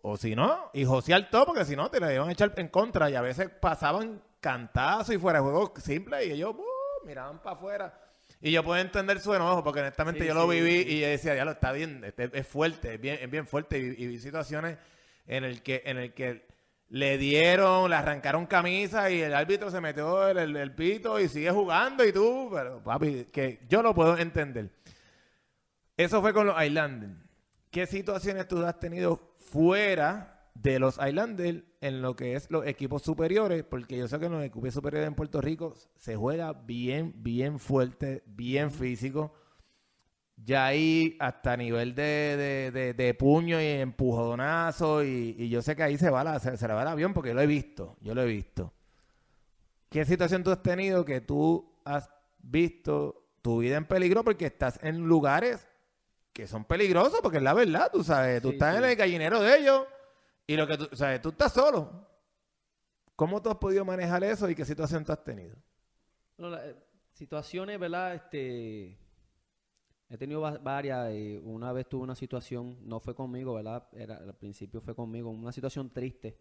o 0.02 0.16
si 0.16 0.34
no, 0.34 0.70
y 0.72 0.84
josear 0.86 1.28
todo, 1.30 1.44
porque 1.46 1.66
si 1.66 1.76
no 1.76 1.90
te 1.90 2.00
la 2.00 2.12
iban 2.12 2.28
a 2.28 2.32
echar 2.32 2.52
en 2.56 2.68
contra 2.68 3.10
y 3.10 3.14
a 3.14 3.20
veces 3.20 3.50
pasaban 3.50 4.22
cantazos 4.40 5.14
y 5.14 5.18
fuera 5.18 5.40
de 5.40 5.44
juego 5.44 5.74
simple 5.76 6.24
y 6.24 6.30
ellos 6.32 6.54
uh, 6.56 7.06
miraban 7.06 7.42
para 7.42 7.56
afuera. 7.56 8.00
Y 8.40 8.50
yo 8.52 8.64
puedo 8.64 8.80
entender 8.80 9.20
su 9.20 9.34
enojo, 9.34 9.62
porque 9.62 9.80
honestamente 9.80 10.20
Sí, 10.22 10.28
yo 10.28 10.32
lo 10.34 10.48
viví 10.48 10.84
sí. 10.84 10.88
y 10.96 11.00
yo 11.00 11.08
decía, 11.08 11.34
ya 11.34 11.44
lo 11.44 11.50
está 11.50 11.72
bien, 11.72 12.02
este, 12.04 12.30
es 12.32 12.46
fuerte, 12.46 12.94
es 12.94 13.00
bien, 13.00 13.18
es 13.20 13.30
bien 13.30 13.46
fuerte. 13.46 13.78
Y, 13.78 14.02
y 14.04 14.06
vi 14.06 14.18
situaciones 14.18 14.78
en 15.26 15.44
el 15.44 15.62
que, 15.62 15.82
en 15.84 15.98
el 15.98 16.14
que 16.14 16.46
le 16.90 17.18
dieron, 17.18 17.90
le 17.90 17.96
arrancaron 17.96 18.46
camisa 18.46 19.10
y 19.10 19.20
el 19.20 19.34
árbitro 19.34 19.70
se 19.70 19.80
metió 19.80 20.26
el, 20.28 20.38
el- 20.38 20.56
el 20.56 20.72
pito 20.74 21.18
y 21.20 21.28
sigue 21.28 21.50
jugando 21.50 22.02
y 22.04 22.12
tú, 22.12 22.48
pero 22.50 22.82
papi, 22.82 23.26
que 23.32 23.60
yo 23.68 23.82
lo 23.82 23.92
puedo 23.94 24.16
entender. 24.16 24.70
Eso 25.98 26.22
fue 26.22 26.32
con 26.32 26.46
los 26.46 26.62
Islanders. 26.62 27.12
¿Qué 27.72 27.86
situaciones 27.86 28.46
tú 28.48 28.64
has 28.64 28.78
tenido 28.78 29.34
fuera 29.36 30.50
de 30.54 30.78
los 30.78 30.96
Islanders 31.04 31.64
en 31.80 32.02
lo 32.02 32.16
que 32.16 32.34
es 32.34 32.50
los 32.50 32.66
equipos 32.66 33.02
superiores? 33.02 33.64
Porque 33.64 33.98
yo 33.98 34.08
sé 34.08 34.18
que 34.18 34.26
en 34.26 34.32
los 34.32 34.44
equipos 34.44 34.72
superiores 34.72 35.08
en 35.08 35.14
Puerto 35.14 35.40
Rico 35.40 35.74
se 35.96 36.16
juega 36.16 36.52
bien, 36.52 37.12
bien 37.16 37.58
fuerte, 37.58 38.22
bien 38.26 38.70
físico. 38.70 39.34
Ya 40.36 40.66
ahí 40.66 41.16
hasta 41.18 41.56
nivel 41.56 41.96
de, 41.96 42.70
de, 42.72 42.94
de- 42.94 43.14
puño 43.14 43.60
y 43.60 43.66
empujonazo 43.66 45.02
y, 45.02 45.48
yo 45.48 45.62
sé 45.62 45.74
que 45.74 45.82
ahí 45.82 45.98
se 45.98 46.10
va 46.10 46.22
la, 46.22 46.38
se, 46.38 46.56
se 46.56 46.68
le 46.68 46.74
va 46.74 46.82
el 46.82 46.88
avión 46.88 47.12
porque 47.12 47.30
yo 47.30 47.34
lo 47.34 47.42
he 47.42 47.46
visto, 47.48 47.96
yo 48.00 48.14
lo 48.14 48.22
he 48.22 48.26
visto. 48.26 48.72
¿Qué 49.90 50.04
situación 50.04 50.44
tú 50.44 50.52
has 50.52 50.62
tenido 50.62 51.04
que 51.04 51.20
tú 51.20 51.74
has 51.84 52.08
visto 52.38 53.26
tu 53.42 53.58
vida 53.58 53.76
en 53.76 53.84
peligro 53.86 54.22
porque 54.22 54.46
estás 54.46 54.78
en 54.82 54.98
lugares 55.00 55.67
que 56.32 56.46
son 56.46 56.64
peligrosos? 56.64 57.20
Porque 57.22 57.38
es 57.38 57.42
la 57.42 57.54
verdad, 57.54 57.90
tú 57.92 58.02
sabes, 58.04 58.40
tú 58.42 58.48
Sí, 58.48 58.54
estás 58.54 58.74
sí. 58.76 58.78
en 58.84 58.90
el 58.90 58.96
gallinero 58.96 59.40
de 59.40 59.58
ellos 59.58 59.86
y 60.46 60.56
lo 60.56 60.66
que 60.66 60.78
tú, 60.78 60.88
sabes, 60.96 61.20
tú 61.20 61.30
estás 61.30 61.52
solo. 61.52 62.06
¿Cómo 63.16 63.42
tú 63.42 63.50
has 63.50 63.56
podido 63.56 63.84
manejar 63.84 64.22
eso 64.24 64.48
y 64.48 64.54
qué 64.54 64.64
situación 64.64 65.04
tú 65.04 65.12
has 65.12 65.24
tenido? 65.24 65.56
Bueno, 66.36 66.54
la- 66.56 66.66
eh, 66.68 66.76
situaciones, 67.12 67.78
¿verdad? 67.80 68.14
Este, 68.14 68.96
he 70.08 70.16
tenido 70.16 70.40
va- 70.40 70.58
varias. 70.58 71.08
eh, 71.10 71.40
una 71.42 71.72
vez 71.72 71.88
tuve 71.88 72.04
una 72.04 72.14
situación, 72.14 72.78
no 72.88 73.00
fue 73.00 73.14
conmigo, 73.16 73.54
¿verdad? 73.54 73.88
Era, 73.92 74.18
al 74.18 74.36
principio 74.36 74.80
fue 74.80 74.94
conmigo, 74.94 75.30
una 75.30 75.50
situación 75.52 75.90
triste. 75.90 76.38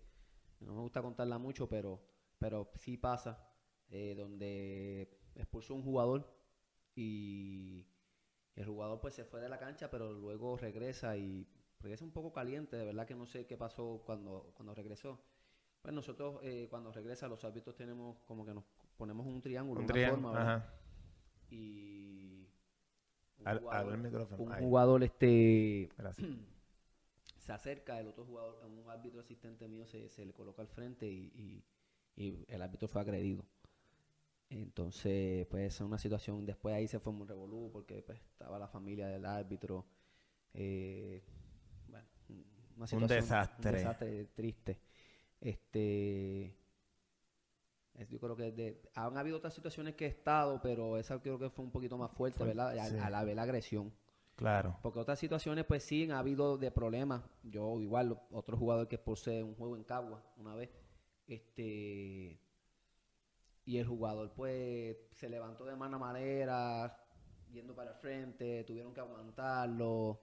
No 0.59 0.73
me 0.75 0.81
gusta 0.81 1.01
contarla 1.01 1.37
mucho, 1.39 1.67
pero, 1.67 1.99
pero 2.37 2.69
sí 2.79 2.97
pasa. 2.97 3.43
eh, 3.89 4.13
donde 4.17 5.17
expulsó 5.33 5.73
un 5.73 5.81
jugador 5.81 6.29
y 6.93 7.85
el 8.57 8.65
jugador 8.65 8.99
pues 8.99 9.13
se 9.13 9.23
fue 9.23 9.39
de 9.39 9.49
la 9.49 9.57
cancha, 9.59 9.89
pero 9.89 10.11
luego 10.11 10.57
regresa 10.57 11.15
y 11.15 11.47
regresa 11.79 12.03
un 12.03 12.11
poco 12.11 12.33
caliente. 12.33 12.75
De 12.75 12.85
verdad 12.85 13.07
que 13.07 13.15
no 13.15 13.25
sé 13.25 13.45
qué 13.45 13.55
pasó 13.57 14.01
cuando, 14.05 14.51
cuando 14.55 14.73
regresó. 14.75 15.21
Pues 15.81 15.93
nosotros 15.93 16.39
eh, 16.43 16.67
cuando 16.69 16.91
regresa 16.91 17.27
los 17.27 17.43
árbitros 17.45 17.75
tenemos 17.75 18.17
como 18.27 18.45
que 18.45 18.53
nos 18.53 18.65
ponemos 18.97 19.25
un 19.25 19.41
triángulo, 19.41 19.79
Un 19.79 19.85
una 19.85 19.93
triángulo, 19.93 20.21
forma. 20.23 20.65
Y 21.49 22.47
un 23.39 23.47
Al- 23.47 23.59
jugador, 23.59 23.97
micrófono, 23.99 24.43
un 24.43 24.53
jugador, 24.55 25.03
este 25.03 25.89
Gracias. 25.97 26.27
se 27.37 27.51
acerca, 27.53 27.99
el 27.99 28.07
otro 28.07 28.25
jugador, 28.25 28.59
un 28.65 28.89
árbitro 28.89 29.21
asistente 29.21 29.67
mío 29.67 29.85
se, 29.85 30.09
se 30.09 30.25
le 30.25 30.33
coloca 30.33 30.61
al 30.61 30.67
frente 30.67 31.07
y, 31.07 31.31
y- 31.35 31.63
y 32.21 32.43
el 32.47 32.61
árbitro 32.61 32.87
fue 32.87 32.99
agredido. 33.01 33.45
Entonces, 34.49 35.45
pues 35.47 35.73
es 35.75 35.81
una 35.81 35.97
situación, 35.97 36.45
después 36.45 36.73
ahí 36.73 36.87
se 36.87 36.99
fue 36.99 37.11
un 37.13 37.27
revolú 37.27 37.69
porque 37.71 38.01
pues, 38.01 38.19
estaba 38.21 38.57
la 38.57 38.67
familia 38.67 39.07
del 39.07 39.25
árbitro. 39.25 39.85
eh, 40.53 41.21
bueno, 41.87 42.07
una 42.77 42.87
situación, 42.87 43.07
desastre. 43.21 43.69
Un 43.71 43.75
desastre 43.77 44.25
triste. 44.33 44.79
Este, 45.39 46.45
es- 47.93 48.07
yo 48.09 48.19
creo 48.19 48.35
que 48.35 48.51
de- 48.51 48.81
han 48.95 49.17
habido 49.17 49.37
otras 49.37 49.53
situaciones 49.53 49.95
que 49.95 50.05
he 50.05 50.09
estado, 50.09 50.59
pero 50.61 50.97
esa 50.97 51.19
creo 51.21 51.37
que 51.37 51.49
fue 51.49 51.63
un 51.65 51.71
poquito 51.71 51.97
más 51.97 52.11
fuerte, 52.11 52.39
Fue- 52.39 52.47
¿verdad? 52.47 52.73
Sí. 52.89 52.97
al 52.97 53.13
haber 53.15 53.35
la 53.35 53.43
agresión. 53.43 53.93
Claro. 54.35 54.77
Porque 54.81 54.99
otras 54.99 55.19
situaciones, 55.19 55.65
pues 55.65 55.83
sí, 55.83 56.09
ha 56.09 56.19
habido 56.19 56.57
de 56.57 56.71
problemas. 56.71 57.23
Yo, 57.43 57.79
igual, 57.81 58.19
otro 58.31 58.55
jugador 58.57 58.87
que 58.87 58.97
posee 58.97 59.43
un 59.43 59.55
juego 59.55 59.75
en 59.75 59.83
Cagua 59.83 60.23
una 60.37 60.55
vez, 60.55 60.69
este. 61.27 62.39
Y 63.67 63.77
el 63.77 63.85
jugador, 63.85 64.31
pues, 64.33 64.95
se 65.11 65.29
levantó 65.29 65.65
de 65.65 65.75
mano 65.75 65.99
manera, 65.99 66.97
yendo 67.51 67.75
para 67.75 67.91
el 67.91 67.97
frente, 67.97 68.63
tuvieron 68.63 68.93
que 68.93 69.01
aguantarlo, 69.01 70.21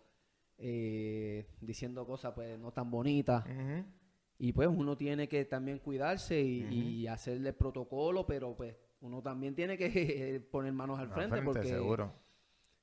eh, 0.56 1.46
diciendo 1.60 2.06
cosas, 2.06 2.32
pues, 2.34 2.58
no 2.58 2.72
tan 2.72 2.90
bonitas. 2.90 3.44
Y 4.38 4.52
pues 4.52 4.68
uno 4.68 4.96
tiene 4.96 5.28
que 5.28 5.44
también 5.44 5.78
cuidarse 5.78 6.40
y, 6.40 7.06
hacerle 7.06 7.52
protocolo, 7.52 8.26
pero 8.26 8.56
pues 8.56 8.76
uno 9.02 9.22
también 9.22 9.54
tiene 9.54 9.76
que 9.76 10.42
poner 10.50 10.72
manos 10.72 10.98
al 10.98 11.08
Al 11.08 11.12
frente, 11.12 11.42
porque 11.42 11.68
seguro. 11.68 12.12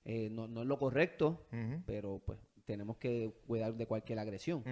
eh, 0.05 0.29
no, 0.29 0.47
no 0.47 0.61
es 0.61 0.67
lo 0.67 0.77
correcto 0.77 1.47
pero 1.85 2.21
pues 2.25 2.39
tenemos 2.65 2.97
que 2.97 3.33
cuidar 3.47 3.73
de 3.75 3.87
cualquier 3.87 4.19
agresión. 4.19 4.63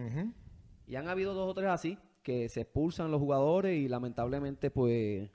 Y 0.85 0.95
han 0.95 1.07
habido 1.07 1.33
dos 1.33 1.49
o 1.49 1.53
tres 1.55 1.69
así, 1.69 1.97
que 2.23 2.47
se 2.47 2.61
expulsan 2.61 3.11
los 3.11 3.19
jugadores 3.19 3.75
y 3.75 3.87
lamentablemente 3.87 4.71
pues 4.71 5.29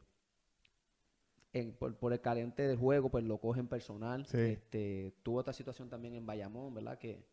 en- 1.54 1.72
por, 1.72 1.96
por 1.96 2.12
el 2.12 2.20
carente 2.20 2.66
del 2.68 2.76
juego 2.76 3.08
pues 3.10 3.24
lo 3.24 3.38
cogen 3.38 3.66
personal. 3.68 4.26
Sí. 4.26 4.36
Este, 4.38 5.14
tuvo 5.22 5.38
otra 5.38 5.52
situación 5.54 5.88
también 5.88 6.14
en 6.14 6.26
Bayamón, 6.26 6.74
¿verdad? 6.74 6.98
Que, 6.98 7.24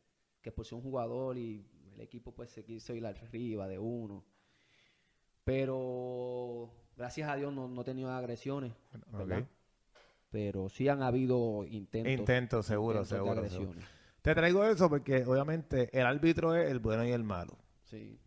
que 0.42 0.50
expulsó 0.50 0.78
un 0.78 0.82
jugador 0.84 1.38
y 1.38 1.66
el 1.94 2.00
equipo 2.02 2.32
pues 2.34 2.50
se 2.52 2.64
quiso 2.64 2.94
ir 2.96 3.06
arriba 3.06 3.68
de 3.68 3.78
uno. 3.80 4.24
Pero 5.44 6.70
gracias 6.96 7.30
a 7.30 7.36
Dios 7.36 7.54
no, 7.54 7.68
no 7.68 7.82
he 7.82 7.84
tenido 7.84 8.12
agresiones, 8.12 8.74
¿verdad? 9.12 9.46
Pero 10.30 10.70
sí 10.70 10.88
han 10.88 11.02
habido 11.04 11.66
intentos. 11.66 12.12
Intentos, 12.14 12.66
seguro, 12.66 13.00
intentos 13.02 13.10
de 13.10 13.16
seguro, 13.18 13.50
seguro. 13.50 13.70
agresiones. 13.72 13.90
Te 14.22 14.36
traigo 14.36 14.64
eso 14.64 14.88
porque 14.88 15.26
obviamente 15.26 15.90
el 16.00 16.06
árbitro 16.06 16.56
es 16.56 16.70
el 16.70 16.80
bueno 16.80 17.04
y 17.06 17.12
el 17.12 17.24
malo. 17.24 17.58
Sí. 17.84 18.20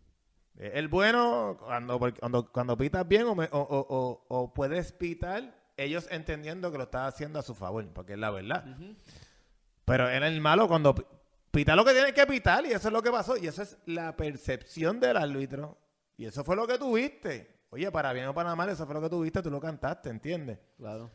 Eh, 0.57 0.73
El 0.75 0.89
bueno, 0.89 1.57
cuando, 1.59 1.99
cuando, 1.99 2.53
cuando 2.53 2.77
pitas 2.77 3.07
bien 3.09 3.25
o, 3.27 3.35
me- 3.35 3.49
o- 3.51 3.59
o- 3.59 3.87
o- 3.89 4.25
o 4.29 4.53
puedes 4.53 4.93
pitar, 4.93 5.55
ellos 5.77 6.07
entendiendo 6.11 6.71
que 6.71 6.79
lo 6.79 6.85
estás 6.85 7.15
haciendo 7.15 7.39
a 7.39 7.43
su 7.43 7.55
favor, 7.55 7.87
porque 7.93 8.13
es 8.15 8.19
la 8.19 8.31
verdad. 8.31 8.65
Pero 9.85 10.09
en 10.11 10.23
el 10.23 10.41
malo, 10.41 10.69
cuando 10.69 10.95
pi- 10.95 11.05
pita 11.51 11.77
lo 11.77 11.85
que 11.85 11.93
tiene 11.93 12.13
que 12.15 12.27
pitar, 12.27 12.65
y 12.67 12.73
eso 12.73 12.89
es 12.89 12.93
lo 12.93 13.03
que 13.03 13.11
pasó, 13.11 13.37
y 13.37 13.47
eso 13.47 13.63
es 13.63 13.77
la 13.87 14.17
percepción 14.17 15.01
del 15.01 15.17
árbitro, 15.17 15.77
y 16.17 16.27
eso 16.27 16.45
fue 16.45 16.57
lo 16.57 16.67
que 16.67 16.79
tuviste. 16.79 17.65
Oye, 17.71 17.91
para 17.91 18.13
bien 18.13 18.27
o 18.29 18.35
para 18.35 18.55
mal, 18.55 18.69
eso 18.69 18.87
fue 18.87 18.95
lo 18.95 19.01
que 19.03 19.09
tuviste, 19.11 19.43
tú 19.43 19.51
lo 19.51 19.61
cantaste, 19.61 20.09
¿entiendes? 20.09 20.59
Claro. 20.79 21.11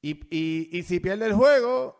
Y, 0.00 0.12
y, 0.34 0.78
y 0.78 0.82
si 0.82 0.98
pierde 1.00 1.26
el 1.26 1.34
juego, 1.34 1.96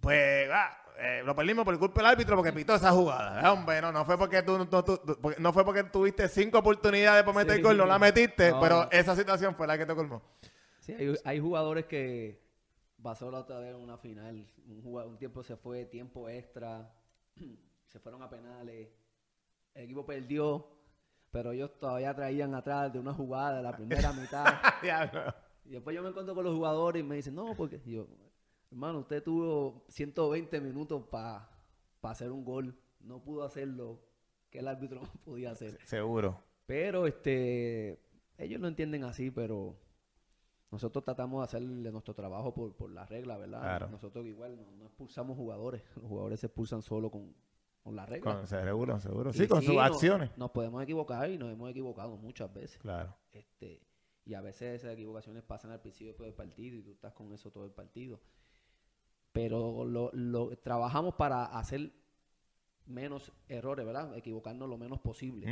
pues 0.00 0.48
ah, 0.50 0.78
eh, 0.98 1.22
lo 1.24 1.34
perdimos 1.36 1.64
por 1.64 1.78
culpa 1.78 2.00
del 2.00 2.10
árbitro 2.10 2.36
porque 2.36 2.52
pitó 2.52 2.74
esa 2.74 2.90
jugada. 2.92 3.40
Ah, 3.44 3.52
hombre, 3.52 3.80
no, 3.82 3.92
no 3.92 4.04
fue 4.04 4.16
porque 4.16 4.42
tú, 4.42 4.64
tú- 4.66 4.82
tú- 4.82 5.18
no 5.38 5.52
fue 5.52 5.64
porque 5.64 5.84
tuviste 5.84 6.28
cinco 6.28 6.58
oportunidades 6.58 7.22
para 7.24 7.36
meter 7.38 7.56
Sí. 7.56 7.62
gol, 7.62 7.76
no 7.76 7.84
la 7.86 7.98
metiste, 7.98 8.50
No, 8.52 8.60
pero 8.60 8.84
no. 8.84 8.88
esa 8.90 9.14
situación 9.14 9.54
fue 9.56 9.66
la 9.66 9.76
que 9.76 9.84
te 9.86 9.94
colmó. 9.94 10.22
Sí, 10.82 10.92
hay, 10.92 11.14
hay 11.24 11.40
jugadores 11.40 11.86
que 11.86 12.42
pasó 13.00 13.30
la 13.30 13.38
otra 13.38 13.58
vez 13.60 13.74
en 13.74 13.80
una 13.80 13.96
final. 13.96 14.46
Un, 14.66 15.16
tiempo 15.16 15.42
se 15.42 15.56
fue, 15.56 15.84
tiempo 15.84 16.28
extra. 16.28 16.92
se 17.88 18.00
fueron 18.00 18.22
a 18.22 18.28
penales. 18.28 18.88
El 19.74 19.84
equipo 19.84 20.04
perdió, 20.04 20.66
pero 21.30 21.52
ellos 21.52 21.78
todavía 21.78 22.14
traían 22.14 22.54
atrás 22.54 22.92
de 22.92 22.98
una 22.98 23.14
jugada 23.14 23.56
de 23.56 23.62
la 23.62 23.76
primera 23.76 24.12
mitad. 24.20 24.44
Y 25.64 25.70
después 25.70 25.94
yo 25.94 26.02
me 26.02 26.08
encuentro 26.08 26.34
con 26.34 26.44
los 26.44 26.54
jugadores 26.54 27.00
y 27.00 27.06
me 27.06 27.14
dicen, 27.16 27.34
no, 27.36 27.54
porque 27.56 27.80
y 27.84 27.92
yo, 27.92 28.08
hermano, 28.70 28.98
usted 28.98 29.22
tuvo 29.22 29.84
120 29.88 30.60
minutos 30.60 31.04
para 31.08 31.48
hacer 32.02 32.32
un 32.32 32.44
gol. 32.44 32.76
No 33.00 33.22
pudo 33.22 33.44
hacerlo 33.44 34.00
que 34.50 34.58
el 34.58 34.68
árbitro 34.68 35.00
no 35.14 35.20
podía 35.24 35.52
hacer. 35.52 35.78
Seguro. 35.84 36.42
Pero 36.66 37.06
este 37.06 38.00
ellos 38.38 38.60
lo 38.60 38.66
entienden 38.68 39.04
así, 39.04 39.30
pero 39.30 39.76
nosotros 40.72 41.04
tratamos 41.04 41.40
de 41.40 41.44
hacer 41.44 41.62
nuestro 41.62 42.14
trabajo 42.14 42.52
por, 42.52 42.74
por 42.74 42.90
la 42.90 43.06
regla, 43.06 43.36
¿verdad? 43.36 43.60
Claro. 43.60 43.88
Nosotros 43.90 44.26
igual 44.26 44.56
no, 44.56 44.62
no 44.78 44.86
expulsamos 44.86 45.36
jugadores. 45.36 45.82
Los 45.96 46.06
jugadores 46.06 46.40
se 46.40 46.46
expulsan 46.46 46.82
solo 46.82 47.10
con, 47.10 47.32
con 47.82 47.94
la 47.94 48.06
regla. 48.06 48.34
Con, 48.38 48.46
seguro, 48.48 48.98
seguro. 48.98 49.30
Y 49.30 49.34
Sí, 49.34 49.46
con 49.46 49.62
sus 49.62 49.76
acciones. 49.76 50.30
Nos 50.36 50.50
podemos 50.50 50.82
equivocar 50.82 51.30
y 51.30 51.38
nos 51.38 51.52
hemos 51.52 51.70
equivocado 51.70 52.16
muchas 52.16 52.52
veces. 52.52 52.78
Claro. 52.78 53.14
Este, 53.32 53.82
y 54.24 54.34
a 54.34 54.40
veces 54.40 54.80
esas 54.80 54.94
equivocaciones 54.94 55.42
pasan 55.42 55.70
al 55.72 55.80
principio 55.80 56.24
del 56.24 56.32
partido 56.34 56.76
y 56.76 56.82
tú 56.82 56.92
estás 56.92 57.12
con 57.12 57.32
eso 57.32 57.50
todo 57.50 57.64
el 57.66 57.72
partido. 57.72 58.18
Pero 59.32 59.84
lo, 59.84 60.10
lo- 60.12 60.56
trabajamos 60.58 61.14
para 61.14 61.44
hacer 61.44 61.92
menos 62.86 63.32
errores, 63.48 63.86
¿verdad? 63.86 64.16
Equivocarnos 64.16 64.68
lo 64.68 64.76
menos 64.76 65.00
posible. 65.00 65.46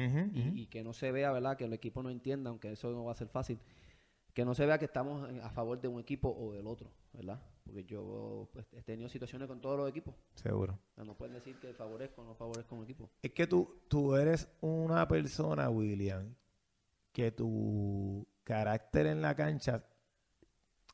Y 0.55 0.67
que 0.67 0.83
no 0.83 0.93
se 0.93 1.13
vea, 1.13 1.33
¿verdad? 1.33 1.57
Que 1.57 1.65
el 1.65 1.73
equipo 1.73 2.03
no 2.03 2.11
entienda, 2.11 2.51
aunque 2.51 2.73
eso 2.73 2.91
no 2.93 3.05
va 3.05 3.13
a 3.13 3.15
ser 3.17 3.29
fácil. 3.29 3.59
Que 4.35 4.45
no 4.45 4.55
se 4.55 4.67
vea 4.67 4.79
que 4.79 4.85
estamos 4.85 5.29
a 5.43 5.51
favor 5.51 5.81
de 5.81 5.89
un 5.89 6.01
equipo 6.01 6.29
o 6.29 6.53
del 6.53 6.67
otro, 6.67 6.91
¿verdad? 7.13 7.43
Porque 7.65 7.85
yo 7.85 8.49
pues, 8.53 8.67
he 8.73 8.83
tenido 8.83 9.09
situaciones 9.09 9.49
con 9.49 9.61
todos 9.61 9.79
los 9.79 9.89
equipos. 9.89 10.15
Seguro. 10.35 10.75
O 10.75 10.95
sea, 10.95 11.05
no 11.05 11.17
pueden 11.17 11.35
decir 11.35 11.59
que 11.59 11.75
favorezco 11.75 12.23
o 12.23 12.25
no 12.25 12.35
favorezco 12.35 12.75
a 12.75 12.79
un 12.79 12.85
equipo. 12.85 13.11
Es 13.23 13.33
que 13.33 13.47
tú, 13.47 13.83
tú 13.89 14.15
eres 14.15 14.49
una 14.61 15.07
persona, 15.09 15.69
William, 15.69 16.35
que 17.13 17.33
tu 17.33 18.27
carácter 18.45 19.07
en 19.07 19.23
la 19.23 19.35
cancha 19.35 19.85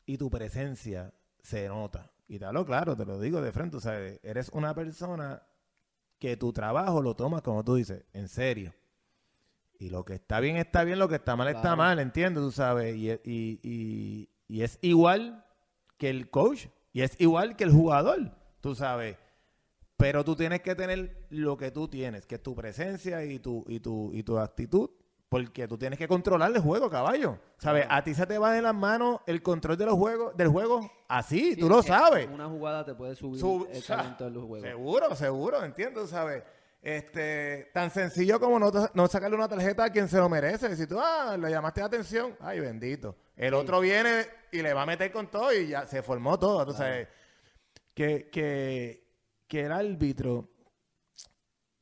y 0.07 0.16
tu 0.16 0.30
presencia 0.30 1.12
se 1.41 1.68
nota. 1.68 2.11
Y 2.28 2.39
te 2.39 2.45
hablo 2.45 2.64
claro, 2.64 2.97
te 2.97 3.05
lo 3.05 3.20
digo 3.20 3.41
de 3.41 3.53
frente, 3.53 3.76
o 3.76 3.80
sea, 3.80 3.99
eres 4.22 4.49
una 4.51 4.74
persona 4.74 5.43
que 6.18 6.37
tu 6.37 6.53
trabajo 6.53 7.03
lo 7.03 7.14
tomas, 7.14 7.43
como 7.43 7.64
tú 7.64 7.74
dices, 7.76 8.05
en 8.12 8.28
serio. 8.28 8.72
Y 9.78 9.90
lo 9.90 10.04
que 10.04 10.14
está 10.14 10.40
bien 10.40 10.56
está 10.56 10.84
bien, 10.84 10.98
lo 10.98 11.08
que 11.08 11.16
está 11.16 11.36
mal 11.36 11.48
está 11.48 11.60
Claro. 11.62 11.76
mal, 11.76 11.98
¿entiendes? 11.98 12.42
Tú 12.42 12.50
sabes, 12.52 12.94
y, 12.96 13.10
y- 13.10 13.60
y- 13.62 14.28
y 14.48 14.62
es 14.62 14.78
igual 14.82 15.44
que 15.98 16.08
el 16.10 16.30
coach, 16.30 16.66
y 16.92 17.02
es 17.02 17.20
igual 17.20 17.56
que 17.56 17.64
el 17.64 17.72
jugador, 17.72 18.30
tú 18.60 18.74
sabes. 18.74 19.16
Pero 19.96 20.24
tú 20.24 20.36
tienes 20.36 20.60
que 20.60 20.74
tener 20.74 21.26
lo 21.30 21.56
que 21.56 21.70
tú 21.70 21.88
tienes, 21.88 22.26
que 22.26 22.34
es 22.36 22.42
tu 22.42 22.54
presencia 22.54 23.24
y 23.24 23.38
tu, 23.38 23.64
y 23.68 23.80
tu, 23.80 24.10
y 24.12 24.22
tu 24.22 24.38
actitud. 24.38 24.90
Porque 25.28 25.66
tú 25.66 25.76
tienes 25.76 25.98
que 25.98 26.06
controlar 26.06 26.52
el 26.54 26.60
juego, 26.62 26.88
caballo. 26.88 27.38
¿Sabes? 27.58 27.84
Claro. 27.86 27.98
A 27.98 28.04
ti 28.04 28.14
se 28.14 28.26
te 28.26 28.38
va 28.38 28.52
de 28.52 28.62
las 28.62 28.74
manos 28.74 29.18
el 29.26 29.42
control 29.42 29.76
de 29.76 29.84
los 29.86 29.94
juegos, 29.96 30.36
del 30.36 30.46
juego 30.48 30.88
así, 31.08 31.54
Sí, 31.54 31.60
tú 31.60 31.68
lo 31.68 31.82
sabes. 31.82 32.28
Una 32.32 32.46
jugada 32.48 32.84
te 32.84 32.94
puede 32.94 33.16
subir 33.16 33.40
Sub- 33.40 33.66
el 33.72 33.82
talento 33.82 34.24
del 34.30 34.38
juego. 34.38 34.64
Seguro, 34.64 35.16
seguro, 35.16 35.64
entiendo, 35.64 36.06
¿sabes? 36.06 36.44
Este, 36.89 37.68
tan 37.74 37.91
sencillo 37.91 38.39
como 38.39 38.61
no, 38.61 38.70
no 38.95 39.09
sacarle 39.09 39.34
una 39.37 39.49
tarjeta 39.49 39.82
a 39.87 39.91
quien 39.91 40.07
se 40.09 40.18
lo 40.18 40.28
merece. 40.28 40.76
Si 40.76 40.87
tú, 40.87 41.01
ah, 41.01 41.37
le 41.37 41.51
llamaste 41.51 41.80
la 41.80 41.87
atención, 41.89 42.37
ay, 42.39 42.61
bendito. 42.61 43.16
El 43.37 43.51
Sí. 43.55 43.57
otro 43.57 43.80
viene 43.80 44.24
y 44.53 44.62
le 44.62 44.72
va 44.72 44.82
a 44.82 44.87
meter 44.87 45.11
con 45.11 45.28
todo 45.28 45.53
y 45.53 45.66
ya 45.66 45.84
se 45.89 46.01
formó 46.05 46.39
todo. 46.39 46.59
Claro. 46.64 46.72
sabes, 46.78 47.09
que, 47.93 48.28
que, 48.30 49.05
que 49.49 49.62
el 49.64 49.72
árbitro 49.72 50.49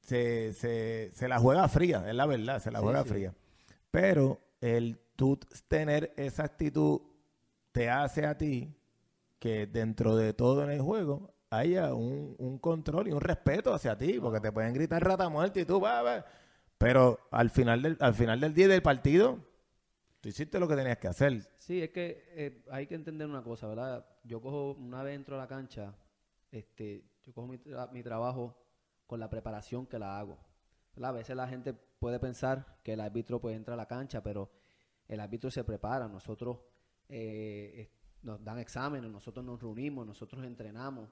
se, 0.00 0.54
se, 0.54 1.10
se 1.14 1.28
la 1.28 1.38
juega 1.38 1.68
fría, 1.68 2.04
es 2.08 2.14
la 2.14 2.24
verdad, 2.24 2.60
se 2.62 2.70
la 2.70 2.78
Sí, 2.78 2.84
juega 2.84 3.02
sí. 3.02 3.08
fría. 3.10 3.34
Pero 3.90 4.40
el 4.62 4.98
tú 5.16 5.38
tener 5.68 6.14
esa 6.16 6.44
actitud 6.44 7.02
te 7.72 7.90
hace 7.90 8.24
a 8.24 8.38
ti 8.38 8.74
que 9.38 9.66
dentro 9.66 10.16
de 10.16 10.32
todo 10.32 10.64
en 10.64 10.70
el 10.70 10.80
juego 10.80 11.33
haya 11.58 11.94
un, 11.94 12.34
un 12.38 12.58
control 12.58 13.08
y 13.08 13.12
un 13.12 13.20
respeto 13.20 13.72
hacia 13.74 13.96
ti, 13.96 14.18
porque 14.20 14.40
te 14.40 14.52
pueden 14.52 14.72
gritar 14.74 15.02
rata 15.02 15.28
muerta 15.28 15.60
y 15.60 15.64
tú 15.64 15.80
va, 15.80 16.02
va. 16.02 16.24
Pero 16.78 17.18
al 17.30 17.50
final 17.50 17.82
del, 17.82 17.96
al 18.00 18.14
final 18.14 18.40
del 18.40 18.52
día 18.54 18.68
del 18.68 18.82
partido, 18.82 19.38
tú 20.20 20.28
hiciste 20.28 20.58
lo 20.58 20.66
que 20.68 20.76
tenías 20.76 20.98
que 20.98 21.08
hacer. 21.08 21.40
Sí, 21.58 21.82
es 21.82 21.90
que 21.90 22.24
eh, 22.30 22.64
hay 22.70 22.86
que 22.86 22.94
entender 22.94 23.26
una 23.26 23.42
cosa, 23.42 23.66
¿verdad? 23.68 24.06
Yo 24.24 24.40
cojo 24.40 24.72
una 24.72 25.02
vez 25.02 25.14
dentro 25.14 25.36
de 25.36 25.42
la 25.42 25.48
cancha, 25.48 25.94
este, 26.50 27.04
yo 27.22 27.32
cojo 27.32 27.46
mi, 27.46 27.58
tra- 27.58 27.90
mi 27.90 28.02
trabajo 28.02 28.56
con 29.06 29.20
la 29.20 29.30
preparación 29.30 29.86
que 29.86 29.98
la 29.98 30.18
hago. 30.18 30.38
¿verdad? 30.94 31.10
A 31.10 31.12
veces 31.14 31.36
la 31.36 31.48
gente 31.48 31.72
puede 31.72 32.18
pensar 32.20 32.78
que 32.82 32.92
el 32.94 33.00
árbitro 33.00 33.40
pues 33.40 33.56
entra 33.56 33.74
a 33.74 33.76
la 33.76 33.86
cancha, 33.86 34.22
pero 34.22 34.50
el 35.08 35.20
árbitro 35.20 35.50
se 35.50 35.64
prepara. 35.64 36.08
Nosotros 36.08 36.58
eh, 37.08 37.90
nos 38.22 38.42
dan 38.44 38.58
exámenes, 38.58 39.10
nosotros 39.10 39.44
nos 39.44 39.60
reunimos, 39.60 40.06
nosotros 40.06 40.44
entrenamos. 40.44 41.08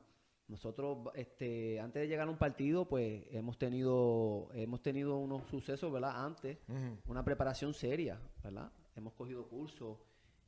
Nosotros, 0.48 0.98
este, 1.14 1.80
antes 1.80 2.02
de 2.02 2.08
llegar 2.08 2.28
a 2.28 2.30
un 2.30 2.36
partido, 2.36 2.86
pues 2.86 3.24
hemos 3.30 3.58
tenido, 3.58 4.48
hemos 4.52 4.82
tenido 4.82 5.16
unos 5.18 5.48
sucesos, 5.48 5.90
¿verdad? 5.92 6.24
Antes, 6.24 6.58
una 7.06 7.24
preparación 7.24 7.72
seria, 7.72 8.20
¿verdad? 8.42 8.70
Hemos 8.94 9.14
cogido 9.14 9.48
cursos, 9.48 9.98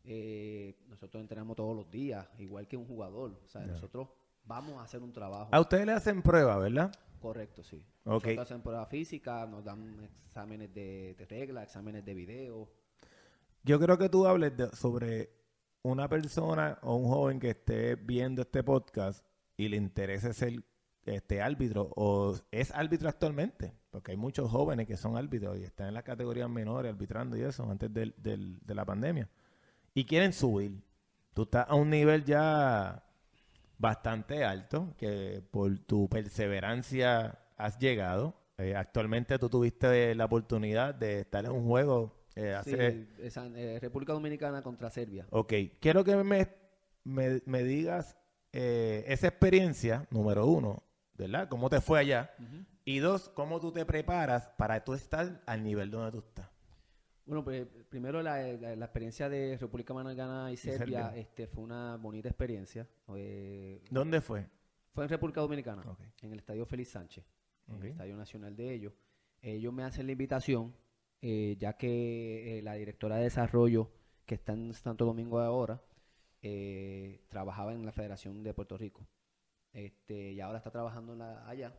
eh, 0.04 0.76
nosotros 0.88 1.20
entrenamos 1.22 1.56
todos 1.56 1.74
los 1.74 1.90
días, 1.90 2.28
igual 2.38 2.68
que 2.68 2.76
un 2.76 2.86
jugador. 2.86 3.40
O 3.44 3.48
sea, 3.48 3.62
nosotros 3.62 4.08
vamos 4.44 4.74
a 4.78 4.82
hacer 4.82 5.02
un 5.02 5.12
trabajo. 5.12 5.48
A 5.52 5.60
ustedes 5.60 5.86
le 5.86 5.92
hacen 5.92 6.20
prueba, 6.22 6.58
¿verdad? 6.58 6.92
Correcto, 7.20 7.62
sí. 7.62 7.82
Ok. 8.04 8.24
Nosotros 8.24 8.38
hacen 8.40 8.60
prueba 8.62 8.84
física, 8.84 9.46
nos 9.46 9.64
dan 9.64 10.10
exámenes 10.26 10.74
de, 10.74 11.14
de 11.14 11.24
regla, 11.24 11.62
exámenes 11.62 12.04
de 12.04 12.12
video. 12.12 12.68
Yo 13.62 13.80
creo 13.80 13.96
que 13.96 14.10
tú 14.10 14.26
hables 14.26 14.54
de- 14.54 14.68
sobre 14.76 15.30
una 15.82 16.06
persona 16.08 16.78
o 16.82 16.96
un 16.96 17.08
joven 17.08 17.40
que 17.40 17.50
esté 17.50 17.94
viendo 17.94 18.42
este 18.42 18.62
podcast 18.62 19.24
y 19.56 19.68
le 19.68 19.76
interese 19.76 20.32
ser 20.32 20.62
este 21.04 21.42
árbitro 21.42 21.90
o 21.96 22.34
es 22.50 22.70
árbitro 22.72 23.08
actualmente, 23.08 23.72
porque 23.90 24.12
hay 24.12 24.16
muchos 24.16 24.50
jóvenes 24.50 24.86
que 24.86 24.96
son 24.96 25.16
árbitros 25.16 25.58
y 25.58 25.64
están 25.64 25.88
en 25.88 25.94
las 25.94 26.02
categorías 26.02 26.48
menores 26.48 26.92
arbitrando 26.92 27.36
y 27.36 27.42
eso 27.42 27.70
antes 27.70 27.92
del- 27.92 28.14
del- 28.16 28.58
de 28.60 28.74
la 28.74 28.84
pandemia 28.84 29.28
y 29.92 30.04
quieren 30.04 30.32
subir. 30.32 30.82
Tú 31.34 31.42
estás 31.42 31.66
a 31.68 31.74
un 31.74 31.90
nivel 31.90 32.24
ya 32.24 33.04
bastante 33.78 34.44
alto 34.44 34.94
que 34.96 35.42
por 35.50 35.78
tu 35.80 36.08
perseverancia 36.08 37.38
has 37.56 37.78
llegado. 37.78 38.34
Eh, 38.56 38.74
actualmente 38.76 39.38
tú 39.38 39.48
tuviste 39.48 40.14
la 40.14 40.24
oportunidad 40.26 40.94
de 40.94 41.20
estar 41.20 41.44
en 41.44 41.50
un 41.52 41.66
juego 41.66 42.14
eh, 42.36 42.52
hace 42.54 42.92
Sí, 42.92 43.08
esa- 43.20 43.46
eh, 43.54 43.78
República 43.80 44.12
Dominicana 44.12 44.62
contra 44.62 44.90
Serbia. 44.90 45.26
Ok, 45.30 45.52
quiero 45.80 46.02
que 46.02 46.16
me, 46.16 46.48
me, 47.04 47.42
me 47.46 47.62
digas 47.62 48.16
eh, 48.56 49.04
esa 49.08 49.26
experiencia, 49.26 50.06
número 50.10 50.46
uno, 50.46 50.82
¿verdad? 51.14 51.48
¿Cómo 51.48 51.68
te 51.68 51.80
fue 51.80 51.98
allá? 51.98 52.30
Y 52.84 52.98
dos, 52.98 53.28
¿cómo 53.30 53.58
tú 53.60 53.72
te 53.72 53.84
preparas 53.84 54.48
para 54.56 54.84
tú 54.84 54.94
estar 54.94 55.42
al 55.46 55.62
nivel 55.64 55.90
donde 55.90 56.12
tú 56.12 56.18
estás? 56.18 56.48
Bueno, 57.26 57.42
pues 57.42 57.66
primero 57.88 58.22
la, 58.22 58.38
la- 58.52 58.76
la 58.76 58.84
experiencia 58.84 59.28
de 59.28 59.56
República 59.58 59.92
Dominicana 59.94 60.52
y 60.52 60.56
Serbia, 60.56 61.06
Serbia. 61.06 61.16
este, 61.20 61.46
fue 61.46 61.64
una 61.64 61.96
bonita 61.96 62.28
experiencia. 62.28 62.86
Eh, 63.16 63.82
¿Dónde 63.90 64.20
fue? 64.20 64.46
fue 64.92 65.04
en 65.04 65.10
República 65.10 65.40
Dominicana, 65.40 65.82
en 66.22 66.32
el 66.32 66.38
Estadio 66.38 66.64
Félix 66.66 66.90
Sánchez, 66.90 67.24
en 67.66 67.76
el 67.82 67.86
Estadio 67.88 68.16
Nacional 68.16 68.54
de 68.54 68.72
ellos. 68.74 68.92
Ellos 69.42 69.72
me 69.72 69.82
hacen 69.82 70.06
la 70.06 70.12
invitación, 70.12 70.72
eh, 71.22 71.56
ya 71.58 71.72
que 71.78 72.58
eh, 72.58 72.62
la 72.62 72.74
directora 72.74 73.16
de 73.16 73.24
desarrollo 73.24 73.90
que 74.26 74.34
está 74.36 74.52
en 74.52 74.72
Santo 74.74 75.04
Domingo 75.06 75.40
ahora, 75.40 75.82
eh, 76.46 77.24
trabajaba 77.30 77.72
en 77.72 77.86
la 77.86 77.92
Federación 77.92 78.42
de 78.42 78.52
Puerto 78.52 78.76
Rico. 78.76 79.08
Este, 79.72 80.32
y 80.32 80.40
ahora 80.40 80.58
está 80.58 80.70
trabajando 80.70 81.14
en 81.14 81.20
la- 81.20 81.48
allá. 81.48 81.74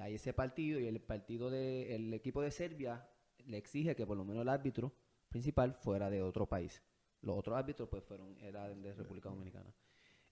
Hay 0.00 0.14
ese 0.16 0.34
partido 0.34 0.78
y 0.78 0.86
el 0.86 1.00
partido 1.00 1.48
del 1.50 2.12
equipo 2.12 2.42
de 2.42 2.50
Serbia 2.50 3.08
le 3.46 3.56
exige 3.56 3.96
que 3.96 4.06
por 4.06 4.16
lo 4.18 4.24
menos 4.24 4.42
el 4.42 4.50
árbitro 4.50 4.92
principal 5.30 5.72
fuera 5.74 6.10
de 6.10 6.20
otro 6.22 6.46
país. 6.46 6.82
Los 7.22 7.38
otros 7.38 7.56
árbitros 7.56 7.88
pues 7.88 8.04
fueron, 8.04 8.36
eran 8.40 8.82
de 8.82 8.92
República 8.94 9.30
Dominicana. 9.30 9.74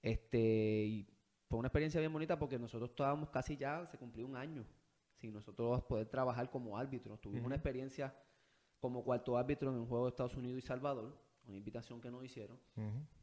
Este, 0.03 0.85
y 0.85 1.09
fue 1.49 1.59
una 1.59 1.69
experiencia 1.69 2.01
bien 2.01 2.13
bonita 2.13 2.39
porque 2.39 2.59
nosotros 2.59 2.91
estábamos 2.91 3.31
casi 3.31 3.57
ya, 3.57 3.87
se 3.87 3.97
cumplió 3.97 4.27
un 4.27 4.37
año 4.37 4.67
sin 5.17 5.33
nosotros 5.33 5.83
poder 5.85 6.07
trabajar 6.07 6.51
como 6.51 6.77
árbitros. 6.77 7.19
Tuvimos 7.21 7.47
una 7.47 7.57
experiencia 7.57 8.15
como 8.79 9.03
cuarto 9.05 9.37
árbitro 9.39 9.71
en 9.71 9.79
un 9.79 9.87
juego 9.87 10.05
de 10.05 10.11
Estados 10.11 10.37
Unidos 10.37 10.59
y 10.63 10.67
Salvador, 10.67 11.19
una 11.47 11.57
invitación 11.57 12.01
que 12.01 12.11
nos 12.11 12.25
hicieron. 12.25 12.59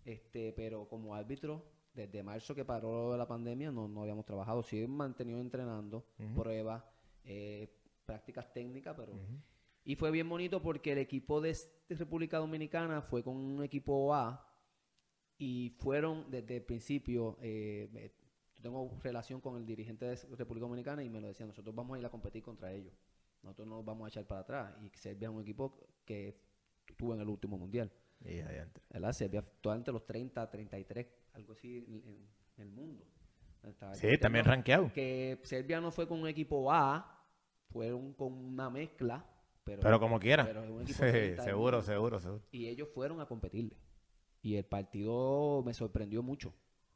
Este, 0.06 0.54
pero 0.54 0.88
como 0.88 1.16
árbitro, 1.16 1.66
desde 1.94 2.24
marzo 2.24 2.54
que 2.54 2.66
paró 2.66 3.16
la 3.18 3.28
pandemia, 3.28 3.72
no, 3.72 3.88
no 3.88 4.02
habíamos 4.02 4.26
trabajado. 4.26 4.64
Sí 4.64 4.82
hemos 4.82 4.98
mantenido 4.98 5.40
entrenando, 5.40 6.06
pruebas, 6.36 6.84
eh, 7.24 7.74
prácticas 8.06 8.52
técnicas, 8.54 8.96
pero... 8.96 9.14
Y 9.84 9.96
fue 9.96 10.12
bien 10.12 10.28
bonito 10.28 10.62
porque 10.62 10.92
el 10.92 10.98
equipo 10.98 11.40
de, 11.40 11.56
de 11.88 11.96
República 11.96 12.40
Dominicana 12.40 13.02
fue 13.02 13.24
con 13.24 13.38
un 13.38 13.64
equipo 13.64 14.14
A 14.14 14.46
y 15.38 15.70
fueron 15.80 16.30
desde 16.30 16.58
el 16.58 16.64
principio... 16.64 17.38
eh, 17.42 18.12
yo 18.58 18.64
tengo 18.64 18.98
relación 19.04 19.40
con 19.40 19.56
el 19.58 19.66
dirigente 19.66 20.06
de 20.06 20.16
República 20.36 20.66
Dominicana 20.66 21.04
y 21.04 21.10
me 21.10 21.22
lo 21.22 21.28
decía, 21.28 21.46
nosotros 21.46 21.76
vamos 21.76 21.96
a 21.96 22.00
ir 22.00 22.06
a 22.06 22.10
competir 22.10 22.42
contra 22.42 22.74
ellos. 22.74 22.94
Nosotros 23.44 23.68
no 23.68 23.76
nos 23.78 23.86
vamos 23.86 24.06
a 24.06 24.10
echar 24.10 24.26
para 24.26 24.42
atrás. 24.42 24.76
Y 24.82 24.90
Serbia 24.98 25.30
es 25.30 25.36
un 25.36 25.42
equipo 25.42 25.78
que 26.04 26.42
tuvo 26.98 27.14
en 27.14 27.22
el 27.22 27.30
último 27.30 27.56
mundial. 27.58 27.92
Y 28.24 28.40
adiante. 28.40 28.82
¿verdad? 28.90 29.14
Serbia 29.14 29.40
actuaba 29.42 29.78
entre 29.78 29.94
los 29.94 30.06
30, 30.06 30.50
33, 30.50 31.08
algo 31.34 31.54
así 31.54 31.78
en, 31.78 31.94
en- 32.08 32.28
el 32.58 32.72
mundo. 32.72 33.06
Estaba 33.64 33.94
Sí, 33.94 34.08
el 34.08 34.20
también 34.20 34.44
tema 34.44 34.56
rankeado. 34.56 34.92
Que 34.94 35.40
Serbia 35.44 35.80
no 35.80 35.92
fue 35.92 36.08
con 36.08 36.20
un 36.22 36.28
equipo 36.28 36.72
A, 36.72 37.24
fueron 37.70 38.14
con 38.14 38.34
una 38.34 38.70
mezcla, 38.70 39.24
pero, 39.64 39.82
Pero 39.82 40.00
como 40.00 40.20
quiera. 40.20 40.44
pero 40.46 40.64
es 40.64 40.70
un 40.70 40.82
equipo 40.84 40.98
Sí, 40.98 41.12
30 41.12 41.20
del 41.20 41.42
seguro, 41.42 41.82
seguro, 41.84 42.20
seguro. 42.20 42.44
Y 42.52 42.68
ellos 42.68 42.90
fueron 42.94 43.22
a 43.22 43.28
competirle. 43.28 43.78
Y 44.42 44.56
el 44.56 44.66
partido 44.66 45.62
me 45.66 45.74
sorprendió 45.74 46.24
mucho, 46.24 46.54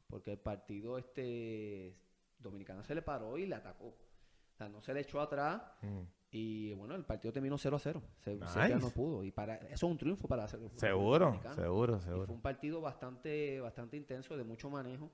porque 0.08 0.32
el 0.32 0.38
partido 0.38 0.98
este 0.98 1.96
dominicano 2.38 2.82
se 2.82 2.94
le 2.94 3.02
paró 3.02 3.38
y 3.38 3.46
le 3.46 3.54
atacó. 3.54 3.86
O 3.88 4.56
sea, 4.56 4.68
no 4.68 4.80
se 4.82 4.92
le 4.94 5.00
echó 5.00 5.20
atrás 5.20 5.62
Mm. 5.82 6.00
Y 6.34 6.72
bueno, 6.72 6.94
el 6.94 7.04
partido 7.04 7.30
terminó 7.32 7.58
0 7.58 7.76
a 7.76 7.78
0. 7.78 8.02
Se, 8.20 8.34
Nice. 8.34 8.48
Serbia 8.48 8.78
no 8.78 8.88
pudo. 8.90 9.22
Y 9.22 9.30
para 9.30 9.56
eso 9.56 9.74
es 9.74 9.82
un 9.82 9.98
triunfo 9.98 10.26
para 10.26 10.44
hacer 10.44 10.60
Seguro, 10.76 11.38
seguro, 11.54 11.96
y 11.96 12.00
fue 12.00 12.04
seguro. 12.10 12.32
un 12.32 12.40
partido 12.40 12.80
bastante, 12.80 13.60
bastante 13.60 13.96
intenso, 13.98 14.36
de 14.36 14.42
mucho 14.42 14.70
manejo, 14.70 15.10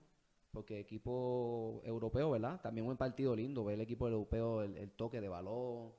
porque 0.53 0.79
equipo 0.79 1.83
europeo, 1.85 2.31
¿verdad? 2.31 2.61
También 2.61 2.87
un 2.87 2.97
partido 2.97 3.35
lindo, 3.35 3.65
ver 3.65 3.75
el 3.75 3.81
equipo 3.81 4.07
europeo, 4.09 4.63
el, 4.63 4.77
el 4.77 4.91
toque 4.93 5.21
de 5.21 5.29
balón. 5.29 5.93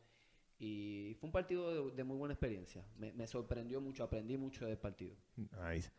Y 0.57 1.15
fue 1.20 1.28
un 1.28 1.32
partido 1.34 1.89
de, 1.89 1.95
de 1.95 2.03
muy 2.03 2.17
buena 2.17 2.34
experiencia. 2.34 2.84
Me, 2.97 3.11
me 3.13 3.28
sorprendió 3.28 3.80
mucho, 3.82 4.03
aprendí 4.05 4.38
mucho 4.38 4.65
del 4.65 4.78
partido. 4.78 5.15
Nice. 5.38 5.91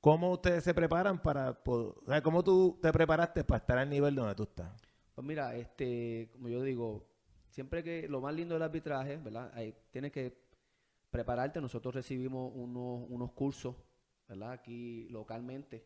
¿Cómo 0.00 0.30
ustedes 0.32 0.62
se 0.64 0.74
preparan 0.74 1.20
para 1.20 1.54
poder, 1.54 1.94
o 2.04 2.06
sea, 2.06 2.22
cómo 2.22 2.44
tú 2.44 2.78
te 2.82 2.92
preparaste 2.92 3.42
para 3.42 3.58
estar 3.58 3.78
al 3.78 3.88
nivel 3.88 4.14
donde 4.14 4.34
tú 4.34 4.42
estás? 4.44 4.70
Pues 5.14 5.26
mira, 5.26 5.56
este, 5.56 6.28
como 6.32 6.48
yo 6.48 6.62
digo, 6.62 7.06
siempre 7.54 7.84
que 7.84 8.08
lo 8.08 8.20
más 8.20 8.34
lindo 8.34 8.54
del 8.54 8.64
arbitraje, 8.64 9.16
¿verdad? 9.16 9.52
Tienes 9.92 10.10
que 10.10 10.36
prepararte. 11.08 11.60
Nosotros 11.60 11.94
recibimos 11.94 12.50
unos, 12.52 13.06
unos 13.08 13.30
cursos, 13.30 13.76
¿verdad? 14.28 14.50
Aquí 14.50 15.06
localmente 15.08 15.84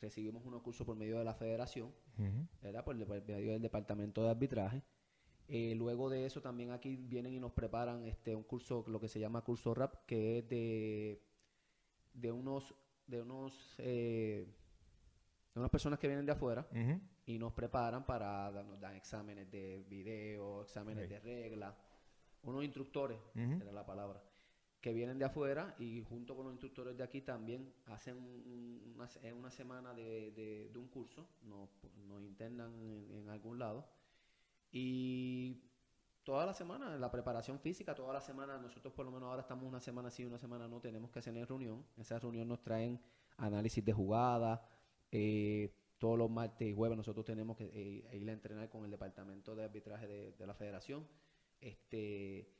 recibimos 0.00 0.44
unos 0.46 0.62
cursos 0.62 0.86
por 0.86 0.96
medio 0.96 1.18
de 1.18 1.24
la 1.24 1.34
federación. 1.34 1.92
¿verdad? 2.62 2.84
Por, 2.84 2.96
por 3.04 3.26
medio 3.26 3.52
del 3.52 3.60
departamento 3.60 4.22
de 4.22 4.30
arbitraje. 4.30 4.82
Eh, 5.48 5.74
luego 5.74 6.08
de 6.08 6.24
eso 6.24 6.40
también 6.40 6.70
aquí 6.70 6.94
vienen 6.96 7.34
y 7.34 7.40
nos 7.40 7.50
preparan 7.50 8.04
este 8.04 8.36
un 8.36 8.44
curso, 8.44 8.84
lo 8.86 9.00
que 9.00 9.08
se 9.08 9.18
llama 9.18 9.42
curso 9.42 9.74
RAP, 9.74 10.06
que 10.06 10.38
es 10.38 10.48
de, 10.48 11.20
de 12.14 12.30
unos, 12.30 12.72
de 13.08 13.22
unos, 13.22 13.74
eh, 13.78 14.46
de 15.52 15.60
unas 15.60 15.70
personas 15.70 15.98
que 15.98 16.06
vienen 16.06 16.26
de 16.26 16.32
afuera. 16.32 16.64
Y 17.32 17.38
nos 17.38 17.52
preparan 17.52 18.04
para 18.04 18.50
nos 18.50 18.78
dan 18.80 18.94
exámenes 18.96 19.50
de 19.50 19.84
video, 19.88 20.62
exámenes 20.62 21.08
de 21.08 21.20
regla, 21.20 21.76
unos 22.42 22.64
instructores, 22.64 23.18
era 23.62 23.72
la 23.72 23.84
palabra, 23.86 24.22
que 24.80 24.92
vienen 24.92 25.18
de 25.18 25.24
afuera 25.24 25.74
y 25.78 26.02
junto 26.02 26.34
con 26.34 26.44
los 26.46 26.52
instructores 26.54 26.96
de 26.96 27.04
aquí 27.04 27.20
también 27.22 27.72
hacen 27.86 28.16
un- 28.18 28.92
una, 28.96 29.06
se- 29.08 29.32
una 29.32 29.50
semana 29.50 29.94
de, 29.94 30.32
de- 30.32 30.68
de 30.70 30.78
un 30.78 30.88
curso, 30.88 31.28
nos, 31.42 31.70
nos 32.08 32.20
internan 32.22 32.74
en, 32.80 33.10
en 33.12 33.28
algún 33.28 33.58
lado. 33.58 33.86
Y 34.70 35.60
toda 36.24 36.46
la 36.46 36.54
semana, 36.54 36.96
la 36.96 37.10
preparación 37.10 37.60
física, 37.60 37.94
toda 37.94 38.12
la 38.12 38.20
semana, 38.20 38.58
nosotros 38.58 38.92
por 38.92 39.04
lo 39.04 39.12
menos 39.12 39.28
ahora 39.28 39.42
estamos 39.42 39.64
una 39.66 39.80
semana 39.80 40.10
sí, 40.10 40.24
una 40.24 40.38
semana 40.38 40.66
no, 40.68 40.80
tenemos 40.80 41.10
que 41.10 41.18
hacer 41.20 41.34
reunión, 41.46 41.84
en 41.96 42.02
esa 42.02 42.18
reunión 42.18 42.48
nos 42.48 42.62
traen 42.62 43.00
análisis 43.36 43.84
de 43.84 43.92
jugada, 43.92 44.64
eh, 45.10 45.74
todos 46.02 46.18
los 46.18 46.28
martes 46.28 46.66
y 46.66 46.74
jueves 46.74 46.96
nosotros 46.96 47.24
tenemos 47.24 47.56
que 47.56 47.66
eh, 47.66 48.16
ir 48.16 48.28
a 48.28 48.32
entrenar 48.32 48.68
con 48.68 48.84
el 48.84 48.90
departamento 48.90 49.54
de 49.54 49.62
arbitraje 49.62 50.08
de, 50.08 50.32
de 50.32 50.46
la 50.48 50.52
federación. 50.52 51.06
Este, 51.60 52.50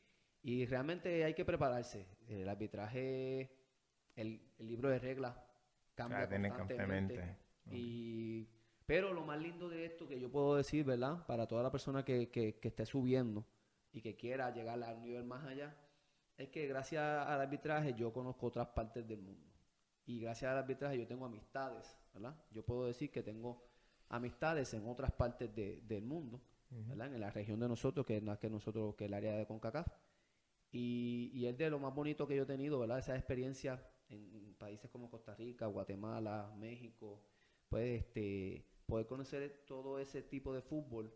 y 0.43 0.65
realmente 0.67 1.25
hay 1.25 1.35
que 1.35 1.45
prepararse. 1.45 2.07
El 2.29 2.49
arbitraje, 2.49 3.51
el, 4.15 4.49
el 4.59 4.67
libro 4.69 4.91
de 4.91 5.01
reglas 5.01 5.37
cambia 5.97 6.21
Ah, 6.23 6.29
constantemente. 6.57 7.37
Y, 7.73 8.49
pero 8.87 9.13
lo 9.13 9.25
más 9.25 9.41
lindo 9.41 9.69
de 9.69 9.87
esto 9.87 10.07
que 10.07 10.21
yo 10.21 10.31
puedo 10.31 10.55
decir, 10.55 10.85
¿verdad? 10.85 11.27
Para 11.27 11.49
toda 11.49 11.65
la 11.65 11.73
persona 11.73 12.05
que, 12.05 12.31
que, 12.31 12.61
que 12.61 12.69
esté 12.69 12.87
subiendo 12.87 13.45
y 13.93 14.03
que 14.03 14.15
quiera 14.15 14.55
llegar 14.55 14.81
a 14.85 14.95
un 14.95 15.03
nivel 15.03 15.25
más 15.25 15.45
allá, 15.45 15.77
es 16.37 16.49
que 16.51 16.69
gracias 16.69 17.03
al 17.03 17.41
arbitraje 17.41 17.93
yo 17.95 18.13
conozco 18.13 18.47
otras 18.47 18.69
partes 18.69 19.05
del 19.05 19.21
mundo. 19.21 19.52
Y 20.07 20.21
gracias 20.21 20.51
al 20.51 20.59
arbitraje 20.59 20.99
yo 20.99 21.07
tengo 21.07 21.25
amistades, 21.27 21.97
¿verdad? 22.13 22.35
Yo 22.51 22.65
puedo 22.65 22.87
decir 22.87 23.11
que 23.11 23.23
tengo 23.23 23.63
amistades 24.09 24.75
en 24.75 24.87
otras 24.87 25.13
partes 25.13 25.55
de- 25.55 25.81
del 25.83 26.05
mundo, 26.05 26.41
¿verdad? 26.89 27.15
En 27.15 27.21
la 27.21 27.31
región 27.31 27.61
de 27.61 27.69
nosotros, 27.69 28.05
que 28.07 28.17
es 28.17 28.23
la 28.23 28.39
que 28.39 28.51
nosotros, 28.51 28.95
que 28.97 29.05
es 29.05 29.09
el 29.11 29.15
área 29.15 29.35
de 29.37 29.47
CONCACAF. 29.47 29.87
Y, 30.73 31.31
y 31.35 31.47
es 31.47 31.57
de 31.59 31.69
lo 31.71 31.79
más 31.79 31.95
bonito 31.95 32.27
que 32.27 32.35
yo 32.37 32.45
he 32.45 32.47
tenido, 32.47 32.79
¿verdad? 32.79 32.99
Esa 32.99 33.15
experiencia 33.17 33.87
en 34.09 34.55
países 34.59 34.91
como 34.91 35.11
Costa 35.11 35.35
Rica, 35.35 35.67
Guatemala, 35.67 36.53
México, 36.59 37.23
pues 37.69 38.01
este, 38.03 38.67
poder 38.87 39.07
conocer 39.07 39.65
todo 39.67 39.99
ese 39.99 40.23
tipo 40.23 40.53
de 40.55 40.63
fútbol, 40.63 41.13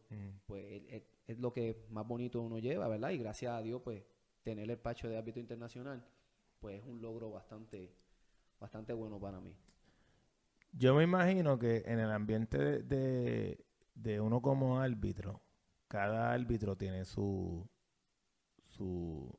pues 0.47 0.65
es, 0.65 0.83
es- 0.93 1.03
es 1.27 1.39
lo 1.39 1.53
que 1.53 1.87
más 1.91 2.07
bonito 2.07 2.41
uno 2.41 2.59
lleva, 2.59 2.87
¿verdad? 2.89 3.11
Y 3.11 3.19
gracias 3.19 3.53
a 3.53 3.61
Dios, 3.63 3.83
pues 3.83 4.05
tener 4.43 4.71
el 4.71 4.79
pacho 4.79 5.09
de 5.09 5.17
árbitro 5.17 5.41
internacional, 5.41 6.07
pues 6.61 6.81
es 6.81 6.87
un 6.87 7.01
logro 7.03 7.31
bastante, 7.31 7.93
bastante 8.61 8.93
bueno 8.93 9.19
para 9.21 9.41
mí. 9.41 9.55
Yo 10.73 10.95
me 10.95 11.05
imagino 11.05 11.59
que 11.59 11.83
en 11.87 11.99
el 12.01 12.11
ambiente 12.11 12.59
de, 12.59 12.83
de- 12.83 13.65
de 13.95 14.21
uno 14.21 14.43
como 14.43 14.79
árbitro, 14.81 15.43
cada 15.89 16.33
árbitro 16.33 16.77
tiene 16.77 17.05
su 17.05 17.67
su 18.63 19.39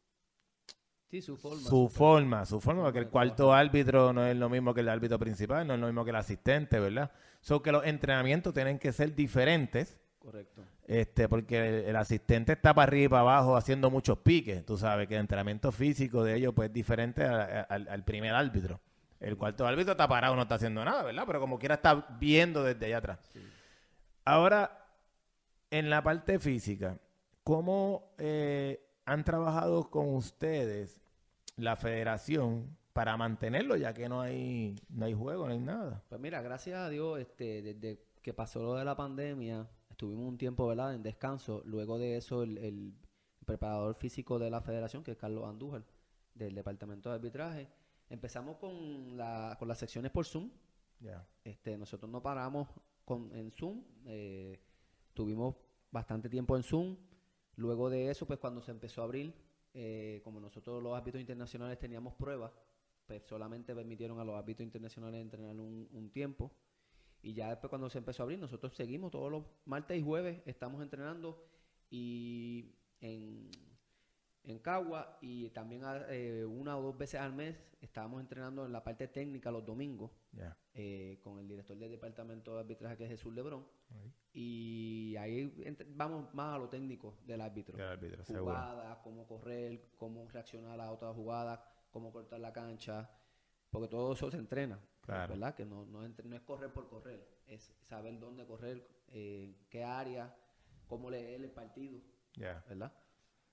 Sí, 1.10 1.22
su 1.22 1.38
forma. 1.38 1.58
su 1.62 1.88
forma, 1.90 2.46
su 2.46 2.60
forma, 2.60 2.84
porque 2.84 3.00
el 3.00 3.08
cuarto 3.10 3.54
árbitro 3.54 4.12
no 4.12 4.26
es 4.26 4.36
lo 4.36 4.50
mismo 4.50 4.74
que 4.74 4.82
el 4.82 4.90
árbitro 4.90 5.18
principal, 5.18 5.66
no 5.66 5.76
es 5.76 5.80
lo 5.80 5.88
mismo 5.88 6.04
que 6.04 6.10
el 6.10 6.16
asistente, 6.18 6.80
¿verdad? 6.80 7.12
So 7.40 7.62
que 7.62 7.72
los 7.72 7.86
entrenamientos 7.86 8.54
tienen 8.54 8.78
que 8.78 8.92
ser 8.92 9.16
diferentes, 9.16 9.98
Correcto. 10.20 10.64
este, 10.86 11.30
porque 11.30 11.60
el, 11.66 11.86
el 11.86 11.96
asistente 11.96 12.54
está 12.54 12.74
para 12.74 12.90
arriba 12.90 13.06
y 13.06 13.10
para 13.10 13.22
abajo 13.22 13.56
haciendo 13.56 13.90
muchos 13.90 14.18
piques, 14.18 14.66
tú 14.66 14.78
sabes 14.78 15.08
que 15.08 15.14
el 15.16 15.22
entrenamiento 15.22 15.72
físico 15.72 16.24
de 16.26 16.36
ellos 16.36 16.54
pues 16.54 16.68
es 16.70 16.74
diferente 16.74 17.24
a- 17.24 17.62
a- 17.62 17.62
al, 17.62 17.88
al 17.88 18.04
primer 18.04 18.34
árbitro. 18.34 18.82
El 19.20 19.38
cuarto 19.38 19.66
árbitro 19.66 19.94
está 19.94 20.08
parado, 20.08 20.36
no 20.36 20.44
está 20.44 20.56
haciendo 20.56 20.84
nada, 20.86 21.04
¿verdad? 21.04 21.24
Pero 21.26 21.40
como 21.40 21.58
quiera 21.58 21.76
está 21.76 21.96
viendo 22.20 22.64
desde 22.64 22.86
allá 22.86 22.98
atrás. 22.98 23.20
Sí. 23.34 23.40
Ahora, 24.26 24.86
en 25.72 25.90
la 25.90 26.04
parte 26.04 26.40
física, 26.40 27.00
¿cómo 27.44 28.14
eh, 28.18 28.86
han 29.06 29.24
trabajado 29.24 29.90
con 29.90 30.14
ustedes 30.14 31.02
la 31.56 31.76
federación 31.76 32.78
para 32.94 33.18
mantenerlo, 33.18 33.76
ya 33.76 33.94
que 33.94 34.10
no 34.10 34.22
hay, 34.22 34.76
no 34.90 35.06
hay 35.06 35.14
juego, 35.14 35.48
no 35.48 35.54
hay 35.54 35.60
nada? 35.60 36.04
Pues 36.10 36.22
mira, 36.22 36.42
gracias 36.42 36.78
a 36.78 36.90
Dios, 36.90 37.20
este, 37.20 37.62
desde 37.62 38.04
que 38.22 38.34
pasó 38.34 38.62
lo 38.62 38.76
de 38.76 38.86
la 38.86 38.96
pandemia, 38.96 39.68
estuvimos 39.90 40.28
un 40.28 40.38
tiempo, 40.38 40.68
¿verdad?, 40.68 40.94
en 40.94 41.04
descanso. 41.04 41.64
Luego 41.66 41.98
de 41.98 42.18
eso, 42.18 42.44
el, 42.44 42.58
el 42.58 42.94
preparador 43.46 43.96
físico 43.96 44.38
de 44.38 44.50
la 44.50 44.62
federación, 44.62 45.04
que 45.04 45.12
es 45.12 45.18
Carlos 45.18 45.48
Andújar, 45.48 45.84
del 46.36 46.54
departamento 46.54 47.10
de 47.10 47.16
arbitraje, 47.16 47.68
empezamos 48.10 48.58
con, 48.58 49.18
la, 49.18 49.56
con 49.60 49.68
las 49.68 49.78
secciones 49.78 50.12
por 50.12 50.26
Zoom. 50.26 50.50
Ya. 51.00 51.28
Este, 51.44 51.78
nosotros 51.78 52.10
no 52.12 52.22
paramos 52.22 52.68
con, 53.06 53.32
en 53.34 53.52
Zoom, 53.52 53.84
eh, 54.06 54.60
tuvimos 55.14 55.56
bastante 55.92 56.30
tiempo 56.30 56.58
en 56.58 56.64
Zoom. 56.64 56.98
Luego 57.56 57.90
de 57.90 58.10
eso, 58.10 58.26
pues 58.28 58.40
cuando 58.40 58.62
se 58.62 58.72
empezó 58.72 59.02
a 59.02 59.06
abrir, 59.06 59.34
eh, 59.74 60.22
como 60.24 60.40
nosotros 60.40 60.82
los 60.82 60.96
árbitros 60.96 61.22
internacionales 61.22 61.80
teníamos 61.80 62.14
pruebas, 62.16 62.52
pues 63.06 63.24
solamente 63.24 63.74
permitieron 63.74 64.20
a 64.20 64.26
los 64.26 64.36
árbitros 64.36 64.66
internacionales 64.66 65.22
entrenar 65.22 65.56
un, 65.60 65.88
un 65.92 66.10
tiempo. 66.12 66.52
Y 67.22 67.34
ya 67.34 67.50
después 67.50 67.70
cuando 67.70 67.90
se 67.90 67.98
empezó 67.98 68.22
a 68.22 68.26
abrir, 68.26 68.40
nosotros 68.40 68.76
seguimos 68.76 69.12
todos 69.12 69.32
los 69.32 69.44
martes 69.66 69.98
y 69.98 70.04
jueves, 70.04 70.42
estamos 70.46 70.82
entrenando 70.82 71.44
y 71.90 72.76
en, 73.00 73.50
en 74.48 74.60
Cagua 74.60 75.18
y 75.22 75.50
también 75.50 75.84
a- 75.84 76.06
eh, 76.10 76.46
una 76.46 76.78
o 76.78 76.82
dos 76.82 76.98
veces 76.98 77.20
al 77.20 77.34
mes 77.34 77.56
estábamos 77.82 78.22
entrenando 78.22 78.66
en 78.66 78.72
la 78.72 78.84
parte 78.84 79.08
técnica 79.08 79.52
los 79.52 79.66
domingos 79.66 80.12
eh, 80.74 81.20
con 81.24 81.40
el 81.40 81.48
director 81.48 81.78
del 81.78 81.92
departamento 81.92 82.54
de 82.54 82.60
arbitraje 82.62 82.98
que 82.98 83.04
es 83.06 83.10
Jesús 83.12 83.34
Lebrón 83.34 83.66
Ahí. 83.90 84.14
y 84.34 85.16
ahí 85.18 85.76
vamos 85.90 86.34
más 86.34 86.56
a 86.56 86.60
lo 86.60 86.70
técnico 86.70 87.18
del 87.26 87.42
árbitro. 87.42 87.78
Del 87.78 87.88
árbitro, 87.88 88.24
seguro. 88.24 88.46
Jugadas, 88.54 88.98
cómo 89.04 89.28
correr, 89.28 89.92
cómo 89.98 90.28
reaccionar 90.30 90.80
a 90.80 90.92
otra 90.92 91.14
jugada, 91.14 91.64
cómo 91.92 92.12
cortar 92.12 92.40
la 92.40 92.54
cancha, 92.54 93.10
porque 93.70 93.88
todo 93.90 94.14
eso 94.14 94.30
se 94.32 94.38
entrena, 94.38 94.80
Claro. 95.02 95.34
¿verdad? 95.34 95.56
Que 95.56 95.66
no, 95.66 95.86
no, 95.86 96.06
entre- 96.06 96.28
no 96.28 96.36
es 96.36 96.42
correr 96.44 96.72
por 96.72 96.88
correr, 96.88 97.42
es 97.48 97.74
saber 97.82 98.18
dónde 98.20 98.46
correr, 98.46 98.88
eh, 99.10 99.56
qué 99.70 99.84
área, 99.84 100.34
cómo 100.88 101.10
leer 101.10 101.42
el 101.42 101.52
partido. 101.52 102.00
¿verdad? 102.70 102.94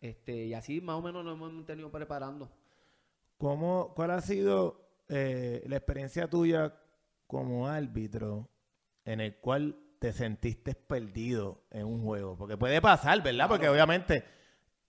Este, 0.00 0.46
y 0.46 0.54
así 0.54 0.80
más 0.80 0.96
o 0.96 1.02
menos 1.02 1.24
nos 1.24 1.34
hemos 1.36 1.64
tenido 1.66 1.90
preparando. 1.90 2.50
¿Cómo, 3.38 3.92
¿Cuál 3.94 4.10
ha 4.12 4.20
sido 4.20 4.80
eh, 5.08 5.62
la 5.66 5.76
experiencia 5.76 6.28
tuya 6.28 6.74
como 7.26 7.68
árbitro 7.68 8.48
en 9.04 9.20
el 9.20 9.36
cual 9.36 9.76
te 9.98 10.12
sentiste 10.12 10.74
perdido 10.74 11.62
en 11.70 11.86
un 11.86 12.02
juego? 12.02 12.36
Porque 12.36 12.56
puede 12.56 12.80
pasar, 12.80 13.22
¿verdad? 13.22 13.48
Porque 13.48 13.68
obviamente 13.68 14.24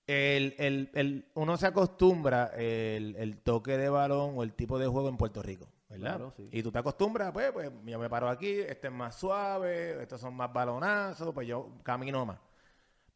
el, 0.08 0.56
el- 0.58 0.92
el- 0.94 1.26
uno 1.36 1.58
se 1.58 1.68
acostumbra 1.68 2.52
el, 2.56 3.16
el 3.18 3.38
toque 3.42 3.78
de 3.78 3.90
balón 3.90 4.34
o 4.38 4.44
el 4.44 4.54
tipo 4.54 4.78
de 4.80 4.88
juego 4.88 5.10
en 5.10 5.18
Puerto 5.18 5.42
Rico, 5.42 5.68
¿verdad? 5.90 6.18
Claro, 6.18 6.32
sí. 6.38 6.48
Y 6.52 6.62
tú 6.64 6.72
te 6.72 6.80
acostumbras, 6.80 7.32
pues, 7.32 7.52
pues 7.52 7.72
yo 7.86 8.00
me 8.00 8.10
paro 8.10 8.30
aquí, 8.30 8.52
este 8.60 8.88
es 8.88 8.94
más 8.94 9.16
suave, 9.20 10.02
estos 10.04 10.22
son 10.22 10.36
más 10.36 10.52
balonazos, 10.54 11.34
pues 11.34 11.48
yo 11.48 11.72
camino 11.84 12.26
más. 12.26 12.40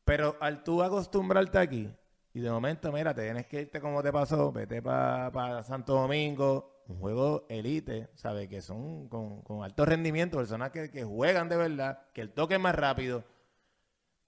Pero 0.10 0.36
al 0.40 0.64
tú 0.64 0.82
acostumbrarte 0.82 1.58
aquí, 1.60 1.90
y 2.34 2.40
de 2.40 2.50
momento, 2.50 2.92
mira, 2.92 3.14
te 3.14 3.22
tienes 3.24 3.46
que 3.46 3.62
irte 3.62 3.80
como 3.80 4.02
te 4.02 4.12
pasó, 4.12 4.52
vete 4.52 4.82
para 4.82 5.62
Santo 5.64 5.94
Domingo, 5.94 6.84
un 6.88 6.98
juego 7.00 7.46
elite, 7.48 8.10
¿sabes? 8.16 8.48
Que 8.48 8.62
son 8.62 9.08
con, 9.08 9.42
con 9.44 9.64
alto 9.64 9.86
rendimiento, 9.86 10.38
personas 10.38 10.72
que, 10.72 10.90
que 10.90 11.04
juegan 11.04 11.48
de 11.48 11.58
verdad, 11.58 12.08
que 12.14 12.22
el 12.22 12.32
toque 12.32 12.56
es 12.56 12.60
más 12.60 12.74
rápido. 12.74 13.24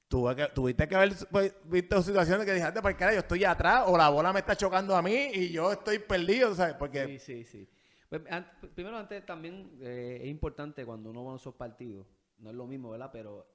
Que- 0.09 0.49
tuviste 0.53 0.87
que 0.87 0.95
haber 0.95 1.13
pues, 1.31 1.55
visto 1.65 2.01
situaciones 2.01 2.45
que 2.45 2.53
dijiste, 2.53 2.81
para 2.81 2.97
cara, 2.97 3.13
yo 3.13 3.19
estoy 3.19 3.45
atrás, 3.45 3.85
o 3.87 3.97
la 3.97 4.09
bola 4.09 4.33
me 4.33 4.39
está 4.41 4.55
chocando 4.55 4.95
a 4.95 5.01
mí 5.01 5.29
y 5.33 5.49
yo 5.51 5.71
estoy 5.71 5.99
perdido, 5.99 6.53
¿sabes? 6.53 6.75
Porque 6.75 7.17
Sí, 7.17 7.19
sí, 7.19 7.45
sí. 7.45 7.69
Pues, 8.09 8.21
an- 8.29 8.45
primero, 8.75 8.97
antes 8.97 9.25
también 9.25 9.79
eh, 9.81 10.19
es 10.21 10.27
importante 10.27 10.85
cuando 10.85 11.09
uno 11.09 11.23
va 11.23 11.33
a 11.33 11.37
esos 11.37 11.55
partidos, 11.55 12.05
no 12.39 12.49
es 12.49 12.55
lo 12.55 12.67
mismo, 12.67 12.89
¿verdad? 12.89 13.09
Pero 13.13 13.47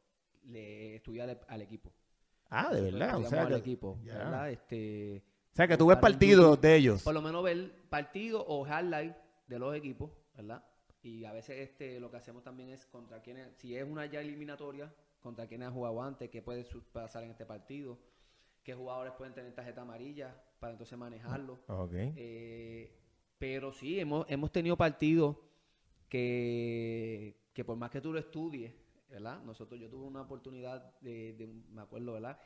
le 0.45 0.97
estudiar 0.97 1.39
al 1.47 1.61
equipo. 1.62 1.93
Ah, 2.51 2.72
de 2.72 2.80
verdad. 2.80 3.18
O 3.18 3.24
sea, 3.24 3.42
al 3.42 3.49
que, 3.49 3.55
equipo, 3.57 3.99
ya. 4.05 4.18
¿verdad? 4.18 4.51
Este, 4.51 5.24
o 5.53 5.57
sea, 5.57 5.66
que 5.66 5.76
tú 5.76 5.86
ves 5.86 5.99
partidos 5.99 6.61
de 6.61 6.76
ellos. 6.76 7.03
por 7.03 7.14
lo 7.14 7.22
menos 7.22 7.42
ver 7.42 7.88
partidos 7.88 8.44
o 8.47 8.66
highlights 8.66 9.16
de 9.47 9.59
los 9.59 9.74
equipos, 9.74 10.11
¿verdad? 10.34 10.62
Y 11.03 11.24
a 11.24 11.32
veces 11.32 11.59
este 11.61 12.01
lo 12.01 12.11
que 12.11 12.18
hacemos 12.18 12.42
también 12.42 12.70
es 12.70 12.84
contra 12.86 13.22
quienes, 13.22 13.57
si 13.57 13.76
es 13.76 13.88
una 13.88 14.07
ya 14.07 14.20
eliminatoria, 14.20 14.92
contra 15.20 15.47
quienes 15.47 15.68
han 15.68 15.74
jugado 15.74 16.03
antes, 16.03 16.28
qué 16.30 16.42
puede 16.42 16.66
pasar 16.92 17.24
en 17.24 17.30
este 17.30 17.47
partido, 17.47 17.99
qué 18.62 18.74
jugadores 18.74 19.12
pueden 19.14 19.32
tener 19.32 19.55
tarjeta 19.55 19.82
amarilla 19.82 20.34
para 20.59 20.72
entonces 20.72 20.99
manejarlo. 20.99 21.61
Ok. 21.68 21.92
Eh, 21.94 22.92
pero 23.38 23.72
sí, 23.72 24.01
hemos, 24.01 24.26
hemos 24.28 24.51
tenido 24.51 24.76
partidos 24.76 25.36
que, 26.09 27.51
que 27.53 27.64
por 27.64 27.76
más 27.76 27.90
que 27.90 28.01
tú 28.01 28.12
lo 28.12 28.18
estudies, 28.18 28.72
¿verdad? 29.09 29.42
Nosotros, 29.42 29.80
yo 29.80 29.88
tuve 29.88 30.04
una 30.07 30.22
oportunidad 30.22 30.98
de, 31.00 31.32
de- 31.34 31.46
me 31.46 31.82
acuerdo, 31.82 32.12
¿verdad? 32.14 32.38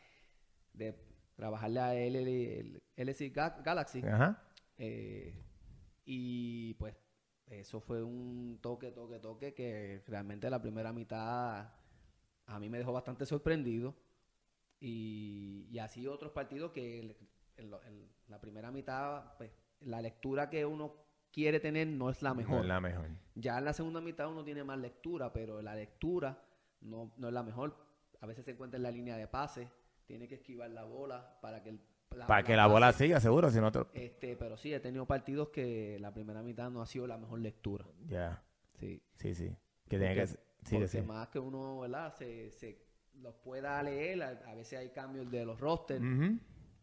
De 0.73 0.95
trabajarle 1.37 1.81
a 1.81 1.95
él, 1.95 2.17
el, 2.17 2.83
LC 2.97 3.33
Ga- 3.33 3.63
Galaxy. 3.63 4.03
Ajá. 4.07 4.43
eh, 4.79 5.45
y 6.05 6.75
pues 6.75 6.97
eso 7.47 7.81
fue 7.81 8.03
un 8.03 8.59
toque, 8.61 8.91
toque, 8.93 9.19
toque 9.19 9.55
que 9.55 10.03
realmente 10.07 10.49
la 10.51 10.61
primera 10.61 10.93
mitad 10.93 11.73
a 12.47 12.59
mí 12.61 12.69
me 12.69 12.79
dejó 12.79 12.93
bastante 12.93 13.27
sorprendido. 13.27 13.95
Y, 14.81 15.67
y 15.71 15.79
así 15.79 16.07
otros 16.07 16.33
partidos 16.33 16.73
que 16.73 16.99
el- 17.01 17.17
la 18.29 18.41
primera 18.41 18.71
mitad, 18.71 19.37
pues 19.37 19.51
la 19.81 20.01
lectura 20.01 20.49
que 20.49 20.65
uno 20.65 20.95
quiere 21.31 21.61
tener 21.61 21.87
no 21.89 22.09
es 22.11 22.23
la 22.23 22.33
mejor. 22.35 22.57
No 22.57 22.63
es 22.63 22.69
la 22.69 22.81
mejor. 22.81 23.09
Ya 23.35 23.59
en 23.59 23.65
la 23.67 23.73
segunda 23.75 24.01
mitad 24.01 24.31
uno 24.31 24.43
tiene 24.45 24.65
más 24.65 24.79
lectura, 24.79 25.33
pero 25.33 25.61
la 25.61 25.75
lectura 25.75 26.43
no, 26.81 27.13
no 27.17 27.29
es 27.29 27.35
la 27.35 27.43
mejor. 27.43 27.77
A 28.21 28.27
veces 28.27 28.45
se 28.45 28.53
encuentra 28.53 28.77
en 28.77 28.83
la 28.83 28.91
línea 28.91 29.17
de 29.17 29.27
pase, 29.27 29.69
tiene 30.07 30.29
que 30.29 30.35
esquivar 30.37 30.71
la 30.71 30.85
bola 30.85 31.39
para 31.41 31.63
que 31.63 31.71
el, 31.71 31.81
Para 32.27 32.43
que 32.43 32.57
la 32.57 32.67
bola 32.67 32.93
siga, 32.93 33.21
seguro, 33.21 33.51
si 33.51 33.61
no 33.61 33.71
te... 33.73 33.81
Este, 33.95 34.37
pero 34.37 34.57
sí, 34.57 34.75
he 34.75 34.81
tenido 34.81 35.07
partidos 35.07 35.49
que 35.51 35.97
la 36.01 36.13
primera 36.13 36.43
mitad 36.43 36.71
no 36.71 36.83
ha 36.83 36.87
sido 36.87 37.07
la 37.07 37.17
mejor 37.17 37.41
lectura. 37.41 37.87
Ya, 38.09 38.43
Sí. 38.79 39.03
sí, 39.15 39.35
sí. 39.35 39.57
Que 39.89 39.99
tiene 39.99 40.15
que... 40.15 40.21
Porque- 40.27 40.51
Sí, 40.63 40.75
porque 40.75 40.89
sí. 40.89 41.01
más 41.01 41.29
que 41.29 41.39
uno, 41.39 41.81
¿verdad? 41.81 42.13
Se, 42.15 42.51
se 42.51 42.85
los 43.15 43.35
pueda 43.37 43.83
leer, 43.83 44.23
a, 44.23 44.29
a 44.47 44.55
veces 44.55 44.79
hay 44.79 44.91
cambios 44.91 45.31
de 45.31 45.47
los 45.47 45.59
rosters 45.59 46.05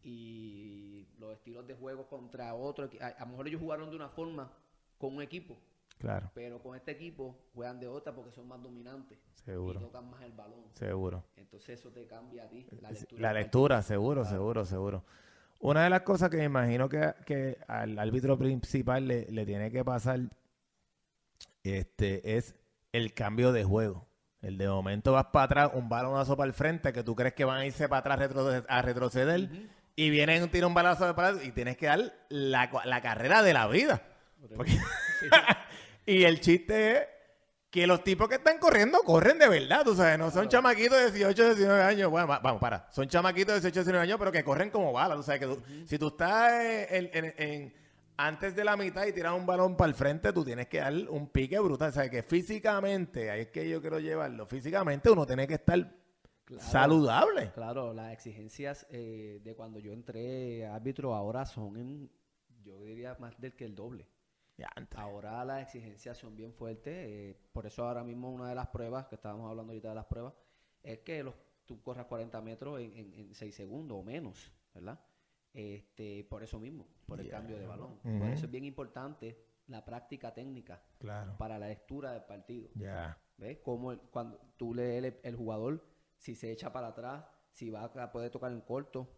y 0.02 1.06
los 1.18 1.32
estilos 1.34 1.66
de 1.66 1.74
juego 1.74 2.08
contra 2.08 2.54
otro. 2.54 2.88
A, 3.00 3.06
a 3.06 3.20
lo 3.20 3.26
mejor 3.26 3.48
ellos 3.48 3.60
jugaron 3.60 3.90
de 3.90 3.96
una 3.96 4.08
forma 4.08 4.50
con 4.98 5.14
un 5.14 5.22
equipo, 5.22 5.56
Claro, 5.98 6.30
pero 6.34 6.62
con 6.62 6.76
este 6.76 6.92
equipo 6.92 7.36
juegan 7.54 7.80
de 7.80 7.88
otra 7.88 8.14
porque 8.14 8.30
son 8.30 8.46
más 8.46 8.62
dominantes 8.62 9.18
y 9.18 9.42
seguro, 9.44 9.80
tocan 9.80 10.08
más 10.10 10.22
el 10.22 10.32
balón. 10.32 10.64
seguro. 10.74 11.24
Entonces 11.36 11.80
eso 11.80 11.90
te 11.90 12.06
cambia 12.06 12.44
a 12.44 12.48
ti. 12.48 12.66
La 12.80 12.90
lectura. 12.92 13.20
La 13.22 13.32
lectura, 13.32 13.82
seguro, 13.82 14.20
Claro. 14.22 14.36
seguro, 14.36 14.64
seguro. 14.64 15.04
Una 15.60 15.82
de 15.82 15.90
las 15.90 16.02
cosas 16.02 16.30
que 16.30 16.36
me 16.36 16.44
imagino 16.44 16.88
que, 16.88 17.14
que 17.26 17.58
al 17.66 17.98
árbitro 17.98 18.38
principal 18.38 19.08
le, 19.08 19.26
le 19.32 19.44
tiene 19.44 19.72
que 19.72 19.84
pasar 19.84 20.20
este, 21.64 22.36
es 22.36 22.54
el 22.92 23.12
cambio 23.14 23.52
de 23.52 23.64
juego. 23.64 24.06
El 24.40 24.56
de 24.56 24.68
momento 24.68 25.12
vas 25.12 25.26
para 25.26 25.44
atrás, 25.46 25.70
un 25.74 25.88
balonazo 25.88 26.36
para 26.36 26.46
el 26.46 26.54
frente, 26.54 26.92
que 26.92 27.02
tú 27.02 27.16
crees 27.16 27.34
que 27.34 27.44
van 27.44 27.58
a 27.58 27.66
irse 27.66 27.88
para 27.88 28.14
atrás 28.14 28.64
a 28.68 28.82
retroceder, 28.82 29.50
y 29.96 30.10
vienen 30.10 30.44
un 30.44 30.48
tiro 30.48 30.68
un 30.68 30.74
balazo 30.74 31.12
para 31.16 31.30
atrás 31.30 31.44
y 31.44 31.50
tienes 31.50 31.76
que 31.76 31.86
dar 31.86 32.12
la, 32.28 32.70
la 32.84 33.02
carrera 33.02 33.42
de 33.42 33.52
la 33.52 33.66
vida. 33.66 34.00
Porque- 34.54 34.78
Sí. 35.18 35.26
Y 36.12 36.24
el 36.24 36.40
chiste 36.40 36.92
es 36.96 37.02
que 37.70 37.86
los 37.86 38.02
tipos 38.02 38.28
que 38.28 38.36
están 38.36 38.58
corriendo, 38.58 38.98
corren 39.00 39.38
de 39.38 39.46
verdad, 39.48 39.82
tú 39.84 39.94
sabes, 39.94 40.18
no 40.18 40.30
son 40.30 40.48
chamaquitos 40.48 40.96
de 40.96 41.10
18, 41.12 41.54
19 41.54 41.82
años, 41.82 42.10
bueno, 42.10 42.26
va- 42.26 42.38
vamos, 42.38 42.60
para, 42.60 42.90
son 42.90 43.06
chamaquitos 43.08 43.48
de 43.54 43.60
18, 43.60 43.80
19 43.80 44.02
años, 44.02 44.18
pero 44.18 44.32
que 44.32 44.42
corren 44.42 44.70
como 44.70 44.92
balas, 44.92 45.18
tú 45.18 45.22
sabes, 45.22 45.40
que 45.40 45.46
tú- 45.46 45.62
si 45.86 45.98
tú 45.98 46.08
estás 46.08 46.50
en, 46.90 47.10
en- 47.12 47.34
en- 47.36 47.74
antes 48.16 48.56
de 48.56 48.64
la 48.64 48.76
mitad 48.76 49.06
y 49.06 49.12
tiras 49.12 49.34
un 49.34 49.44
balón 49.46 49.76
para 49.76 49.88
el 49.90 49.94
frente, 49.94 50.32
tú 50.32 50.44
tienes 50.44 50.66
que 50.66 50.78
dar 50.78 50.92
un 51.10 51.28
pique 51.28 51.58
brutal, 51.60 51.92
sabes, 51.92 52.10
que 52.10 52.22
físicamente, 52.22 53.30
ahí 53.30 53.42
es 53.42 53.48
que 53.48 53.68
yo 53.68 53.80
quiero 53.80 54.00
llevarlo, 54.00 54.46
físicamente 54.46 55.10
uno 55.10 55.26
tiene 55.26 55.46
que 55.46 55.54
estar 55.54 55.94
Claro. 56.46 56.62
saludable. 56.64 57.50
Claro, 57.52 57.92
las 57.92 58.10
exigencias 58.14 58.86
eh, 58.90 59.40
de 59.44 59.54
cuando 59.54 59.78
yo 59.78 59.92
entré 59.92 60.66
árbitro 60.66 61.14
ahora 61.14 61.44
son, 61.44 61.76
en, 61.76 62.10
yo 62.64 62.82
diría, 62.84 63.14
más 63.20 63.38
del 63.38 63.52
que 63.54 63.66
el 63.66 63.74
doble. 63.74 64.06
Ahora 64.96 65.44
las 65.44 65.62
exigencias 65.62 66.18
son 66.18 66.34
bien 66.36 66.52
fuertes, 66.52 66.94
eh, 66.96 67.36
por 67.52 67.66
eso 67.66 67.84
ahora 67.86 68.02
mismo 68.02 68.30
una 68.30 68.48
de 68.48 68.54
las 68.54 68.68
pruebas, 68.68 69.06
que 69.06 69.14
estábamos 69.14 69.48
hablando 69.50 69.72
ahorita 69.72 69.90
de 69.90 69.94
las 69.94 70.06
pruebas, 70.06 70.34
es 70.82 70.98
que 71.00 71.22
los, 71.22 71.34
tú 71.64 71.80
corras 71.82 72.06
40 72.06 72.40
metros 72.40 72.80
en, 72.80 72.96
en, 72.96 73.14
en 73.14 73.34
6 73.34 73.54
segundos 73.54 73.98
o 73.98 74.02
menos, 74.02 74.52
¿verdad? 74.74 74.98
Este, 75.52 76.24
por 76.24 76.42
eso 76.42 76.58
mismo, 76.58 76.86
por 77.06 77.20
el 77.20 77.28
cambio 77.28 77.56
de 77.58 77.66
balón. 77.66 77.98
Por 78.02 78.28
eso 78.30 78.46
es 78.46 78.50
bien 78.50 78.64
importante 78.64 79.44
la 79.66 79.84
práctica 79.84 80.32
técnica 80.32 80.82
Claro. 80.98 81.36
para 81.38 81.58
la 81.58 81.68
lectura 81.68 82.12
del 82.12 82.22
partido. 82.24 82.70
Ya. 82.74 83.18
¿Ves? 83.36 83.58
Como 83.58 83.92
el- 83.92 84.00
cuando 84.00 84.38
tú 84.56 84.74
lees 84.74 85.04
el, 85.04 85.20
el 85.22 85.36
jugador, 85.36 85.84
si 86.16 86.34
se 86.34 86.50
echa 86.50 86.72
para 86.72 86.88
atrás, 86.88 87.24
si 87.52 87.70
va 87.70 87.84
a 87.84 88.12
poder 88.12 88.30
tocar 88.30 88.50
en 88.52 88.60
corto, 88.62 89.16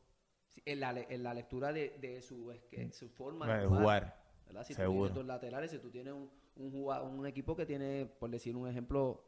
si- 0.48 0.62
en, 0.66 0.80
la, 0.80 0.90
en 0.98 1.22
la 1.22 1.34
lectura 1.34 1.72
de, 1.72 1.96
de 1.98 2.20
su, 2.22 2.50
es 2.50 2.62
que- 2.64 2.92
su 2.92 3.08
forma 3.10 3.46
De 3.46 3.62
de 3.62 3.66
jugar. 3.66 4.19
Si 4.64 4.74
tú 4.74 4.80
Seguro. 4.82 4.98
tienes 5.06 5.14
dos 5.14 5.24
laterales, 5.26 5.70
si 5.70 5.78
tú 5.78 5.90
tienes 5.90 6.12
un, 6.12 6.30
un, 6.56 6.74
un 7.18 7.26
equipo 7.26 7.54
que 7.56 7.64
tiene, 7.66 8.06
por 8.06 8.30
decir 8.30 8.56
un 8.56 8.68
ejemplo, 8.68 9.24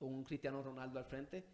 un 0.00 0.24
Cristiano 0.24 0.62
Ronaldo 0.62 0.98
al 0.98 1.04
frente, 1.04 1.44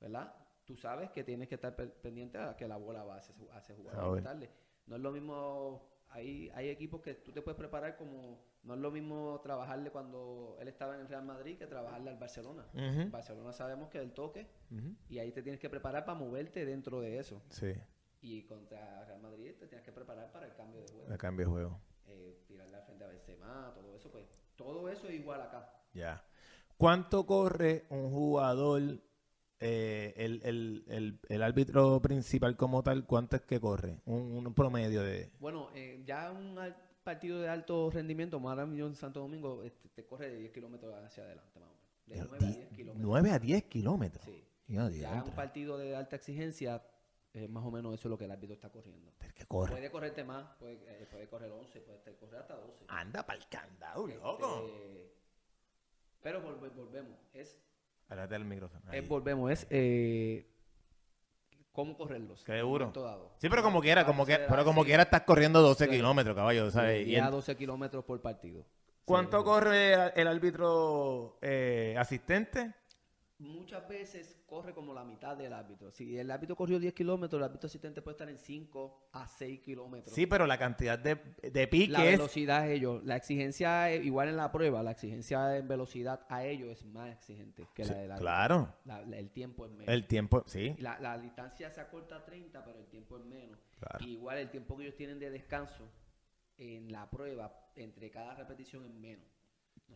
¿verdad? 0.00 0.34
Tú 0.64 0.76
sabes 0.76 1.10
que 1.10 1.22
tienes 1.24 1.48
que 1.48 1.54
estar 1.54 1.74
pe- 1.76 1.86
pendiente 1.86 2.38
a 2.38 2.56
que 2.56 2.66
la 2.68 2.76
bola 2.76 3.04
va 3.04 3.14
a 3.14 3.18
hacer, 3.18 3.76
a 3.92 4.20
darle. 4.20 4.50
No 4.86 4.96
es 4.96 5.02
lo 5.02 5.12
mismo, 5.12 5.82
hay, 6.10 6.50
hay 6.54 6.68
equipos 6.68 7.00
que 7.00 7.14
tú 7.14 7.32
te 7.32 7.40
puedes 7.40 7.56
preparar 7.56 7.96
como, 7.96 8.42
no 8.64 8.74
es 8.74 8.80
lo 8.80 8.90
mismo 8.90 9.40
trabajarle 9.42 9.90
cuando 9.90 10.56
él 10.60 10.68
estaba 10.68 10.94
en 10.96 11.00
el 11.02 11.08
Real 11.08 11.24
Madrid 11.24 11.56
que 11.56 11.66
trabajarle 11.66 12.10
al 12.10 12.18
Barcelona. 12.18 12.66
Barcelona 13.10 13.52
sabemos 13.52 13.88
que 13.88 13.98
el 13.98 14.12
toque 14.12 14.46
y 15.08 15.18
ahí 15.20 15.30
te 15.32 15.42
tienes 15.42 15.60
que 15.60 15.70
preparar 15.70 16.04
para 16.04 16.18
moverte 16.18 16.64
dentro 16.66 17.00
de 17.00 17.18
eso. 17.18 17.40
Sí, 17.50 17.72
Y 18.22 18.42
contra 18.42 19.04
Real 19.04 19.20
Madrid 19.20 19.54
te 19.58 19.66
tienes 19.68 19.84
que 19.84 19.92
preparar 19.92 20.30
para 20.32 20.46
el 20.46 20.54
cambio 20.54 20.80
de 20.82 20.88
juego. 20.88 21.12
el 21.12 21.18
cambio 21.18 21.46
de 21.46 21.52
juego. 21.52 21.80
Todo 23.34 23.96
eso, 23.96 24.10
pues, 24.10 24.24
todo 24.56 24.88
eso 24.88 25.08
es 25.08 25.14
igual 25.14 25.42
acá. 25.42 25.70
Ya. 25.92 26.24
¿Cuánto 26.76 27.26
corre 27.26 27.86
un 27.90 28.10
jugador, 28.10 29.00
eh, 29.60 30.14
el, 30.16 30.40
el, 30.44 30.84
el, 30.88 31.20
el 31.28 31.42
árbitro 31.42 32.00
principal 32.02 32.56
como 32.56 32.82
tal, 32.82 33.06
cuánto 33.06 33.36
es 33.36 33.42
que 33.42 33.60
corre? 33.60 34.00
Un, 34.04 34.46
un 34.46 34.54
promedio 34.54 35.02
de... 35.02 35.30
Bueno, 35.38 35.70
eh, 35.74 36.02
ya 36.06 36.30
un 36.30 36.58
partido 37.02 37.40
de 37.40 37.48
alto 37.48 37.90
rendimiento, 37.90 38.38
mismo 38.38 38.86
en 38.86 38.94
Santo 38.94 39.20
Domingo, 39.20 39.62
este, 39.62 39.88
te 39.88 40.04
corre 40.04 40.30
de 40.30 40.38
10 40.38 40.52
kilómetros 40.52 40.94
hacia 40.94 41.22
adelante, 41.22 41.58
más 41.60 41.70
o 41.70 41.72
menos. 41.72 41.86
De 42.06 42.16
9 42.28 42.44
a 42.44 42.48
10 42.58 42.68
kilómetros. 42.70 43.06
9 43.06 43.30
a 43.30 43.38
10 43.38 43.64
kilómetros. 43.64 44.24
Sí. 44.24 44.46
Ya, 44.68 45.22
un 45.24 45.30
partido 45.30 45.78
de 45.78 45.94
alta 45.94 46.16
exigencia, 46.16 46.82
eh, 47.36 47.48
más 47.48 47.64
o 47.64 47.70
menos 47.70 47.92
eso 47.94 48.08
es 48.08 48.10
lo 48.10 48.18
que 48.18 48.24
el 48.24 48.30
árbitro 48.30 48.54
está 48.54 48.70
corriendo. 48.70 49.12
Corre. 49.46 49.72
Puede 49.72 49.90
correrte 49.90 50.24
más, 50.24 50.46
puede, 50.58 50.74
eh, 50.88 51.06
puede 51.10 51.28
correr 51.28 51.50
11, 51.52 51.80
puede 51.80 52.16
correr 52.16 52.40
hasta 52.40 52.56
12. 52.56 52.84
Anda 52.88 53.24
para 53.26 53.38
el 53.38 53.46
candado, 53.48 54.06
loco. 54.06 54.66
Este, 54.66 55.12
pero 56.22 56.42
volve- 56.42 56.70
volvemos, 56.74 57.18
es, 57.34 57.60
Háblate 58.08 58.34
el 58.36 58.44
micrófono. 58.44 58.90
es 58.92 59.06
volvemos, 59.08 59.50
es 59.50 59.66
eh, 59.70 60.50
cómo 61.72 61.96
correrlos. 61.96 62.44
Dado. 62.44 63.32
Sí, 63.38 63.48
pero 63.48 63.62
como 63.62 63.80
quiera, 63.80 64.06
como 64.06 64.24
que, 64.24 64.38
pero 64.48 64.64
como 64.64 64.82
sí. 64.82 64.86
quiera 64.88 65.02
estás 65.04 65.22
corriendo 65.22 65.60
12 65.62 65.84
Sí. 65.84 65.90
kilómetros, 65.90 66.34
caballo, 66.34 66.70
¿sabes? 66.70 67.06
Y 67.06 67.12
Y 67.12 67.16
a 67.16 67.26
el- 67.26 67.30
12 67.32 67.56
kilómetros 67.56 68.04
por 68.04 68.20
partido. 68.22 68.64
¿Cuánto 69.04 69.38
Sí. 69.38 69.44
corre 69.44 70.20
el 70.20 70.26
árbitro 70.26 71.38
eh, 71.42 71.94
asistente? 71.98 72.74
Muchas 73.38 73.86
veces 73.86 74.34
corre 74.46 74.72
como 74.72 74.94
la 74.94 75.04
mitad 75.04 75.36
del 75.36 75.52
árbitro. 75.52 75.90
Si 75.90 76.16
el 76.16 76.30
árbitro 76.30 76.56
corrió 76.56 76.78
10 76.78 76.94
kilómetros, 76.94 77.38
el 77.38 77.44
árbitro 77.44 77.66
asistente 77.66 78.00
puede 78.00 78.14
estar 78.14 78.28
en 78.30 78.38
5 78.38 79.10
a 79.12 79.26
6 79.26 79.60
kilómetros. 79.60 80.14
Sí, 80.14 80.24
pero 80.26 80.46
la 80.46 80.56
cantidad 80.56 80.98
de, 80.98 81.16
de 81.42 81.64
la 81.64 81.68
piques... 81.70 81.98
velocidad 81.98 82.66
es 82.66 82.76
ellos. 82.78 83.04
La 83.04 83.16
exigencia, 83.16 83.94
igual 83.94 84.28
en 84.30 84.36
la 84.38 84.50
prueba, 84.50 84.82
la 84.82 84.92
exigencia 84.92 85.54
en 85.58 85.68
velocidad 85.68 86.24
a 86.30 86.44
ellos 86.46 86.70
es 86.70 86.84
más 86.86 87.12
exigente 87.12 87.68
que 87.74 87.84
Sí, 87.84 87.90
la 87.90 87.96
del 87.98 88.10
árbitro. 88.12 88.24
claro. 88.24 88.74
La- 88.86 89.02
la- 89.02 89.18
el 89.18 89.30
tiempo 89.30 89.66
es 89.66 89.72
menos. 89.72 89.88
El 89.88 90.06
tiempo, 90.06 90.42
sí. 90.46 90.74
La, 90.78 90.98
la 90.98 91.18
distancia 91.18 91.70
se 91.70 91.82
acorta 91.82 92.16
a 92.16 92.24
30, 92.24 92.64
pero 92.64 92.78
el 92.78 92.86
tiempo 92.86 93.18
es 93.18 93.24
menos. 93.26 93.58
Claro. 93.78 94.02
Y 94.02 94.12
igual 94.12 94.38
el 94.38 94.48
tiempo 94.50 94.78
que 94.78 94.84
ellos 94.84 94.96
tienen 94.96 95.18
de 95.18 95.28
descanso 95.30 95.90
en 96.56 96.90
la 96.90 97.10
prueba, 97.10 97.70
entre 97.74 98.10
cada 98.10 98.34
repetición 98.34 98.86
es 98.86 98.94
menos. 98.94 99.26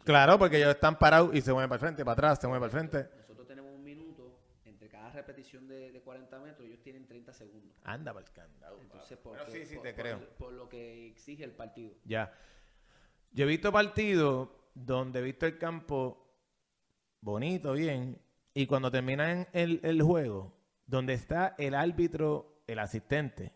Claro, 0.05 0.39
porque 0.39 0.57
ellos 0.57 0.71
están 0.71 0.99
parados 0.99 1.35
y 1.35 1.41
se 1.41 1.53
mueven 1.53 1.69
para 1.69 1.77
el 1.77 1.81
frente, 1.81 2.05
para 2.05 2.13
atrás, 2.15 2.39
se 2.41 2.47
mueven 2.49 2.69
para 2.69 2.81
el 2.83 2.89
frente. 2.91 3.17
Nosotros 3.19 3.47
tenemos 3.47 3.73
un 3.73 3.85
minuto 3.85 4.39
entre 4.65 4.89
cada 4.89 5.11
repetición 5.11 5.69
de, 5.69 5.93
de 5.93 6.01
40 6.01 6.39
metros, 6.41 6.67
ellos 6.67 6.81
tienen 6.83 7.07
30 7.07 7.33
segundos. 7.35 7.77
Anda 7.85 8.13
para 8.13 8.25
el 8.27 8.33
candado. 8.33 8.79
Entonces, 8.81 9.19
Pero 9.23 9.47
sí, 9.51 9.67
sí, 9.67 9.75
por, 9.75 9.83
te 9.85 9.93
por- 9.93 10.03
creo. 10.03 10.29
por 10.39 10.53
lo 10.53 10.69
que 10.69 11.09
exige 11.09 11.45
el 11.45 11.53
partido. 11.53 11.93
Ya. 12.05 12.33
Yo 13.33 13.45
he 13.45 13.49
visto 13.49 13.71
partidos 13.71 14.49
donde 14.75 15.21
he 15.21 15.23
visto 15.23 15.47
el 15.47 15.59
campo 15.59 16.27
bonito, 17.21 17.73
bien, 17.75 18.21
y 18.55 18.67
cuando 18.67 18.91
terminan 18.91 19.47
el, 19.53 19.81
el 19.85 20.03
juego, 20.03 20.57
donde 20.87 21.13
está 21.13 21.55
el 21.59 21.75
árbitro, 21.75 22.63
el 22.67 22.79
asistente, 22.79 23.53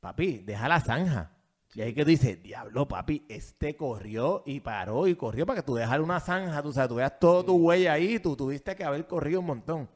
papi, 0.00 0.38
deja 0.38 0.68
la 0.68 0.80
zanja. 0.80 1.32
Y 1.74 1.82
ahí 1.82 1.92
que 1.94 2.02
tú 2.04 2.10
dices, 2.10 2.42
diablo, 2.42 2.88
papi, 2.88 3.24
este 3.28 3.76
corrió 3.76 4.42
y 4.46 4.60
paró 4.60 5.06
y 5.06 5.14
corrió 5.14 5.44
para 5.46 5.60
que 5.60 5.66
tú 5.66 5.74
dejar 5.74 6.00
una 6.00 6.18
zanja, 6.18 6.62
tú 6.62 6.72
sabes, 6.72 6.88
tú 6.88 6.94
veas 6.96 7.18
todo 7.20 7.44
tu 7.44 7.54
huella 7.56 7.92
ahí, 7.92 8.18
tú 8.18 8.34
tuviste 8.36 8.74
que 8.74 8.84
haber 8.84 9.06
corrido 9.06 9.40
un 9.40 9.46
montón. 9.46 9.88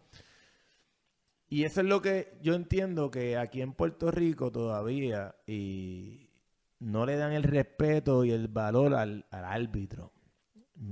Y 1.48 1.64
eso 1.64 1.80
es 1.80 1.86
lo 1.86 2.00
que 2.00 2.38
yo 2.42 2.54
entiendo 2.54 3.10
que 3.10 3.36
aquí 3.36 3.60
en 3.60 3.74
Puerto 3.74 4.10
Rico 4.10 4.50
todavía 4.50 5.34
y 5.46 6.30
no 6.78 7.04
le 7.04 7.16
dan 7.16 7.32
el 7.32 7.42
respeto 7.42 8.24
y 8.24 8.30
el 8.32 8.48
valor 8.48 8.94
al, 8.94 9.26
al 9.30 9.44
árbitro. 9.44 10.12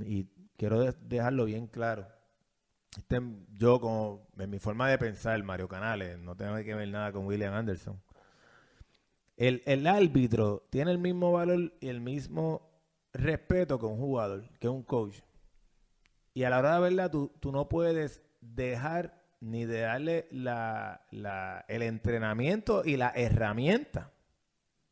Y 0.05 0.27
quiero 0.57 0.81
de- 0.81 0.95
dejarlo 1.03 1.47
bien 1.47 1.67
claro. 1.67 2.07
Este, 2.97 3.21
yo, 3.57 3.81
como 3.81 4.29
en 4.39 4.51
mi 4.51 4.59
forma 4.59 4.89
de 4.91 4.99
pensar, 4.99 5.43
Mario 5.45 5.69
Canales, 5.69 6.19
no 6.19 6.37
tengo 6.37 6.57
que 6.57 6.75
ver 6.75 6.89
nada 6.89 7.13
con 7.13 7.25
William 7.27 7.55
Anderson. 7.55 8.01
El, 9.41 9.63
el 9.65 9.87
árbitro 9.87 10.67
tiene 10.69 10.91
el 10.91 10.99
mismo 10.99 11.33
valor 11.33 11.73
y 11.81 11.89
el 11.89 12.01
mismo 12.03 12.71
respeto 13.15 13.79
que 13.79 13.87
un 13.87 13.97
jugador, 13.97 14.49
que 14.59 14.69
un 14.69 14.83
coach. 14.83 15.21
Y 16.35 16.45
a 16.45 16.51
la 16.51 16.59
hora 16.59 16.75
de 16.75 16.81
verdad, 16.83 17.11
tú, 17.11 17.33
tú 17.41 17.51
no 17.51 17.67
puedes 17.67 18.21
dejar 18.43 19.19
ni 19.41 19.65
de 19.65 19.81
darle 19.81 20.29
la, 20.31 21.07
la- 21.11 21.65
el 21.69 21.81
entrenamiento 21.83 22.83
y 22.85 22.99
la 22.99 23.09
herramienta 23.17 24.13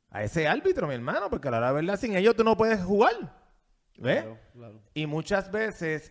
a 0.09 0.25
ese 0.25 0.49
árbitro, 0.49 0.89
mi 0.89 0.95
hermano, 0.95 1.29
porque 1.29 1.49
a 1.49 1.51
la 1.51 1.59
hora 1.59 1.69
de 1.69 1.75
verdad, 1.75 1.99
sin 2.01 2.17
ellos 2.17 2.35
tú 2.35 2.43
no 2.43 2.57
puedes 2.57 2.83
jugar. 2.83 3.13
¿Ves? 3.99 4.23
Claro, 4.23 4.39
claro. 4.55 4.83
Y 4.95 5.05
muchas 5.07 5.53
veces 5.53 6.11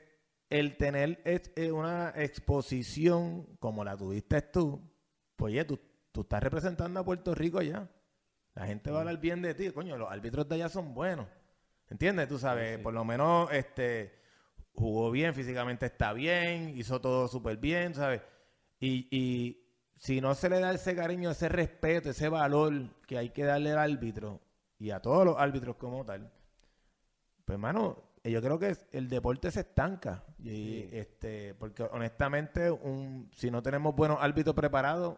el 0.52 0.78
tener 0.78 1.20
es- 1.26 1.52
eh, 1.56 1.72
una 1.72 2.14
exposición 2.16 3.48
como 3.60 3.84
la 3.84 3.98
tuviste 3.98 4.42
tú, 4.44 4.80
pues 5.36 5.54
oye, 5.54 5.66
tú, 5.66 5.80
tú 6.12 6.22
estás 6.22 6.44
representando 6.44 7.00
a 7.00 7.04
Puerto 7.04 7.34
Rico 7.34 7.58
allá. 7.58 7.90
La 8.58 8.66
gente 8.66 8.90
va 8.90 8.98
a 8.98 9.02
hablar 9.02 9.20
bien 9.20 9.44
de 9.44 9.54
ti. 9.54 9.70
Coño, 9.70 9.98
los 9.98 10.10
árbitros 10.12 10.50
de 10.50 10.56
allá 10.56 10.68
son 10.68 10.96
buenos. 10.96 11.28
¿Entiendes? 11.90 12.28
Tú 12.28 12.40
sabes, 12.40 12.78
sí. 12.78 12.82
por 12.84 12.92
lo 12.92 13.06
menos 13.06 13.52
este 13.52 14.18
jugó 14.74 15.12
bien, 15.12 15.36
físicamente 15.36 15.86
está 15.86 16.12
bien, 16.12 16.76
hizo 16.76 17.00
todo 17.00 17.28
súper 17.28 17.58
bien, 17.58 17.94
¿sabes? 17.94 18.22
Y, 18.80 19.08
y 19.16 19.64
si 19.96 20.22
no 20.22 20.34
se 20.34 20.50
le 20.50 20.60
da 20.60 20.72
ese 20.72 20.96
cariño, 20.96 21.30
ese 21.30 21.50
respeto, 21.50 22.10
ese 22.10 22.30
valor 22.30 22.74
que 23.06 23.20
hay 23.20 23.30
que 23.30 23.44
darle 23.44 23.72
al 23.74 23.78
árbitro 23.78 24.42
y 24.80 24.90
a 24.90 25.00
todos 25.02 25.24
los 25.24 25.38
árbitros 25.38 25.76
como 25.76 26.04
tal, 26.04 26.32
pues 27.46 27.56
hermano, 27.56 28.04
eh, 28.24 28.32
yo 28.32 28.42
creo 28.42 28.58
que 28.58 28.76
el 28.92 29.08
deporte 29.08 29.52
se 29.52 29.60
estanca. 29.62 30.24
Y, 30.40 30.50
Sí. 30.50 30.90
este, 30.94 31.54
porque 31.54 31.84
honestamente, 31.84 32.72
un, 32.72 33.30
si 33.36 33.52
no 33.52 33.62
tenemos 33.62 33.96
buenos 33.96 34.18
árbitros 34.20 34.56
preparados, 34.56 35.18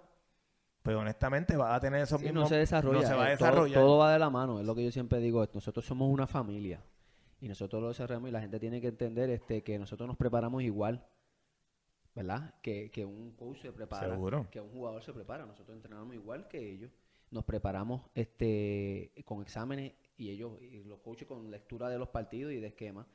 pues 0.82 0.96
honestamente 0.96 1.56
va 1.58 1.76
a 1.76 1.80
tener 1.80 2.02
esos 2.02 2.20
Sí, 2.20 2.26
mismos. 2.28 2.44
no 2.44 2.50
se 2.50 2.56
desarrolla. 2.58 3.02
no 3.02 3.08
se 3.08 3.14
va 3.14 3.26
a 3.26 3.34
eh, 3.34 3.38
todo- 3.38 3.48
desarrollar. 3.50 3.80
Todo, 3.80 3.98
va 3.98 4.14
de 4.14 4.20
la 4.20 4.30
mano, 4.30 4.60
es 4.60 4.66
lo 4.66 4.76
que 4.76 4.84
yo 4.84 4.92
siempre 4.92 5.20
digo. 5.20 5.46
Nosotros 5.54 5.86
somos 5.86 6.10
una 6.12 6.26
familia 6.28 6.82
y 7.42 7.48
nosotros 7.48 7.82
lo 7.82 7.88
desarrollamos 7.90 8.30
y 8.30 8.32
la 8.34 8.42
gente 8.42 8.60
tiene 8.60 8.80
que 8.82 8.88
entender 8.88 9.30
este 9.30 9.64
que 9.64 9.78
nosotros 9.80 10.08
nos 10.08 10.18
preparamos 10.18 10.64
igual, 10.64 11.06
¿verdad? 12.16 12.54
Que, 12.62 12.90
que 12.92 13.06
un 13.06 13.32
coach 13.34 13.60
se 13.62 13.72
prepara, 13.72 14.10
Seguro. 14.10 14.48
que 14.50 14.60
un 14.62 14.70
jugador 14.70 15.04
se 15.04 15.14
prepara. 15.14 15.46
Nosotros 15.46 15.76
entrenamos 15.76 16.14
igual 16.16 16.48
que 16.48 16.72
ellos. 16.72 16.92
Nos 17.32 17.44
preparamos 17.46 18.02
este 18.16 19.12
con 19.26 19.42
exámenes 19.42 19.94
y 20.18 20.30
ellos, 20.32 20.60
y 20.62 20.84
los 20.84 21.00
coaches 21.00 21.28
con 21.28 21.50
lectura 21.52 21.88
de 21.90 21.98
los 22.00 22.10
partidos 22.10 22.52
y 22.54 22.58
de 22.60 22.68
esquemas. 22.68 23.06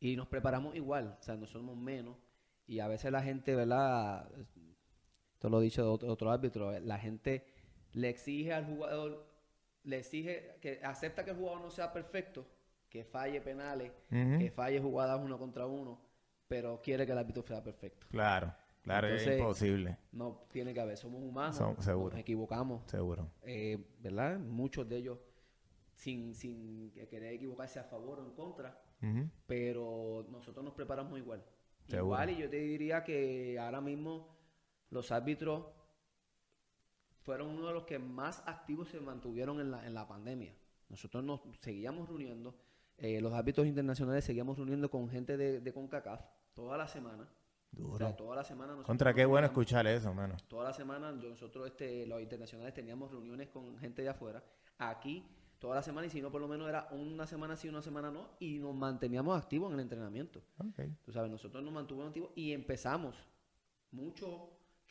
Y 0.00 0.16
nos 0.16 0.28
preparamos 0.28 0.76
igual, 0.76 1.16
o 1.18 1.22
sea, 1.22 1.36
no 1.36 1.46
somos 1.46 1.76
menos. 1.76 2.16
Y 2.66 2.80
a 2.80 2.88
veces 2.88 3.10
la 3.10 3.22
gente, 3.22 3.54
¿verdad? 3.56 4.28
Esto 5.44 5.50
lo 5.50 5.60
he 5.60 5.64
dicho 5.64 5.82
de 5.82 5.88
otro, 5.90 6.10
otro 6.10 6.30
árbitro, 6.30 6.72
eh, 6.72 6.80
la 6.80 6.98
gente 6.98 7.44
le 7.92 8.08
exige 8.08 8.54
al 8.54 8.64
jugador, 8.64 9.26
le 9.82 9.98
exige 9.98 10.56
que 10.62 10.80
acepta 10.82 11.22
que 11.22 11.32
el 11.32 11.36
jugador 11.36 11.60
no 11.60 11.70
sea 11.70 11.92
perfecto, 11.92 12.46
que 12.88 13.04
falle 13.04 13.42
penales, 13.42 13.92
que 14.08 14.50
falle 14.50 14.80
jugadas 14.80 15.20
uno 15.22 15.38
contra 15.38 15.66
uno, 15.66 16.00
pero 16.48 16.80
quiere 16.80 17.04
que 17.04 17.12
el 17.12 17.18
árbitro 17.18 17.42
sea 17.46 17.62
perfecto. 17.62 18.06
Claro, 18.10 18.54
claro, 18.80 19.06
es 19.08 19.20
Entonces- 19.20 19.38
imposible, 19.38 19.98
No 20.12 20.46
tiene 20.50 20.72
que 20.72 20.80
haber, 20.80 20.96
somos 20.96 21.20
humanos, 21.22 21.58
seguro. 21.84 22.12
nos 22.12 22.20
equivocamos, 22.20 22.82
seguro. 22.90 23.30
eh, 23.42 23.76
¿verdad? 24.00 24.38
Muchos 24.38 24.88
de 24.88 24.96
ellos 24.96 25.18
sin, 25.92 26.34
sin 26.34 26.90
que 26.92 27.06
querer 27.06 27.34
equivocarse 27.34 27.78
a 27.78 27.84
favor 27.84 28.18
o 28.18 28.24
en 28.24 28.30
contra, 28.30 28.80
pero 29.46 30.24
nosotros 30.30 30.64
nos 30.64 30.72
preparamos 30.72 31.18
igual. 31.18 31.44
Seguro. 31.86 32.06
Igual, 32.06 32.30
y 32.30 32.36
yo 32.38 32.48
te 32.48 32.56
diría 32.60 33.04
que 33.04 33.58
ahora 33.58 33.82
mismo 33.82 34.32
los 34.94 35.10
árbitros 35.12 35.66
fueron 37.20 37.48
uno 37.48 37.66
de 37.66 37.74
los 37.74 37.84
que 37.84 37.98
más 37.98 38.42
activos 38.46 38.88
se 38.88 39.00
mantuvieron 39.00 39.60
en 39.60 39.70
la, 39.70 39.86
en 39.86 39.92
la 39.92 40.06
pandemia. 40.06 40.54
Nosotros 40.88 41.24
nos 41.24 41.40
seguíamos 41.60 42.08
reuniendo, 42.08 42.54
eh, 42.96 43.20
los 43.20 43.32
árbitros 43.32 43.66
internacionales 43.66 44.24
seguíamos 44.24 44.56
reuniendo 44.56 44.90
con 44.90 45.08
gente 45.08 45.36
de, 45.36 45.60
de 45.60 45.72
CONCACAF 45.72 46.22
toda 46.54 46.78
la 46.78 46.86
semana. 46.86 47.28
O 47.82 47.98
sea, 47.98 48.14
toda 48.14 48.36
la 48.36 48.44
semana 48.44 48.68
nosotros 48.68 48.86
Contra 48.86 49.12
qué 49.12 49.24
bueno 49.24 49.48
escuchar 49.48 49.84
eso, 49.88 50.14
mano. 50.14 50.36
Toda 50.46 50.64
la 50.64 50.72
semana 50.72 51.10
nosotros, 51.10 51.66
este, 51.66 52.06
los 52.06 52.22
internacionales, 52.22 52.72
teníamos 52.72 53.10
reuniones 53.10 53.48
con 53.48 53.76
gente 53.78 54.02
de 54.02 54.10
afuera. 54.10 54.44
Aquí, 54.78 55.26
toda 55.58 55.74
la 55.74 55.82
semana, 55.82 56.06
y 56.06 56.10
si 56.10 56.22
no, 56.22 56.30
por 56.30 56.40
lo 56.40 56.46
menos 56.46 56.68
era 56.68 56.86
una 56.92 57.26
semana 57.26 57.56
sí, 57.56 57.68
una 57.68 57.82
semana 57.82 58.12
no, 58.12 58.28
y 58.38 58.60
nos 58.60 58.76
manteníamos 58.76 59.36
activos 59.36 59.72
en 59.72 59.74
el 59.74 59.80
entrenamiento. 59.80 60.40
Tú 61.02 61.10
sabes, 61.10 61.32
nosotros 61.32 61.64
nos 61.64 61.72
mantuvimos 61.72 62.08
activos 62.08 62.30
y 62.36 62.52
empezamos 62.52 63.16
mucho 63.90 64.50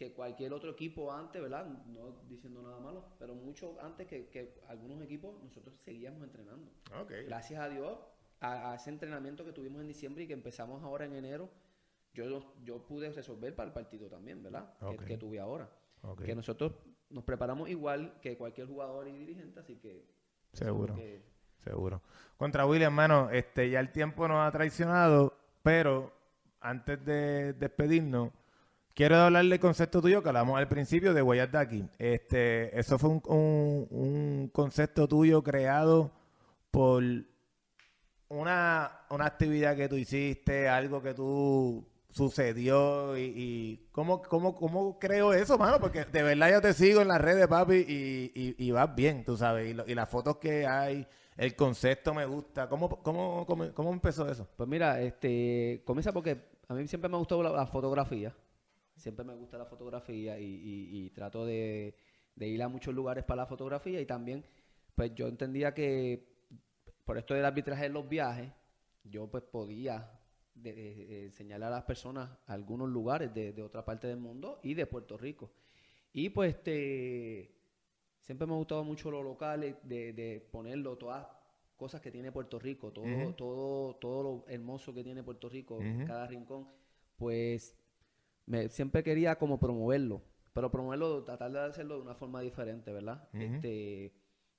que 0.09 0.13
cualquier 0.13 0.53
otro 0.53 0.71
equipo 0.71 1.11
antes, 1.11 1.41
¿verdad? 1.41 1.65
No 1.87 2.21
diciendo 2.27 2.61
nada 2.61 2.79
malo, 2.79 3.05
pero 3.19 3.33
mucho 3.35 3.77
antes 3.81 4.07
que, 4.07 4.27
que 4.29 4.61
algunos 4.67 5.01
equipos, 5.01 5.41
nosotros 5.43 5.75
seguíamos 5.83 6.23
entrenando. 6.23 6.69
Ok. 7.01 7.11
Gracias 7.27 7.59
a 7.59 7.69
Dios, 7.69 7.97
a, 8.41 8.71
a 8.71 8.75
ese 8.75 8.89
entrenamiento 8.89 9.45
que 9.45 9.53
tuvimos 9.53 9.81
en 9.81 9.87
diciembre 9.87 10.23
y 10.23 10.27
que 10.27 10.33
empezamos 10.33 10.83
ahora 10.83 11.05
en 11.05 11.13
enero, 11.13 11.49
yo, 12.13 12.53
yo 12.63 12.85
pude 12.85 13.11
resolver 13.11 13.55
para 13.55 13.67
el 13.67 13.73
partido 13.73 14.09
también, 14.09 14.43
¿verdad? 14.43 14.73
Que- 14.79 14.85
Ok. 14.85 15.03
Que, 15.05 15.17
tuve 15.17 15.39
ahora. 15.39 15.69
ok. 16.01 16.23
Que 16.23 16.35
nosotros 16.35 16.73
nos 17.09 17.23
preparamos 17.23 17.69
igual 17.69 18.19
que 18.21 18.37
cualquier 18.37 18.67
jugador 18.67 19.07
y 19.07 19.17
dirigente, 19.17 19.59
así 19.59 19.77
que... 19.77 20.05
Seguro. 20.51 20.95
que- 20.95 21.21
seguro. 21.59 22.01
Contra 22.37 22.65
William, 22.65 22.91
hermano, 22.91 23.29
este, 23.31 23.69
ya 23.69 23.79
el 23.79 23.91
tiempo 23.91 24.27
nos 24.27 24.45
ha 24.45 24.51
traicionado, 24.51 25.33
pero 25.63 26.11
antes 26.59 27.03
de 27.05 27.53
despedirnos, 27.53 28.31
quiero 28.93 29.17
hablarle 29.17 29.51
del 29.51 29.59
concepto 29.59 30.01
tuyo 30.01 30.21
que 30.21 30.29
hablamos 30.29 30.57
al 30.57 30.67
principio 30.67 31.13
de 31.13 31.21
Huellas 31.21 31.51
de 31.51 31.57
aquí. 31.57 31.85
Este, 31.97 32.77
eso 32.79 32.97
fue 32.99 33.09
un, 33.09 33.21
un- 33.89 34.49
concepto 34.53 35.07
tuyo 35.07 35.43
creado 35.43 36.11
por 36.71 37.03
una, 38.29 38.91
una 39.09 39.25
actividad 39.25 39.75
que 39.75 39.87
tú 39.89 39.95
hiciste, 39.95 40.67
algo 40.67 41.01
que 41.01 41.13
tú 41.13 41.87
sucedió 42.09 43.17
y, 43.17 43.87
¿cómo, 43.91 44.21
cómo, 44.21 44.53
cómo 44.55 44.99
creo 44.99 45.33
eso, 45.33 45.57
mano? 45.57 45.79
Porque 45.79 46.05
de 46.05 46.23
verdad 46.23 46.51
yo 46.51 46.61
te 46.61 46.73
sigo 46.73 47.01
en 47.01 47.07
las 47.07 47.21
redes, 47.21 47.47
papi, 47.47 47.85
y, 47.87 48.55
y, 48.57 48.71
vas 48.71 48.93
bien, 48.95 49.23
tú 49.25 49.35
sabes, 49.37 49.69
y, 49.69 49.73
lo- 49.73 49.87
y 49.87 49.95
las 49.95 50.09
fotos 50.09 50.37
que 50.37 50.67
hay, 50.67 51.07
el 51.37 51.55
concepto 51.55 52.13
me 52.13 52.25
gusta. 52.25 52.69
¿Cómo, 52.69 52.89
cómo, 53.01 53.45
cómo, 53.47 53.73
cómo 53.73 53.91
empezó 53.93 54.29
eso? 54.29 54.47
Pues 54.55 54.69
mira, 54.69 55.01
este, 55.01 55.81
comienza 55.85 56.11
porque 56.11 56.37
a 56.67 56.73
mí 56.75 56.87
siempre 56.87 57.09
me 57.09 57.15
ha 57.15 57.19
gustado 57.19 57.41
la 57.43 57.65
fotografía. 57.67 58.33
Siempre 58.95 59.25
me 59.25 59.33
gusta 59.35 59.57
la 59.57 59.65
fotografía 59.65 60.39
y, 60.39 60.45
y- 60.45 61.05
y 61.05 61.09
trato 61.09 61.45
de, 61.45 61.95
de 62.35 62.47
ir 62.47 62.61
a 62.63 62.67
muchos 62.67 62.93
lugares 62.93 63.23
para 63.23 63.41
la 63.43 63.47
fotografía 63.47 63.99
y 63.99 64.05
también, 64.05 64.45
pues 64.95 65.13
yo 65.15 65.27
entendía 65.27 65.73
que 65.73 66.31
por 67.05 67.17
esto 67.17 67.33
del 67.33 67.45
arbitraje 67.45 67.85
en 67.85 67.93
los 67.93 68.07
viajes, 68.07 68.51
yo 69.03 69.27
pues 69.29 69.43
podía 69.43 70.09
de- 70.55 71.25
enseñarle 71.25 71.65
a 71.65 71.69
las 71.69 71.83
personas 71.83 72.29
algunos 72.45 72.87
lugares 72.89 73.33
de, 73.33 73.61
otra 73.61 73.83
parte 73.83 74.07
del 74.07 74.17
mundo 74.17 74.59
y 74.63 74.73
de 74.73 74.85
Puerto 74.85 75.17
Rico. 75.17 75.51
Y 76.13 76.29
pues 76.29 76.55
este, 76.55 77.51
siempre 78.21 78.45
me 78.47 78.53
ha 78.53 78.57
gustado 78.57 78.83
mucho 78.83 79.09
los 79.11 79.23
locales, 79.23 79.75
de, 79.83 80.13
de 80.13 80.39
ponerlo, 80.51 80.95
todas 80.97 81.27
cosas 81.75 81.99
que 81.99 82.11
tiene 82.11 82.31
Puerto 82.31 82.59
Rico, 82.59 82.91
todo, 82.93 83.33
todo, 83.33 83.95
todo 83.95 84.23
lo 84.23 84.45
hermoso 84.47 84.93
que 84.93 85.03
tiene 85.03 85.23
Puerto 85.23 85.49
Rico, 85.49 85.77
Ujú. 85.77 86.05
cada 86.05 86.27
rincón, 86.27 86.67
pues 87.17 87.75
me, 88.45 88.69
siempre 88.69 89.03
quería 89.03 89.37
como 89.37 89.59
promoverlo, 89.59 90.21
pero 90.53 90.69
promoverlo, 90.71 91.23
tratar 91.23 91.51
de 91.51 91.59
hacerlo 91.59 91.95
de 91.95 92.01
una 92.01 92.15
forma 92.15 92.41
diferente, 92.41 92.91
¿verdad? 92.91 93.27
Este, 93.55 94.13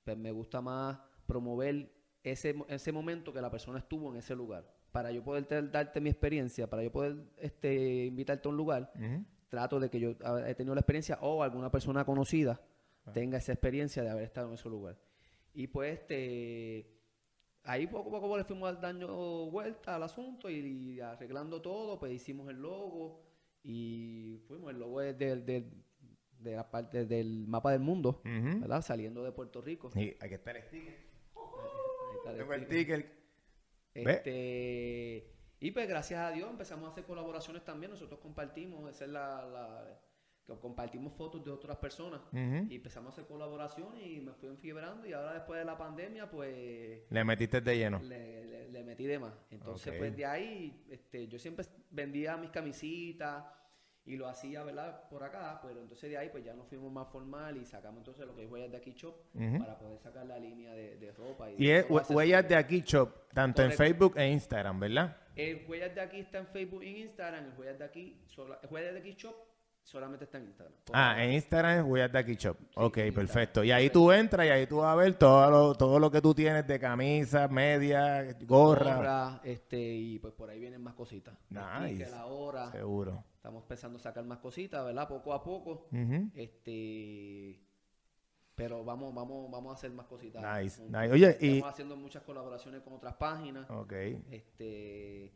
pues 0.04 0.16
me 0.16 0.30
gusta 0.32 0.60
más 0.60 0.98
promover 1.26 1.90
ese, 2.22 2.54
ese 2.68 2.92
momento 2.92 3.32
que 3.32 3.40
la 3.40 3.50
persona 3.50 3.78
estuvo 3.78 4.10
en 4.10 4.16
ese 4.16 4.34
lugar. 4.34 4.64
Para 4.92 5.10
yo 5.10 5.22
poder 5.24 5.44
te- 5.46 5.62
darte 5.62 6.00
mi 6.00 6.08
experiencia, 6.10 6.68
para 6.70 6.82
yo 6.82 6.90
poder 6.92 7.16
este, 7.38 8.04
invitarte 8.06 8.48
a 8.48 8.50
un 8.50 8.56
lugar, 8.56 8.92
trato 9.48 9.78
de 9.80 9.88
que 9.90 10.00
yo 10.00 10.10
he 10.46 10.54
tenido 10.54 10.74
la 10.74 10.80
experiencia 10.80 11.18
o 11.20 11.42
alguna 11.42 11.70
persona 11.70 12.04
conocida 12.04 12.60
Ah. 13.06 13.12
tenga 13.12 13.36
esa 13.36 13.52
experiencia 13.52 14.02
de 14.02 14.08
haber 14.08 14.24
estado 14.24 14.48
en 14.48 14.54
ese 14.54 14.66
lugar. 14.68 14.96
Y 15.52 15.66
pues 15.66 16.00
este 16.00 16.90
ahí 17.64 17.86
poco 17.86 18.16
a 18.16 18.20
poco 18.20 18.38
le 18.38 18.44
fuimos 18.44 18.80
dando 18.80 19.50
vuelta 19.50 19.94
al 19.96 20.02
asunto 20.04 20.48
y, 20.48 20.54
y 20.94 21.00
arreglando 21.00 21.60
todo, 21.60 21.98
pues 21.98 22.12
hicimos 22.12 22.48
el 22.48 22.56
logo 22.62 23.23
y 23.64 24.38
fuimos, 24.46 24.70
el 24.70 24.78
logo 24.78 25.00
es 25.00 25.16
del, 25.18 25.44
del- 25.44 25.82
de 26.38 26.54
la 26.56 26.70
parte 26.70 27.06
del 27.06 27.46
mapa 27.48 27.72
del 27.72 27.80
mundo. 27.80 28.20
¿verdad? 28.60 28.82
Saliendo 28.82 29.24
de 29.24 29.32
Puerto 29.32 29.62
Rico. 29.62 29.90
Y 29.96 30.14
aquí 30.20 30.34
está 30.34 30.50
el 30.50 30.62
sticker. 30.62 30.94
Ahí 31.34 32.16
está 32.18 32.30
el 32.32 32.36
Tengo 32.38 32.52
el 32.52 32.64
sticker. 32.66 33.24
Este, 33.94 35.30
y 35.60 35.70
pues 35.70 35.88
gracias 35.88 36.20
a 36.20 36.30
Dios 36.32 36.50
empezamos 36.50 36.86
a 36.88 36.92
hacer 36.92 37.04
colaboraciones 37.04 37.64
también. 37.64 37.90
Nosotros 37.92 38.20
compartimos, 38.20 38.90
esa 38.90 39.04
es 39.06 39.10
la, 39.10 39.46
la- 39.46 40.00
compartimos 40.60 41.12
fotos 41.14 41.44
de 41.44 41.50
otras 41.50 41.76
personas. 41.78 42.20
Y 42.32 42.76
empezamos 42.76 43.10
a 43.10 43.12
hacer 43.12 43.26
colaboraciones 43.26 44.04
y 44.06 44.20
me 44.20 44.32
fui 44.32 44.48
enfiebrando. 44.48 45.06
Y 45.06 45.12
ahora 45.12 45.34
después 45.34 45.58
de 45.58 45.64
la 45.64 45.76
pandemia, 45.78 46.30
pues 46.30 47.02
Le 47.10 47.24
metiste 47.24 47.60
de 47.60 47.76
lleno. 47.78 48.00
le, 48.02 48.44
le- 48.44 48.68
le 48.68 48.82
metí 48.84 49.06
de 49.06 49.18
más. 49.18 49.32
Entonces, 49.50 49.94
pues 49.98 50.16
de 50.16 50.26
ahí, 50.26 50.84
este, 50.90 51.28
yo 51.28 51.38
siempre 51.38 51.64
vendía 51.90 52.36
mis 52.36 52.50
camisitas 52.50 53.44
y 54.06 54.16
lo 54.16 54.28
hacía, 54.28 54.62
¿verdad? 54.64 55.08
Por 55.08 55.22
acá, 55.22 55.60
pero 55.62 55.80
entonces 55.80 56.10
de 56.10 56.18
ahí, 56.18 56.28
pues 56.28 56.44
ya 56.44 56.52
nos 56.54 56.66
fuimos 56.68 56.92
más 56.92 57.08
formal 57.08 57.56
y 57.56 57.64
sacamos 57.64 57.98
entonces 57.98 58.26
lo 58.26 58.34
que 58.34 58.44
es 58.44 58.50
Huellas 58.50 58.70
de 58.72 58.76
Aquí 58.76 58.92
Shop 58.92 59.14
para 59.58 59.78
poder 59.78 59.98
sacar 60.00 60.26
la 60.26 60.38
línea 60.38 60.72
de, 60.74 60.96
de 60.96 61.12
ropa. 61.12 61.50
Y 61.52 61.66
de 61.68 61.78
es. 61.78 61.86
Huellas 62.10 62.46
de 62.48 62.56
Aquí 62.56 62.82
Shop, 62.84 63.10
tanto 63.32 63.62
en. 63.62 63.72
Facebook 63.72 64.18
e 64.18 64.28
Instagram, 64.30 64.80
¿verdad? 64.80 65.16
El 65.36 65.64
Huellas 65.66 65.94
de 65.94 66.00
Aquí 66.02 66.18
está 66.20 66.38
en 66.38 66.46
Facebook 66.48 66.82
y 66.82 66.88
en 66.88 66.96
Instagram. 66.98 67.44
El 67.46 67.58
Huellas 67.58 67.78
de 67.78 67.84
Aquí, 67.84 68.20
el 68.36 68.68
Huellas 68.70 68.92
de 68.94 68.98
Aquí 69.00 69.14
Shop 69.14 69.34
solamente 69.84 70.24
está 70.24 70.38
en 70.38 70.46
Instagram. 70.46 70.74
Ah, 70.92 71.22
en 71.22 71.32
Instagram 71.34 71.96
es 71.96 72.12
de 72.12 72.18
Aquí 72.18 72.34
Shop. 72.34 72.56
ok, 72.74 72.96
Instagram. 72.96 73.14
perfecto. 73.14 73.62
Y 73.64 73.70
ahí 73.70 73.90
tú 73.90 74.10
entras 74.10 74.46
y 74.46 74.50
ahí 74.50 74.66
tú 74.66 74.78
vas 74.78 74.92
a 74.92 74.96
ver 74.96 75.14
todo 75.14 75.50
lo, 75.50 75.74
todo 75.74 75.98
lo 75.98 76.10
que 76.10 76.20
tú 76.20 76.34
tienes 76.34 76.66
de 76.66 76.80
camisas, 76.80 77.50
medias, 77.50 78.36
gorra. 78.46 78.96
Gorra, 78.96 79.40
este, 79.44 79.78
y 79.78 80.18
pues 80.18 80.32
por 80.34 80.50
ahí 80.50 80.58
vienen 80.58 80.82
más 80.82 80.94
cositas. 80.94 81.36
Nice. 81.50 82.10
la 82.10 82.26
hora. 82.26 82.70
Seguro. 82.72 83.22
Estamos 83.36 83.62
pensando 83.64 83.98
sacar 83.98 84.24
más 84.24 84.38
cositas, 84.38 84.84
¿verdad? 84.84 85.06
Poco 85.06 85.32
a 85.34 85.42
poco. 85.44 85.86
Este, 86.34 87.60
pero 88.54 88.84
vamos, 88.84 89.14
vamos, 89.14 89.50
vamos 89.50 89.72
a 89.72 89.74
hacer 89.74 89.90
más 89.90 90.06
cositas. 90.06 90.42
Nice, 90.62 90.82
nice. 90.82 91.12
Oye, 91.12 91.36
y- 91.40 91.46
Estamos 91.56 91.72
haciendo 91.72 91.96
muchas 91.96 92.22
colaboraciones 92.22 92.80
con 92.82 92.94
otras 92.94 93.14
páginas, 93.14 93.68
Ok, 93.70 93.92
este, 94.30 95.32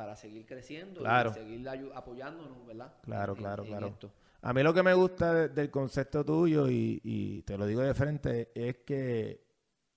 para 0.00 0.16
seguir 0.16 0.46
creciendo 0.46 1.00
Claro. 1.00 1.30
y 1.30 1.34
seguir 1.34 1.68
apoyándonos, 1.94 2.66
¿verdad? 2.66 2.94
Claro, 3.02 3.34
En- 3.34 3.38
claro, 3.38 3.62
en 3.64 3.68
claro. 3.68 3.86
esto. 3.88 4.10
A 4.40 4.54
mí 4.54 4.62
lo 4.62 4.72
que 4.72 4.82
me 4.82 4.94
gusta 4.94 5.34
de- 5.34 5.48
del 5.50 5.70
concepto 5.70 6.24
tuyo, 6.24 6.70
y, 6.70 7.02
y 7.04 7.42
te 7.42 7.58
lo 7.58 7.66
digo 7.66 7.82
de 7.82 7.92
frente, 7.92 8.50
es 8.54 8.78
que 8.78 9.44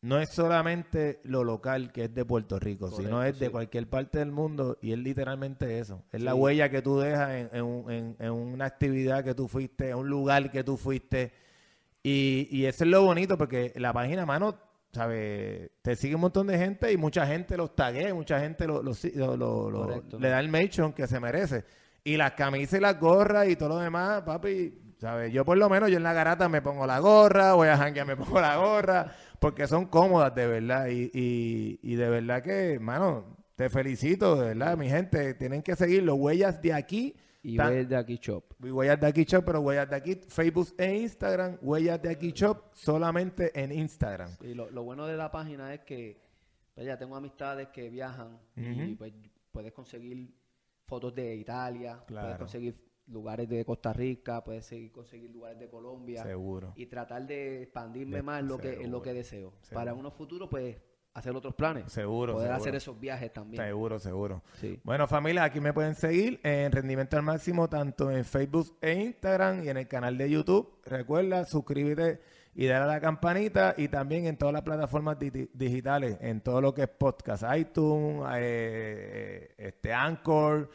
no 0.02 0.20
es 0.20 0.28
solamente 0.32 1.22
lo 1.24 1.46
local 1.46 1.94
que 1.94 2.04
es 2.04 2.14
de 2.14 2.26
Puerto 2.26 2.60
Rico, 2.60 2.92
sino 2.92 3.24
es 3.24 3.40
de 3.40 3.50
cualquier 3.50 3.88
parte 3.90 4.20
del 4.20 4.34
mundo 4.34 4.78
y 4.82 4.92
es 4.92 5.00
literalmente 5.00 5.80
eso. 5.80 6.04
Es 6.12 6.22
la 6.22 6.36
huella 6.36 6.70
que 6.70 6.82
tú 6.82 7.00
dejas 7.00 7.48
en 7.54 8.32
una 8.34 8.66
actividad 8.66 9.24
que 9.24 9.34
tú 9.34 9.48
fuiste, 9.48 9.92
en 9.92 9.96
un 9.96 10.10
lugar 10.10 10.52
que 10.52 10.66
tú 10.66 10.76
fuiste. 10.76 11.32
Y, 12.04 12.50
y 12.52 12.66
eso 12.66 12.84
es 12.84 12.90
lo 12.90 13.06
bonito 13.06 13.38
porque 13.38 13.72
la 13.78 13.94
página, 13.94 14.26
mano, 14.26 14.58
¿sabes? 14.94 15.72
Te 15.82 15.96
sigue 15.96 16.16
un 16.16 16.22
montón 16.22 16.48
de 16.48 16.58
gente 16.58 16.92
y 16.92 16.98
mucha 16.98 17.26
gente 17.26 17.58
los 17.58 17.76
taguea, 17.76 18.14
mucha 18.14 18.40
gente 18.40 18.68
lo, 18.68 18.82
lo, 18.84 18.94
lo- 19.70 19.70
le 20.20 20.30
da 20.30 20.40
el 20.40 20.50
mention 20.50 20.94
que 20.94 21.08
se 21.08 21.20
merece. 21.20 21.66
Y 22.04 22.18
las 22.18 22.34
camisas 22.34 22.80
y 22.80 22.82
las 22.82 23.00
gorras 23.00 23.48
y 23.48 23.56
todo 23.56 23.70
lo 23.70 23.78
demás, 23.80 24.22
papi, 24.24 24.78
¿sabes? 25.00 25.32
Yo 25.34 25.46
por 25.46 25.58
lo 25.58 25.70
menos, 25.70 25.90
yo 25.90 25.98
en 25.98 26.04
la 26.04 26.14
garata 26.14 26.48
me 26.50 26.62
pongo 26.62 26.86
la 26.86 27.00
gorra, 27.00 27.54
voy 27.54 27.70
a 27.70 27.78
janguear, 27.78 28.06
me 28.06 28.16
pongo 28.18 28.40
la 28.42 28.58
gorra, 28.58 29.12
porque 29.40 29.68
son 29.68 29.86
cómodas 29.88 30.36
de 30.36 30.46
verdad. 30.48 30.88
Y, 30.88 31.10
y, 31.14 31.80
y 31.82 31.96
de 31.96 32.10
verdad 32.10 32.44
que, 32.44 32.78
mano, 32.80 33.38
te 33.56 33.70
felicito, 33.70 34.36
de 34.36 34.48
verdad, 34.54 34.78
mi 34.78 34.90
gente, 34.90 35.34
tienen 35.34 35.62
que 35.62 35.76
seguir 35.76 36.04
los 36.04 36.18
huellas 36.18 36.62
de 36.62 36.74
aquí. 36.74 37.16
Y 37.46 37.58
Tan- 37.58 37.68
Huellas 37.74 37.90
de 37.90 37.96
Aquí 37.98 38.18
Shop. 38.22 38.44
y 38.64 38.72
Huellas 38.72 39.00
de 39.02 39.08
aquí 39.08 39.24
Shop, 39.26 39.44
pero 39.46 39.60
Huellas 39.60 39.90
de 39.90 39.96
aquí, 39.98 40.16
Facebook 40.30 40.70
e 40.78 40.96
Instagram, 40.96 41.58
Huellas 41.62 42.02
de 42.02 42.10
aquí 42.10 42.32
Shop, 42.32 42.58
solamente 42.74 43.52
en 43.62 43.72
Instagram. 43.74 44.32
Y 44.42 44.54
lo, 44.54 44.70
lo 44.72 44.84
bueno 44.84 45.06
de 45.06 45.18
la 45.18 45.30
página 45.30 45.74
es 45.74 45.82
que 45.82 46.22
pues, 46.74 46.88
ya 46.88 46.98
tengo 46.98 47.16
amistades 47.18 47.68
que 47.68 47.90
viajan 47.90 48.40
y 48.56 48.72
Ujú. 48.86 48.98
pues 48.98 49.14
puedes 49.52 49.74
conseguir 49.74 50.34
fotos 50.88 51.14
de 51.14 51.36
Italia, 51.36 52.02
Claro. 52.08 52.28
puedes 52.28 52.40
conseguir 52.40 52.76
lugares 53.08 53.50
de 53.50 53.66
Costa 53.66 53.92
Rica, 53.92 54.42
puedes 54.44 54.66
seguir, 54.66 54.92
conseguir 54.94 55.30
lugares 55.30 55.60
de 55.60 55.70
Colombia 55.70 56.24
Seguro. 56.24 56.72
y 56.78 56.86
tratar 56.86 57.28
de 57.28 57.64
expandirme 57.64 58.16
De- 58.18 58.24
más 58.24 58.40
en 58.40 58.48
lo 58.48 58.58
que, 58.58 58.74
en 58.82 58.90
lo 58.90 59.02
que 59.02 59.14
deseo. 59.14 59.52
Seguro. 59.62 59.76
Para 59.76 59.94
unos 59.94 60.14
futuros, 60.14 60.48
pues, 60.50 60.78
hacer 61.14 61.36
otros 61.36 61.54
planes. 61.56 61.92
Seguro, 61.92 62.34
poder 62.34 62.48
seguro. 62.48 62.62
hacer 62.62 62.76
esos 62.76 63.00
viajes 63.00 63.32
también. 63.32 63.64
Seguro, 63.64 64.00
seguro. 64.00 64.42
Sí. 64.60 64.80
Bueno, 64.84 65.08
familia, 65.08 65.44
aquí 65.44 65.60
me 65.60 65.72
pueden 65.74 65.96
seguir 65.96 66.40
en 66.44 66.72
Rendimiento 66.72 67.18
al 67.18 67.24
Máximo, 67.24 67.70
tanto 67.70 68.10
en 68.12 68.26
Facebook 68.26 68.78
e 68.82 68.94
Instagram 68.94 69.64
y 69.64 69.70
en 69.70 69.78
el 69.78 69.88
canal 69.88 70.18
de 70.18 70.30
YouTube. 70.30 70.80
Recuerda, 70.86 71.46
suscríbete 71.46 72.20
y 72.56 72.66
dale 72.68 72.84
a 72.84 72.88
la 72.88 73.00
campanita 73.02 73.74
y 73.78 73.88
también 73.88 74.26
en 74.28 74.38
todas 74.38 74.54
las 74.54 74.62
plataformas 74.64 75.18
di- 75.20 75.50
digitales, 75.54 76.18
en 76.22 76.42
todo 76.42 76.62
lo 76.62 76.74
que 76.74 76.84
es 76.84 76.90
podcast, 76.90 77.44
iTunes, 77.56 78.24
eh, 78.36 79.54
este 79.58 79.94
Anchor, 79.94 80.70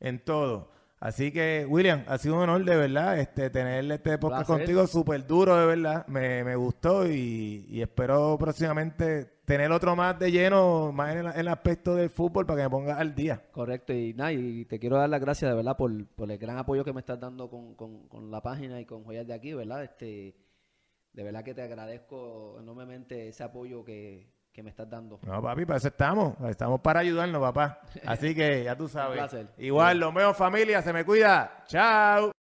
en 0.00 0.24
todo. 0.24 0.70
Así 1.00 1.32
que, 1.32 1.66
William, 1.68 2.02
ha 2.06 2.16
sido 2.18 2.36
un 2.36 2.42
honor 2.42 2.64
de 2.64 2.76
verdad 2.76 3.18
este, 3.18 3.50
tener 3.50 3.84
este 3.92 4.16
podcast 4.16 4.46
Placer. 4.46 4.64
contigo 4.64 4.86
súper 4.86 5.26
duro, 5.26 5.54
de 5.56 5.66
verdad. 5.66 6.06
Me, 6.06 6.42
me 6.44 6.56
gustó 6.56 7.06
y, 7.06 7.66
y 7.68 7.82
espero 7.82 8.36
próximamente 8.38 9.33
tener 9.44 9.70
otro 9.72 9.94
más 9.96 10.18
de 10.18 10.30
lleno, 10.30 10.92
más 10.92 11.12
en 11.12 11.18
el, 11.18 11.26
en 11.26 11.38
el 11.40 11.48
aspecto 11.48 11.94
del 11.94 12.10
fútbol, 12.10 12.46
para 12.46 12.58
que 12.58 12.62
me 12.64 12.70
pongas 12.70 12.98
al 12.98 13.14
día. 13.14 13.42
Correcto, 13.52 13.92
y 13.92 14.14
nada, 14.14 14.32
y 14.32 14.64
te 14.64 14.78
quiero 14.78 14.96
dar 14.96 15.08
las 15.08 15.20
gracias 15.20 15.50
de 15.50 15.56
verdad 15.56 15.76
por, 15.76 16.06
por 16.08 16.30
el 16.30 16.38
gran 16.38 16.58
apoyo 16.58 16.84
que 16.84 16.92
me 16.92 17.00
estás 17.00 17.20
dando 17.20 17.48
con, 17.48 17.74
con, 17.74 18.08
con 18.08 18.30
la 18.30 18.40
página 18.40 18.80
y 18.80 18.84
con 18.84 19.04
Joyas 19.04 19.26
de 19.26 19.34
aquí, 19.34 19.52
¿verdad? 19.54 19.84
Este, 19.84 20.34
de 21.12 21.22
verdad 21.22 21.44
que 21.44 21.54
te 21.54 21.62
agradezco 21.62 22.56
enormemente 22.60 23.28
ese 23.28 23.44
apoyo 23.44 23.84
que, 23.84 24.32
que 24.52 24.62
me 24.62 24.70
estás 24.70 24.88
dando. 24.88 25.20
No, 25.26 25.42
papi, 25.42 25.64
para 25.64 25.78
eso 25.78 25.88
estamos. 25.88 26.34
Estamos 26.48 26.80
para 26.80 27.00
ayudarnos, 27.00 27.40
papá. 27.40 27.80
Así 28.06 28.34
que 28.34 28.64
ya 28.64 28.76
tú 28.76 28.88
sabes. 28.88 29.18
placer. 29.18 29.48
Igual, 29.58 29.98
lo 29.98 30.12
veo, 30.12 30.32
familia. 30.34 30.82
Se 30.82 30.92
me 30.92 31.04
cuida. 31.04 31.64
Chao. 31.66 32.43